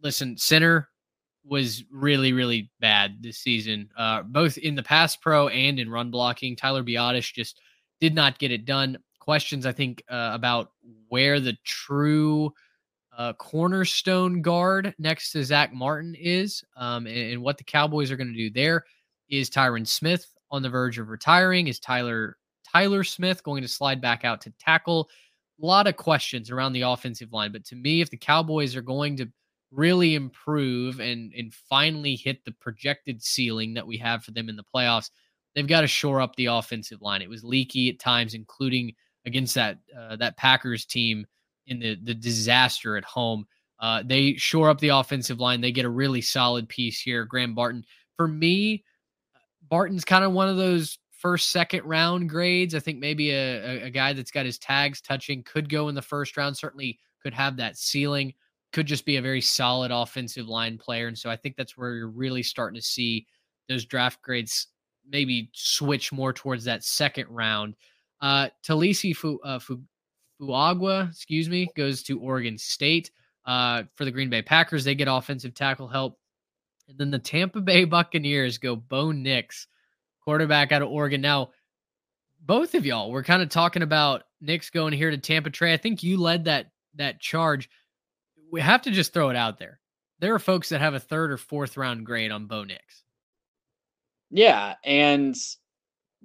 Listen, 0.03 0.39
center 0.39 0.89
was 1.45 1.85
really, 1.91 2.33
really 2.33 2.71
bad 2.81 3.19
this 3.21 3.41
season, 3.41 3.91
uh, 3.99 4.23
both 4.23 4.57
in 4.57 4.75
the 4.75 4.83
pass 4.83 5.17
pro 5.17 5.49
and 5.49 5.79
in 5.79 5.91
run 5.91 6.11
blocking. 6.11 6.57
Tyler 6.57 6.83
Biadasz 6.83 7.31
just 7.31 7.61
did 8.01 8.15
not 8.15 8.39
get 8.39 8.53
it 8.53 8.65
done. 8.65 8.97
Questions, 9.19 9.67
I 9.67 9.73
think, 9.73 10.03
uh, 10.09 10.31
about 10.33 10.71
where 11.11 11.41
the 11.41 11.59
true 11.65 12.55
uh, 13.19 13.35
cornerstone 13.35 14.41
guard 14.41 14.95
next 14.99 15.33
to 15.33 15.45
Zack 15.45 15.75
Martin 15.75 16.15
is 16.19 16.65
um, 16.75 17.07
and, 17.07 17.33
and, 17.33 17.43
what 17.43 17.59
the 17.59 17.65
Cowboys 17.65 18.11
are 18.11 18.17
going 18.17 18.33
to 18.33 18.33
do 18.33 18.49
there. 18.49 18.87
Is 19.29 19.51
Tyron 19.51 19.87
Smith 19.87 20.27
on 20.51 20.63
the 20.63 20.71
verge 20.71 20.99
of 20.99 21.11
retiring? 21.11 21.67
Is 21.67 21.79
Tyler 21.79 22.39
Tyler 22.73 23.05
Smith 23.05 23.43
going 23.43 23.63
to 23.63 23.69
slide 23.69 24.01
back 24.01 24.25
out 24.25 24.41
to 24.43 24.53
tackle. 24.59 25.09
A 25.63 25.67
lot 25.67 25.87
of 25.87 25.97
questions 25.97 26.51
around 26.51 26.73
the 26.73 26.83
offensive 26.83 27.33
line, 27.33 27.53
but 27.53 27.65
to 27.67 27.77
me, 27.77 28.01
if 28.01 28.11
the 28.11 28.17
Cowboys 28.17 28.77
are 28.77 28.83
going 28.83 29.17
to 29.17 29.29
really 29.71 30.15
improve 30.15 31.01
and 31.01 31.33
and 31.35 31.53
finally 31.53 32.17
hit 32.17 32.45
the 32.45 32.53
projected 32.53 33.23
ceiling 33.23 33.75
that 33.75 33.87
we 33.87 33.99
have 33.99 34.25
for 34.25 34.31
them 34.31 34.49
in 34.49 34.57
the 34.57 34.65
playoffs, 34.75 35.11
they've 35.55 35.67
got 35.67 35.81
to 35.81 35.87
shore 35.87 36.21
up 36.21 36.37
the 36.37 36.47
offensive 36.47 37.03
line. 37.03 37.23
It 37.23 37.29
was 37.29 37.43
leaky 37.45 37.91
at 37.91 37.99
times, 37.99 38.35
including 38.35 38.95
against 39.27 39.55
that 39.57 39.79
uh, 39.99 40.17
that 40.17 40.37
Packers 40.37 40.85
team 40.85 41.27
in 41.67 41.81
the 41.81 41.97
the 42.03 42.15
disaster 42.15 42.97
at 42.97 43.05
home. 43.05 43.47
Uh, 43.81 44.03
they 44.05 44.35
shore 44.35 44.71
up 44.71 44.81
the 44.81 44.89
offensive 44.89 45.39
line. 45.39 45.61
They 45.61 45.73
get 45.73 45.85
a 45.85 45.91
really 45.91 46.21
solid 46.21 46.69
piece 46.69 47.01
here. 47.01 47.25
Graham 47.25 47.55
Barton. 47.55 47.85
For 48.17 48.27
me, 48.27 48.85
Barton's 49.69 50.05
kind 50.05 50.25
of 50.25 50.33
one 50.33 50.49
of 50.49 50.57
those 50.57 50.99
first, 51.19 51.51
second 51.51 51.85
round 51.85 52.29
grades. 52.29 52.75
I 52.75 52.81
think 52.81 52.99
maybe 52.99 53.31
a, 53.31 53.85
a, 53.85 53.91
guy 53.91 54.13
that's 54.13 54.31
got 54.31 54.47
his 54.47 54.59
tags 54.59 55.01
touching 55.01 55.43
could 55.43 55.69
go 55.69 55.89
in 55.89 55.95
the 55.95 56.03
first 56.03 56.37
round, 56.37 56.57
certainly 56.57 56.99
could 57.23 57.35
have 57.35 57.57
that 57.57 57.77
ceiling, 57.77 58.33
could 58.73 58.87
just 58.87 59.05
be 59.05 59.17
a 59.17 59.23
very 59.23 59.41
solid 59.41 59.91
offensive 59.91 60.49
line 60.49 60.79
player. 60.79 61.09
And 61.09 61.19
so 61.19 61.29
I 61.29 61.37
think 61.37 61.57
that's 61.57 61.77
where 61.77 61.95
you're 61.95 62.09
really 62.09 62.43
starting 62.43 62.81
to 62.81 62.87
see 62.87 63.27
those 63.69 63.85
draft 63.85 64.23
grades 64.23 64.69
maybe 65.11 65.51
switch 65.55 66.13
more 66.13 66.33
towards 66.33 66.65
that 66.65 66.85
second 66.85 67.29
round. 67.29 67.75
Uh, 68.21 68.49
Taliese 68.65 69.17
Fu, 69.17 69.39
uh, 69.45 69.59
Fu, 69.59 69.81
Fuaga, 70.41 71.11
excuse 71.11 71.49
me, 71.49 71.69
goes 71.77 72.03
to 72.05 72.21
Oregon 72.21 72.57
State. 72.57 73.11
Uh, 73.45 73.85
for 73.95 74.05
the 74.05 74.11
Green 74.11 74.29
Bay 74.29 74.43
Packers, 74.43 74.85
they 74.85 74.95
get 74.95 75.09
offensive 75.09 75.55
tackle 75.55 75.89
help. 75.89 76.19
And 76.89 76.99
then 76.99 77.11
the 77.11 77.19
Tampa 77.19 77.61
Bay 77.61 77.85
Buccaneers 77.87 78.59
go 78.59 78.77
Bo 78.77 79.11
Nix 79.11 79.67
quarterback 80.29 80.73
out 80.73 80.83
of 80.83 80.91
Oregon. 80.91 81.23
Now, 81.23 81.53
both 82.45 82.75
of 82.75 82.85
y'all 82.85 83.11
were 83.11 83.23
kind 83.23 83.41
of 83.41 83.49
talking 83.49 83.81
about 83.81 84.25
Nix 84.43 84.69
going 84.69 84.93
here 84.93 85.11
to 85.11 85.17
Tampa. 85.17 85.49
Trey, 85.49 85.73
I 85.73 85.79
think 85.79 86.03
you 86.03 86.19
led 86.19 86.45
that 86.45 86.67
that 86.97 87.19
charge. 87.19 87.71
We 88.53 88.61
have 88.61 88.83
to 88.83 88.91
just 88.91 89.15
throw 89.15 89.31
it 89.31 89.37
out 89.37 89.59
there. 89.59 89.81
There 90.19 90.35
are 90.35 90.39
folks 90.39 90.69
that 90.69 90.83
have 90.83 90.93
a 90.93 91.01
third 91.01 91.33
or 91.33 91.39
fourth 91.39 91.79
round 91.79 92.05
grade 92.05 92.31
on 92.31 92.45
Bo 92.45 92.63
Nix. 92.65 93.05
Yeah, 94.31 94.75
and 94.85 95.35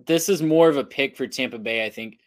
this 0.05 0.27
is 0.27 0.41
more 0.41 0.67
of 0.67 0.75
a 0.75 0.83
pick 0.83 1.15
for 1.15 1.25
Tampa 1.25 1.57
Bay. 1.57 1.85
I 1.85 1.89
think 1.89 2.19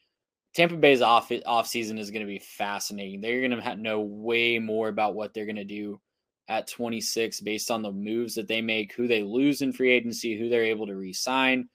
Tampa 0.55 0.77
Bay's 0.77 1.03
off 1.03 1.31
off 1.45 1.67
season 1.67 1.99
is 1.99 2.11
going 2.11 2.25
to 2.25 2.27
be 2.27 2.39
fascinating. 2.39 3.21
They're 3.21 3.47
going 3.47 3.61
to 3.61 3.77
know 3.77 4.01
way 4.01 4.59
more 4.59 4.89
about 4.89 5.15
what 5.15 5.35
they're 5.35 5.45
going 5.45 5.57
to 5.57 5.65
do 5.65 6.01
at 6.49 6.69
26 6.69 7.41
based 7.41 7.71
on 7.71 7.83
the 7.83 7.91
moves 7.91 8.35
that 8.35 8.49
they 8.49 8.61
make, 8.61 8.93
who 8.93 9.09
they 9.09 9.23
lose 9.23 9.63
in 9.63 9.73
free 9.73 9.91
agency, 9.91 10.39
who 10.39 10.49
they're 10.49 10.65
able 10.65 10.87
to 10.87 10.95
re-sign. 10.95 11.69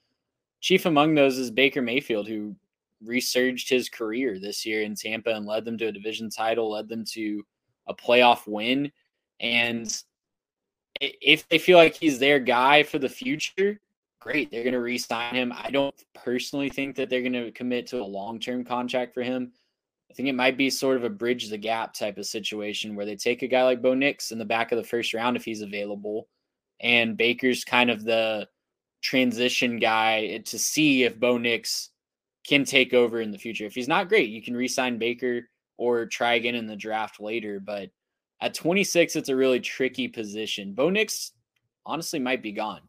Chief 0.62 0.86
among 0.86 1.16
those 1.16 1.38
is 1.38 1.52
Baker 1.52 1.82
Mayfield, 1.82 2.28
who 2.28 2.56
resurged 3.04 3.68
his 3.70 3.90
career 3.90 4.40
this 4.40 4.66
year 4.66 4.84
in 4.84 4.96
Tampa 4.96 5.32
and 5.32 5.46
led 5.46 5.66
them 5.66 5.78
to 5.80 5.88
a 5.88 5.92
division 5.92 6.30
title, 6.30 6.72
led 6.72 6.88
them 6.88 7.04
to 7.14 7.44
a 7.88 7.94
playoff 7.94 8.48
win. 8.48 8.92
And 9.40 9.92
if 11.00 11.50
they 11.50 11.58
feel 11.58 11.78
like 11.78 11.96
he's 11.96 12.20
their 12.20 12.40
guy 12.40 12.84
for 12.84 13.00
the 13.00 13.10
future, 13.10 13.80
great. 14.20 14.52
They're 14.52 14.64
going 14.64 14.74
to 14.74 14.82
re-sign 14.82 15.34
him. 15.34 15.52
I 15.52 15.72
don't 15.72 15.96
personally 16.14 16.70
think 16.70 16.96
that 16.96 17.10
they're 17.10 17.22
going 17.22 17.34
to 17.34 17.52
commit 17.52 17.88
to 17.88 18.02
a 18.02 18.04
long-term 18.04 18.66
contract 18.66 19.16
for 19.16 19.24
him. 19.24 19.52
I 20.12 20.14
think 20.14 20.28
it 20.28 20.36
might 20.36 20.58
be 20.58 20.70
sort 20.70 20.98
of 20.98 21.06
a 21.06 21.10
bridge 21.10 21.48
the 21.48 21.58
gap 21.58 21.94
type 21.94 22.18
of 22.18 22.26
situation 22.26 22.96
where 22.96 23.06
they 23.06 23.16
take 23.16 23.44
a 23.44 23.48
guy 23.48 23.64
like 23.64 23.82
Bo 23.82 23.94
Nix 23.94 24.34
in 24.34 24.40
the 24.40 24.46
back 24.46 24.74
of 24.74 24.78
the 24.78 24.84
first 24.84 25.14
round 25.14 25.38
if 25.38 25.46
he's 25.46 25.62
available, 25.62 26.28
and 26.82 27.16
Baker's 27.16 27.64
kind 27.64 27.90
of 27.90 28.04
the 28.04 28.46
transition 29.02 29.80
guy 29.80 30.40
to 30.40 30.60
see 30.60 31.04
if 31.04 31.18
Bo 31.18 31.38
Nix 31.38 31.92
can 32.46 32.66
take 32.66 32.94
over 32.94 33.22
in 33.22 33.32
the 33.32 33.38
future. 33.38 33.66
If 33.66 33.74
he's 33.74 33.88
not 33.88 34.10
great, 34.10 34.30
you 34.30 34.42
can 34.42 34.54
re-sign 34.54 34.98
Baker 34.98 35.48
or 35.78 36.08
try 36.08 36.34
again 36.34 36.56
in 36.56 36.68
the 36.68 36.76
draft 36.76 37.22
later. 37.22 37.62
But 37.62 37.90
at 38.42 38.54
26, 38.54 39.16
it's 39.16 39.30
a 39.30 39.36
really 39.36 39.62
tricky 39.62 40.10
position. 40.10 40.74
Bo 40.74 40.90
Nix 40.90 41.32
honestly 41.86 42.20
might 42.20 42.44
be 42.44 42.52
gone 42.52 42.82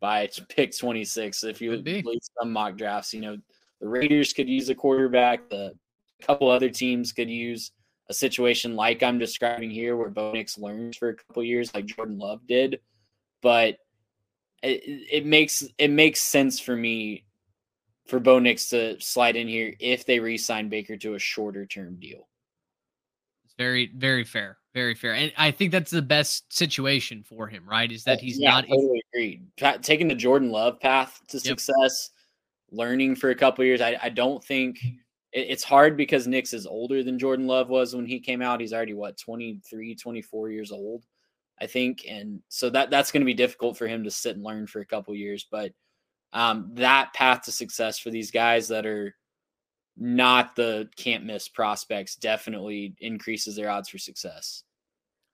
by 0.00 0.30
pick 0.48 0.74
26. 0.74 1.44
If 1.44 1.60
you 1.60 1.76
lead 1.76 2.20
some 2.40 2.52
mock 2.54 2.78
drafts, 2.78 3.12
you 3.12 3.20
know, 3.20 3.36
the 3.82 3.88
Raiders 3.88 4.32
could 4.32 4.48
use 4.48 4.70
a 4.70 4.74
quarterback, 4.74 5.50
the 5.50 5.74
a 6.20 6.26
couple 6.26 6.50
other 6.50 6.70
teams 6.70 7.12
could 7.12 7.30
use 7.30 7.72
a 8.08 8.14
situation 8.14 8.76
like 8.76 9.02
I'm 9.02 9.18
describing 9.18 9.70
here, 9.70 9.96
where 9.96 10.10
Bo 10.10 10.32
Nix 10.32 10.58
learns 10.58 10.96
for 10.96 11.10
a 11.10 11.14
couple 11.14 11.44
years, 11.44 11.72
like 11.74 11.86
Jordan 11.86 12.18
Love 12.18 12.46
did. 12.46 12.80
But 13.40 13.76
it, 14.62 14.82
it 15.10 15.26
makes 15.26 15.64
it 15.78 15.90
makes 15.90 16.22
sense 16.22 16.60
for 16.60 16.76
me 16.76 17.24
for 18.06 18.20
Bo 18.20 18.38
Nix 18.38 18.68
to 18.70 19.00
slide 19.00 19.36
in 19.36 19.48
here 19.48 19.74
if 19.78 20.04
they 20.04 20.18
re-sign 20.18 20.68
Baker 20.68 20.96
to 20.98 21.14
a 21.14 21.18
shorter 21.18 21.64
term 21.66 21.96
deal. 22.00 22.28
It's 23.44 23.54
very 23.56 23.90
very 23.96 24.24
fair, 24.24 24.58
very 24.74 24.94
fair, 24.94 25.14
and 25.14 25.32
I 25.38 25.50
think 25.52 25.72
that's 25.72 25.90
the 25.90 26.02
best 26.02 26.52
situation 26.52 27.22
for 27.22 27.46
him. 27.46 27.64
Right? 27.66 27.90
Is 27.90 28.04
that 28.04 28.18
oh, 28.18 28.22
he's 28.22 28.38
yeah, 28.38 28.50
not 28.50 28.68
totally 28.68 29.02
agreed. 29.14 29.46
Taking 29.82 30.08
the 30.08 30.14
Jordan 30.14 30.50
Love 30.50 30.80
path 30.80 31.20
to 31.28 31.36
yep. 31.38 31.58
success 31.58 32.10
learning 32.72 33.16
for 33.16 33.30
a 33.30 33.34
couple 33.34 33.64
years. 33.64 33.80
I, 33.80 33.98
I 34.02 34.08
don't 34.08 34.42
think 34.44 34.78
it, 34.82 34.94
it's 35.32 35.64
hard 35.64 35.96
because 35.96 36.26
Nix 36.26 36.52
is 36.52 36.66
older 36.66 37.02
than 37.02 37.18
Jordan 37.18 37.46
Love 37.46 37.70
was 37.70 37.94
when 37.94 38.06
he 38.06 38.18
came 38.18 38.42
out. 38.42 38.60
He's 38.60 38.72
already 38.72 38.94
what 38.94 39.16
23, 39.16 39.94
24 39.94 40.50
years 40.50 40.72
old, 40.72 41.04
I 41.60 41.66
think, 41.66 42.04
and 42.08 42.42
so 42.48 42.70
that 42.70 42.90
that's 42.90 43.12
going 43.12 43.22
to 43.22 43.26
be 43.26 43.34
difficult 43.34 43.76
for 43.76 43.86
him 43.86 44.04
to 44.04 44.10
sit 44.10 44.36
and 44.36 44.44
learn 44.44 44.66
for 44.66 44.80
a 44.80 44.86
couple 44.86 45.14
years. 45.14 45.46
But 45.50 45.72
um, 46.32 46.70
that 46.74 47.12
path 47.14 47.42
to 47.42 47.52
success 47.52 47.98
for 47.98 48.10
these 48.10 48.30
guys 48.30 48.68
that 48.68 48.86
are 48.86 49.14
not 49.96 50.56
the 50.56 50.88
can't 50.96 51.24
miss 51.24 51.48
prospects 51.48 52.16
definitely 52.16 52.94
increases 53.00 53.56
their 53.56 53.70
odds 53.70 53.88
for 53.88 53.98
success. 53.98 54.64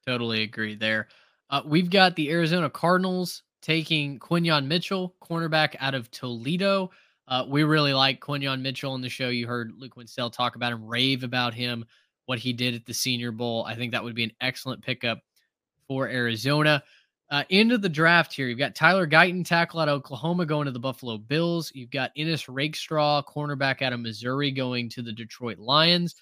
Totally 0.06 0.42
agree 0.42 0.74
there. 0.74 1.08
Uh, 1.50 1.62
we've 1.64 1.90
got 1.90 2.16
the 2.16 2.30
Arizona 2.30 2.68
Cardinals 2.68 3.42
taking 3.62 4.18
Quinyon 4.18 4.66
Mitchell, 4.66 5.14
cornerback 5.22 5.76
out 5.80 5.94
of 5.94 6.10
Toledo. 6.10 6.90
Uh, 7.28 7.44
we 7.48 7.64
really 7.64 7.92
like 7.92 8.20
Quinyon 8.20 8.60
Mitchell 8.60 8.92
on 8.92 9.00
the 9.00 9.08
show. 9.08 9.28
You 9.28 9.46
heard 9.46 9.72
Luke 9.76 9.96
Winsell 9.96 10.32
talk 10.32 10.56
about 10.56 10.72
him, 10.72 10.84
rave 10.84 11.24
about 11.24 11.54
him, 11.54 11.84
what 12.26 12.38
he 12.38 12.52
did 12.52 12.74
at 12.74 12.86
the 12.86 12.94
Senior 12.94 13.32
Bowl. 13.32 13.64
I 13.64 13.74
think 13.74 13.92
that 13.92 14.04
would 14.04 14.14
be 14.14 14.24
an 14.24 14.32
excellent 14.40 14.82
pickup 14.82 15.18
for 15.88 16.08
Arizona. 16.08 16.82
Uh, 17.28 17.42
into 17.48 17.76
the 17.76 17.88
draft 17.88 18.32
here, 18.32 18.46
you've 18.46 18.58
got 18.58 18.76
Tyler 18.76 19.06
Guyton, 19.06 19.44
tackle 19.44 19.80
out 19.80 19.88
of 19.88 19.96
Oklahoma, 19.96 20.46
going 20.46 20.66
to 20.66 20.70
the 20.70 20.78
Buffalo 20.78 21.18
Bills. 21.18 21.72
You've 21.74 21.90
got 21.90 22.12
Ennis 22.16 22.48
Rakestraw, 22.48 23.22
cornerback 23.22 23.82
out 23.82 23.92
of 23.92 23.98
Missouri, 23.98 24.52
going 24.52 24.88
to 24.90 25.02
the 25.02 25.12
Detroit 25.12 25.58
Lions. 25.58 26.14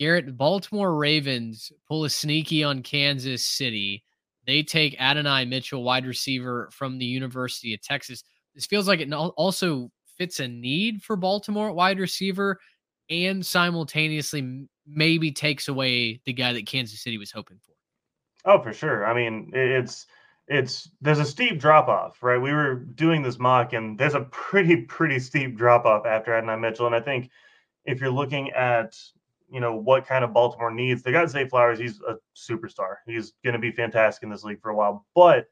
Garrett, 0.00 0.36
Baltimore 0.36 0.96
Ravens 0.96 1.70
pull 1.86 2.04
a 2.04 2.10
sneaky 2.10 2.64
on 2.64 2.82
Kansas 2.82 3.44
City. 3.44 4.02
They 4.46 4.64
take 4.64 5.00
Adonai 5.00 5.44
Mitchell, 5.44 5.84
wide 5.84 6.06
receiver 6.06 6.68
from 6.72 6.98
the 6.98 7.04
University 7.04 7.72
of 7.74 7.82
Texas. 7.82 8.24
This 8.54 8.66
feels 8.66 8.88
like 8.88 8.98
it 8.98 9.12
also 9.12 9.92
fits 10.20 10.38
a 10.38 10.46
need 10.46 11.02
for 11.02 11.16
Baltimore 11.16 11.72
wide 11.72 11.98
receiver 11.98 12.60
and 13.08 13.44
simultaneously 13.44 14.66
maybe 14.86 15.32
takes 15.32 15.68
away 15.68 16.20
the 16.26 16.32
guy 16.34 16.52
that 16.52 16.66
Kansas 16.66 17.02
City 17.02 17.16
was 17.16 17.32
hoping 17.32 17.58
for. 17.64 17.72
Oh, 18.44 18.62
for 18.62 18.74
sure. 18.74 19.06
I 19.06 19.14
mean, 19.14 19.50
it's 19.54 20.06
it's 20.46 20.90
there's 21.00 21.20
a 21.20 21.24
steep 21.24 21.58
drop 21.58 21.88
off, 21.88 22.22
right? 22.22 22.36
We 22.36 22.52
were 22.52 22.74
doing 22.74 23.22
this 23.22 23.38
mock, 23.38 23.72
and 23.72 23.98
there's 23.98 24.14
a 24.14 24.26
pretty 24.30 24.76
pretty 24.88 25.18
steep 25.18 25.56
drop 25.56 25.86
off 25.86 26.04
after 26.04 26.34
Adonai 26.34 26.56
Mitchell, 26.56 26.84
and 26.84 26.94
I 26.94 27.00
think 27.00 27.30
if 27.86 27.98
you're 27.98 28.10
looking 28.10 28.50
at 28.50 28.94
you 29.50 29.60
know 29.60 29.74
what 29.74 30.06
kind 30.06 30.22
of 30.22 30.34
Baltimore 30.34 30.70
needs, 30.70 31.02
they 31.02 31.12
got 31.12 31.30
Zay 31.30 31.48
Flowers. 31.48 31.78
He's 31.78 31.98
a 32.02 32.16
superstar. 32.36 32.96
He's 33.06 33.32
going 33.42 33.54
to 33.54 33.58
be 33.58 33.72
fantastic 33.72 34.22
in 34.22 34.28
this 34.28 34.44
league 34.44 34.60
for 34.60 34.70
a 34.70 34.76
while, 34.76 35.06
but 35.14 35.46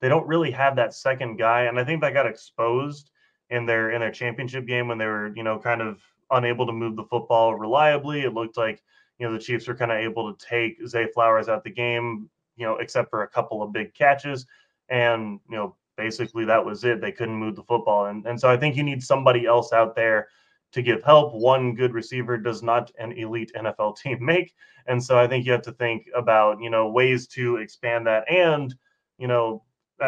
they 0.00 0.08
don't 0.08 0.28
really 0.28 0.52
have 0.52 0.76
that 0.76 0.94
second 0.94 1.36
guy, 1.36 1.62
and 1.62 1.80
I 1.80 1.84
think 1.84 2.00
that 2.02 2.14
got 2.14 2.26
exposed 2.26 3.10
in 3.54 3.66
their 3.66 3.90
in 3.90 4.00
their 4.00 4.10
championship 4.10 4.66
game 4.66 4.88
when 4.88 4.98
they 4.98 5.06
were 5.06 5.32
you 5.36 5.42
know 5.42 5.58
kind 5.58 5.80
of 5.80 6.00
unable 6.30 6.66
to 6.66 6.72
move 6.72 6.96
the 6.96 7.04
football 7.04 7.54
reliably. 7.54 8.22
It 8.22 8.34
looked 8.34 8.56
like 8.56 8.82
you 9.18 9.26
know 9.26 9.32
the 9.32 9.38
Chiefs 9.38 9.68
were 9.68 9.74
kind 9.74 9.92
of 9.92 9.98
able 9.98 10.32
to 10.32 10.46
take 10.46 10.86
Zay 10.86 11.06
Flowers 11.14 11.48
out 11.48 11.64
the 11.64 11.70
game 11.70 12.28
you 12.56 12.66
know, 12.66 12.76
except 12.76 13.10
for 13.10 13.22
a 13.22 13.28
couple 13.28 13.62
of 13.62 13.72
big 13.72 13.94
catches. 13.94 14.46
And, 14.88 15.40
you 15.48 15.56
know, 15.56 15.76
basically 15.96 16.44
that 16.44 16.64
was 16.64 16.84
it. 16.84 17.00
They 17.00 17.12
couldn't 17.12 17.34
move 17.34 17.56
the 17.56 17.62
football. 17.62 18.06
And, 18.06 18.26
and 18.26 18.38
so 18.38 18.48
I 18.48 18.56
think 18.56 18.76
you 18.76 18.82
need 18.82 19.02
somebody 19.02 19.46
else 19.46 19.72
out 19.72 19.94
there 19.94 20.28
to 20.72 20.82
give 20.82 21.02
help. 21.02 21.34
One 21.34 21.74
good 21.74 21.94
receiver 21.94 22.36
does 22.36 22.62
not 22.62 22.90
an 22.98 23.12
elite 23.12 23.52
NFL 23.56 23.96
team 24.02 24.24
make. 24.24 24.54
And 24.86 25.02
so 25.02 25.18
I 25.18 25.26
think 25.26 25.46
you 25.46 25.52
have 25.52 25.62
to 25.62 25.72
think 25.72 26.08
about, 26.14 26.60
you 26.60 26.70
know, 26.70 26.90
ways 26.90 27.26
to 27.28 27.56
expand 27.56 28.06
that. 28.06 28.30
And, 28.30 28.74
you 29.18 29.28
know, 29.28 29.62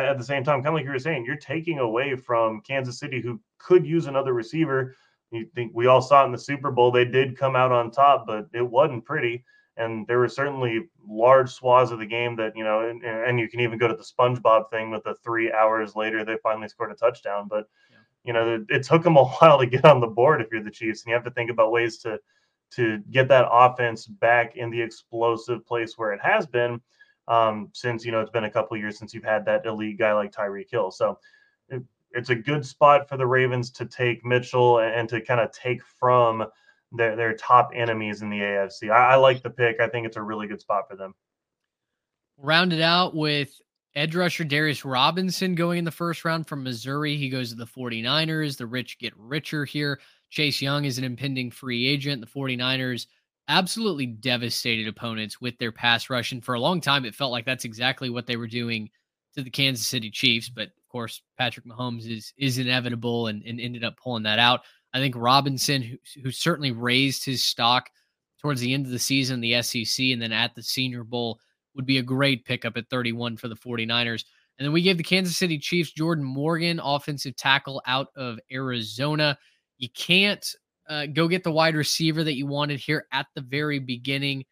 at 0.05 0.19
the 0.19 0.25
same 0.25 0.45
time, 0.45 0.59
kind 0.59 0.69
of 0.69 0.75
like 0.75 0.85
you 0.85 0.91
were 0.91 0.99
saying, 0.99 1.25
you're 1.25 1.37
taking 1.37 1.79
away 1.79 2.17
from 2.17 2.61
Kansas 2.61 2.99
City, 2.99 3.21
who 3.21 3.41
could 3.59 3.87
use 3.87 4.07
another 4.07 4.33
receiver. 4.33 4.95
You 5.31 5.47
think 5.55 5.73
we 5.75 5.87
all 5.87 6.03
saw 6.03 6.23
it 6.23 6.27
in 6.27 6.33
the 6.33 6.39
Super 6.39 6.71
Bowl. 6.71 6.91
They 6.91 7.05
did 7.05 7.37
come 7.37 7.57
out 7.57 7.73
on 7.73 7.91
top, 7.91 8.27
but 8.27 8.49
it 8.53 8.63
wasn't 8.63 9.05
pretty 9.05 9.45
and 9.77 10.07
there 10.07 10.19
were 10.19 10.29
certainly 10.29 10.89
large 11.07 11.51
swaths 11.51 11.91
of 11.91 11.99
the 11.99 12.07
game 12.07 12.37
that 12.37 12.57
you 12.57 12.65
know 12.65 12.89
and, 12.89 13.03
and, 13.05 13.39
you 13.39 13.49
can 13.49 13.61
even 13.61 13.79
go 13.79 13.89
to 13.89 13.95
the 13.95 14.03
spongebob 14.03 14.71
thing 14.71 14.91
with 14.91 15.05
the 15.05 15.15
three 15.23 15.53
hours 15.53 15.95
later 15.95 16.25
they 16.25 16.37
finally 16.43 16.69
scored 16.69 16.91
a 16.91 16.95
touchdown 16.95 17.47
but 17.49 17.69
yeah. 17.91 17.97
you 18.25 18.33
know 18.33 18.55
it, 18.55 18.63
it, 18.69 18.83
took 18.83 19.03
them 19.03 19.17
a 19.17 19.25
while 19.25 19.59
to 19.59 19.67
get 19.67 19.85
on 19.85 20.01
the 20.01 20.07
board 20.07 20.41
if 20.41 20.49
you're 20.51 20.63
the 20.63 20.71
chiefs 20.71 21.03
and 21.03 21.11
you 21.11 21.15
have 21.15 21.25
to 21.25 21.31
think 21.31 21.51
about 21.51 21.73
ways 21.73 21.99
to 21.99 22.19
to 22.71 22.99
get 23.11 23.29
that 23.29 23.47
offense 23.51 24.07
back 24.07 24.57
in 24.57 24.71
the 24.71 24.81
explosive 24.81 25.65
place 25.67 25.97
where 25.97 26.13
it 26.13 26.21
has 26.21 26.47
been 26.47 26.81
um, 27.29 27.69
since 27.73 28.05
you 28.05 28.13
know 28.13 28.21
it's 28.21 28.31
been 28.31 28.45
a 28.45 28.51
couple 28.51 28.77
years 28.77 28.99
since 28.99 29.13
you've 29.15 29.25
had 29.25 29.45
that 29.45 29.67
elite 29.67 29.99
guy 29.99 30.13
like 30.13 30.33
Tyreek 30.33 30.71
Hill 30.71 30.91
so 30.91 31.19
it, 31.69 31.83
it's 32.13 32.31
a 32.31 32.35
good 32.35 32.65
spot 32.65 33.09
for 33.09 33.17
the 33.17 33.27
Ravens 33.27 33.71
to 33.73 33.85
take 33.85 34.25
Mitchell 34.25 34.79
and, 34.79 34.93
and 34.93 35.09
to 35.09 35.21
kind 35.21 35.41
of 35.41 35.53
take 35.53 35.83
from 35.85 36.47
their 36.93 37.17
their 37.17 37.35
top 37.35 37.71
enemies 37.75 38.23
in 38.23 38.31
the 38.31 38.39
AFC. 38.39 38.91
I, 38.91 39.13
I 39.13 39.17
like 39.17 39.43
the 39.43 39.51
pick. 39.51 39.81
I 39.81 39.89
think 39.89 40.07
it's 40.07 40.17
a 40.17 40.23
really 40.23 40.47
good 40.47 40.61
spot 40.61 40.89
for 40.89 40.97
them. 40.97 41.15
Rounded 42.39 42.81
out 42.81 43.15
with 43.15 43.61
edge 43.95 44.15
rusher 44.15 44.45
Darius 44.45 44.85
Robinson 44.85 45.55
going 45.55 45.79
in 45.79 45.85
the 45.85 45.91
first 45.91 46.25
round 46.25 46.47
from 46.47 46.63
Missouri. 46.63 47.17
He 47.17 47.29
goes 47.29 47.51
to 47.51 47.57
the 47.57 47.67
49ers. 47.67 48.57
The 48.57 48.67
rich 48.67 48.99
get 48.99 49.15
richer 49.17 49.65
here. 49.65 50.01
Chase 50.29 50.61
Young 50.61 50.85
is 50.85 50.99
an 50.99 51.05
impending 51.05 51.51
free 51.51 51.87
agent. 51.87 52.21
The 52.21 52.27
49ers 52.27 53.07
absolutely 53.49 54.07
devastated 54.07 54.89
opponents 54.89 55.41
with 55.41 55.57
their 55.59 55.73
pass 55.73 56.11
rush. 56.11 56.33
And 56.33 56.45
for 56.45 56.55
a 56.55 56.61
long 56.61 56.81
time, 56.81 57.05
it 57.05 57.15
felt 57.15 57.33
like 57.33 57.45
that's 57.45 57.65
exactly 57.65 58.11
what 58.11 58.27
they 58.27 58.37
were 58.37 58.47
doing 58.47 58.91
to 59.35 59.43
the 59.43 59.51
Kansas 59.51 59.87
City 59.87 60.11
Chiefs. 60.11 60.49
But 60.49 60.69
of 60.69 60.89
course, 60.91 61.23
Patrick 61.39 61.67
Mahomes 61.67 62.11
is 62.11 62.33
is 62.37 62.59
inevitable 62.59 63.29
and, 63.29 63.43
and 63.45 63.61
ended 63.61 63.85
up 63.85 63.97
pulling 63.97 64.25
that 64.25 64.39
out. 64.39 64.61
I 64.95 64.99
think 64.99 65.15
Robinson, 65.17 65.83
who, 65.83 65.97
who 66.23 66.31
certainly 66.31 66.73
raised 66.73 67.25
his 67.25 67.45
stock 67.45 67.91
towards 68.41 68.61
the 68.61 68.73
end 68.73 68.87
of 68.87 68.93
the 68.93 68.99
season, 68.99 69.41
the 69.41 69.63
SEC, 69.63 70.07
and 70.07 70.23
then 70.23 70.33
at 70.33 70.55
the 70.55 70.63
Senior 70.63 71.05
Bowl, 71.05 71.39
would 71.75 71.87
be 71.87 71.99
a 71.99 72.03
great 72.03 72.45
pickup 72.45 72.77
at 72.77 72.89
31 72.89 73.37
for 73.37 73.49
the 73.49 73.57
49ers. 73.57 74.25
And 74.59 74.65
then 74.65 74.73
we 74.73 74.83
gave 74.83 74.97
the 74.97 75.05
Kansas 75.05 75.37
City 75.37 75.59
Chiefs 75.59 75.93
Jordan 75.93 76.25
Morgan, 76.25 76.81
offensive 76.83 77.37
tackle 77.37 77.83
out 77.87 78.09
of 78.17 78.39
Arizona. 78.51 79.37
You 79.79 79.91
can't 79.91 80.47
uh, 80.89 81.07
go 81.07 81.29
get 81.29 81.45
the 81.45 81.53
wide 81.53 81.75
receiver 81.75 82.25
that 82.25 82.37
you 82.37 82.47
wanted 82.47 82.81
here 82.81 83.07
at 83.13 83.27
the 83.35 83.41
very 83.41 83.79
beginning 83.79 84.45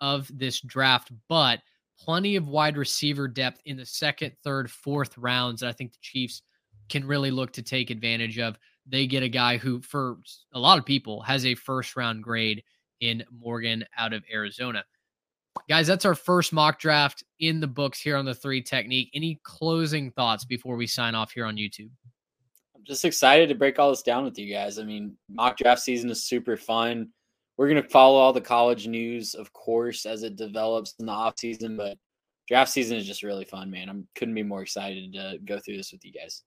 of 0.00 0.30
this 0.32 0.60
draft, 0.60 1.10
but 1.28 1.60
plenty 1.98 2.36
of 2.36 2.48
wide 2.48 2.76
receiver 2.76 3.26
depth 3.26 3.60
in 3.64 3.76
the 3.76 3.86
second, 3.86 4.32
third, 4.44 4.70
fourth 4.70 5.16
rounds 5.18 5.60
that 5.60 5.68
I 5.68 5.72
think 5.72 5.92
the 5.92 5.98
Chiefs 6.00 6.42
can 6.88 7.06
really 7.06 7.30
look 7.30 7.52
to 7.52 7.62
take 7.62 7.90
advantage 7.90 8.38
of 8.38 8.58
they 8.86 9.06
get 9.06 9.22
a 9.22 9.28
guy 9.28 9.58
who, 9.58 9.80
for 9.82 10.16
a 10.54 10.58
lot 10.58 10.78
of 10.78 10.86
people, 10.86 11.20
has 11.22 11.44
a 11.44 11.54
first 11.54 11.96
round 11.96 12.22
grade 12.22 12.62
in 13.00 13.24
Morgan 13.30 13.84
out 13.96 14.12
of 14.12 14.24
Arizona. 14.32 14.84
Guys, 15.68 15.86
that's 15.86 16.04
our 16.04 16.14
first 16.14 16.52
mock 16.52 16.78
draft 16.78 17.24
in 17.40 17.60
the 17.60 17.66
books 17.66 18.00
here 18.00 18.16
on 18.16 18.24
the 18.24 18.34
three 18.34 18.62
technique. 18.62 19.10
Any 19.12 19.40
closing 19.42 20.10
thoughts 20.12 20.44
before 20.44 20.76
we 20.76 20.86
sign 20.86 21.14
off 21.14 21.32
here 21.32 21.44
on 21.44 21.56
YouTube? 21.56 21.90
Just 22.88 23.04
excited 23.04 23.50
to 23.50 23.54
break 23.54 23.78
all 23.78 23.90
this 23.90 24.02
down 24.02 24.24
with 24.24 24.38
you 24.38 24.52
guys. 24.52 24.78
I 24.78 24.84
mean, 24.84 25.14
mock 25.28 25.58
draft 25.58 25.82
season 25.82 26.08
is 26.10 26.24
super 26.24 26.56
fun. 26.56 27.10
We're 27.58 27.68
going 27.68 27.82
to 27.82 27.88
follow 27.88 28.18
all 28.18 28.32
the 28.32 28.40
college 28.40 28.86
news, 28.86 29.34
of 29.34 29.52
course, 29.52 30.06
as 30.06 30.22
it 30.22 30.36
develops 30.36 30.94
in 30.98 31.06
the 31.06 31.12
off 31.12 31.34
season, 31.38 31.76
but 31.76 31.98
draft 32.48 32.70
season 32.70 32.96
is 32.96 33.06
just 33.06 33.22
really 33.22 33.44
fun, 33.44 33.70
man. 33.70 33.90
I 33.90 34.18
couldn't 34.18 34.34
be 34.34 34.42
more 34.42 34.62
excited 34.62 35.12
to 35.12 35.38
go 35.44 35.58
through 35.58 35.76
this 35.76 35.92
with 35.92 36.04
you 36.04 36.12
guys. 36.12 36.42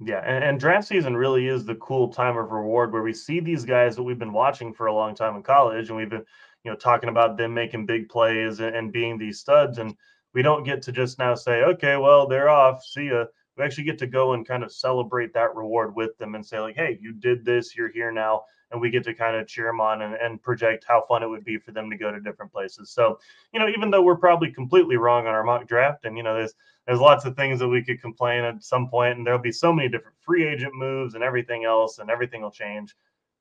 Yeah, 0.00 0.22
and, 0.24 0.44
and, 0.44 0.60
draft 0.60 0.86
season 0.86 1.16
really 1.16 1.48
is 1.48 1.64
the 1.64 1.74
cool 1.76 2.12
time 2.12 2.36
of 2.36 2.52
reward 2.52 2.92
where 2.92 3.02
we 3.02 3.12
see 3.12 3.40
these 3.40 3.64
guys 3.64 3.96
that 3.96 4.02
we've 4.04 4.18
been 4.18 4.32
watching 4.32 4.72
for 4.72 4.86
a 4.86 4.94
long 4.94 5.12
time 5.14 5.34
in 5.34 5.42
college, 5.42 5.88
and 5.88 5.96
we've 5.96 6.10
been, 6.10 6.24
you 6.62 6.70
know, 6.70 6.76
talking 6.76 7.08
about 7.08 7.36
them 7.36 7.52
making 7.52 7.84
big 7.84 8.08
plays 8.08 8.60
and, 8.60 8.76
and 8.76 8.92
being 8.92 9.18
these 9.18 9.40
studs, 9.40 9.78
and 9.78 9.96
we 10.34 10.42
don't 10.42 10.62
get 10.62 10.82
to 10.82 10.92
just 10.92 11.18
now 11.18 11.34
say, 11.34 11.62
okay, 11.62 11.96
well, 11.96 12.28
they're 12.28 12.48
off, 12.48 12.84
see 12.84 13.06
ya. 13.06 13.24
We 13.58 13.64
actually 13.64 13.84
get 13.84 13.98
to 13.98 14.06
go 14.06 14.34
and 14.34 14.46
kind 14.46 14.62
of 14.62 14.72
celebrate 14.72 15.34
that 15.34 15.56
reward 15.56 15.94
with 15.96 16.16
them 16.18 16.36
and 16.36 16.46
say, 16.46 16.60
like, 16.60 16.76
hey, 16.76 16.96
you 17.00 17.12
did 17.12 17.44
this, 17.44 17.76
you're 17.76 17.90
here 17.90 18.12
now, 18.12 18.44
and 18.70 18.80
we 18.80 18.88
get 18.88 19.02
to 19.04 19.14
kind 19.14 19.34
of 19.34 19.48
cheer 19.48 19.66
them 19.66 19.80
on 19.80 20.02
and, 20.02 20.14
and 20.14 20.40
project 20.40 20.84
how 20.86 21.04
fun 21.08 21.22
it 21.24 21.28
would 21.28 21.44
be 21.44 21.58
for 21.58 21.72
them 21.72 21.90
to 21.90 21.96
go 21.96 22.12
to 22.12 22.20
different 22.20 22.52
places. 22.52 22.90
So, 22.90 23.18
you 23.52 23.58
know, 23.58 23.68
even 23.68 23.90
though 23.90 24.02
we're 24.02 24.16
probably 24.16 24.52
completely 24.52 24.96
wrong 24.96 25.26
on 25.26 25.34
our 25.34 25.42
mock 25.42 25.66
draft, 25.66 26.04
and 26.04 26.16
you 26.16 26.22
know, 26.22 26.34
there's 26.34 26.54
there's 26.86 27.00
lots 27.00 27.24
of 27.24 27.36
things 27.36 27.58
that 27.58 27.68
we 27.68 27.82
could 27.82 28.00
complain 28.00 28.44
at 28.44 28.62
some 28.62 28.88
point, 28.88 29.18
and 29.18 29.26
there'll 29.26 29.40
be 29.40 29.52
so 29.52 29.72
many 29.72 29.88
different 29.88 30.16
free 30.20 30.46
agent 30.46 30.74
moves 30.74 31.14
and 31.14 31.24
everything 31.24 31.64
else, 31.64 31.98
and 31.98 32.10
everything 32.10 32.42
will 32.42 32.50
change. 32.50 32.94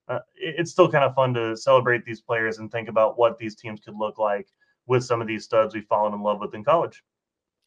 Uh, 0.07 0.19
it's 0.35 0.71
still 0.71 0.89
kind 0.89 1.03
of 1.03 1.13
fun 1.13 1.33
to 1.33 1.55
celebrate 1.55 2.05
these 2.05 2.21
players 2.21 2.59
and 2.59 2.71
think 2.71 2.89
about 2.89 3.19
what 3.19 3.37
these 3.37 3.55
teams 3.55 3.81
could 3.81 3.95
look 3.95 4.17
like 4.17 4.47
with 4.87 5.03
some 5.03 5.21
of 5.21 5.27
these 5.27 5.43
studs 5.43 5.75
we've 5.75 5.85
fallen 5.85 6.13
in 6.13 6.21
love 6.21 6.39
with 6.39 6.55
in 6.55 6.63
college. 6.63 7.03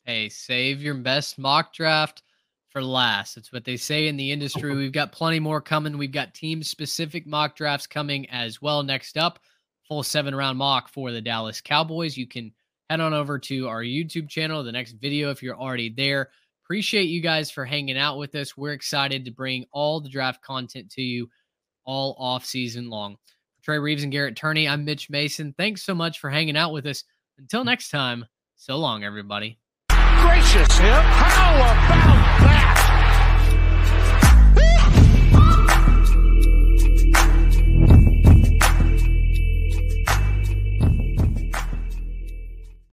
Hey, 0.04 0.30
save 0.30 0.82
your 0.82 0.94
best 0.94 1.38
mock 1.38 1.74
draft 1.74 2.22
for 2.70 2.82
last. 2.82 3.36
It's 3.36 3.52
what 3.52 3.64
they 3.64 3.76
say 3.76 4.08
in 4.08 4.16
the 4.16 4.30
industry. 4.30 4.74
We've 4.74 4.92
got 4.92 5.12
plenty 5.12 5.40
more 5.40 5.60
coming. 5.60 5.98
We've 5.98 6.12
got 6.12 6.34
team 6.34 6.62
specific 6.62 7.26
mock 7.26 7.56
drafts 7.56 7.86
coming 7.86 8.28
as 8.30 8.62
well. 8.62 8.82
Next 8.82 9.18
up, 9.18 9.40
full 9.86 10.02
seven 10.02 10.34
round 10.34 10.58
mock 10.58 10.88
for 10.88 11.10
the 11.10 11.20
Dallas 11.20 11.60
Cowboys. 11.60 12.16
You 12.16 12.26
can 12.26 12.52
head 12.88 13.00
on 13.00 13.14
over 13.14 13.38
to 13.38 13.68
our 13.68 13.82
YouTube 13.82 14.28
channel, 14.28 14.62
the 14.62 14.72
next 14.72 14.92
video, 14.92 15.30
if 15.30 15.42
you're 15.42 15.58
already 15.58 15.90
there. 15.90 16.30
Appreciate 16.64 17.04
you 17.04 17.20
guys 17.20 17.50
for 17.50 17.64
hanging 17.64 17.98
out 17.98 18.16
with 18.18 18.34
us. 18.36 18.56
We're 18.56 18.72
excited 18.72 19.24
to 19.24 19.32
bring 19.32 19.66
all 19.72 20.00
the 20.00 20.08
draft 20.08 20.42
content 20.42 20.90
to 20.92 21.02
you 21.02 21.28
all 21.84 22.14
off 22.18 22.44
season 22.44 22.88
long. 22.88 23.16
For 23.56 23.64
Trey 23.64 23.78
Reeves 23.78 24.04
and 24.04 24.12
Garrett 24.12 24.36
Turney, 24.36 24.68
I'm 24.68 24.84
Mitch 24.84 25.10
Mason. 25.10 25.52
Thanks 25.56 25.82
so 25.82 25.94
much 25.94 26.20
for 26.20 26.30
hanging 26.30 26.56
out 26.56 26.72
with 26.72 26.86
us. 26.86 27.02
Until 27.38 27.64
next 27.64 27.90
time, 27.90 28.26
so 28.54 28.76
long, 28.76 29.02
everybody. 29.02 29.58
Gracious, 29.88 30.78
how 30.78 31.56
about 31.56 31.74
that? 31.88 32.59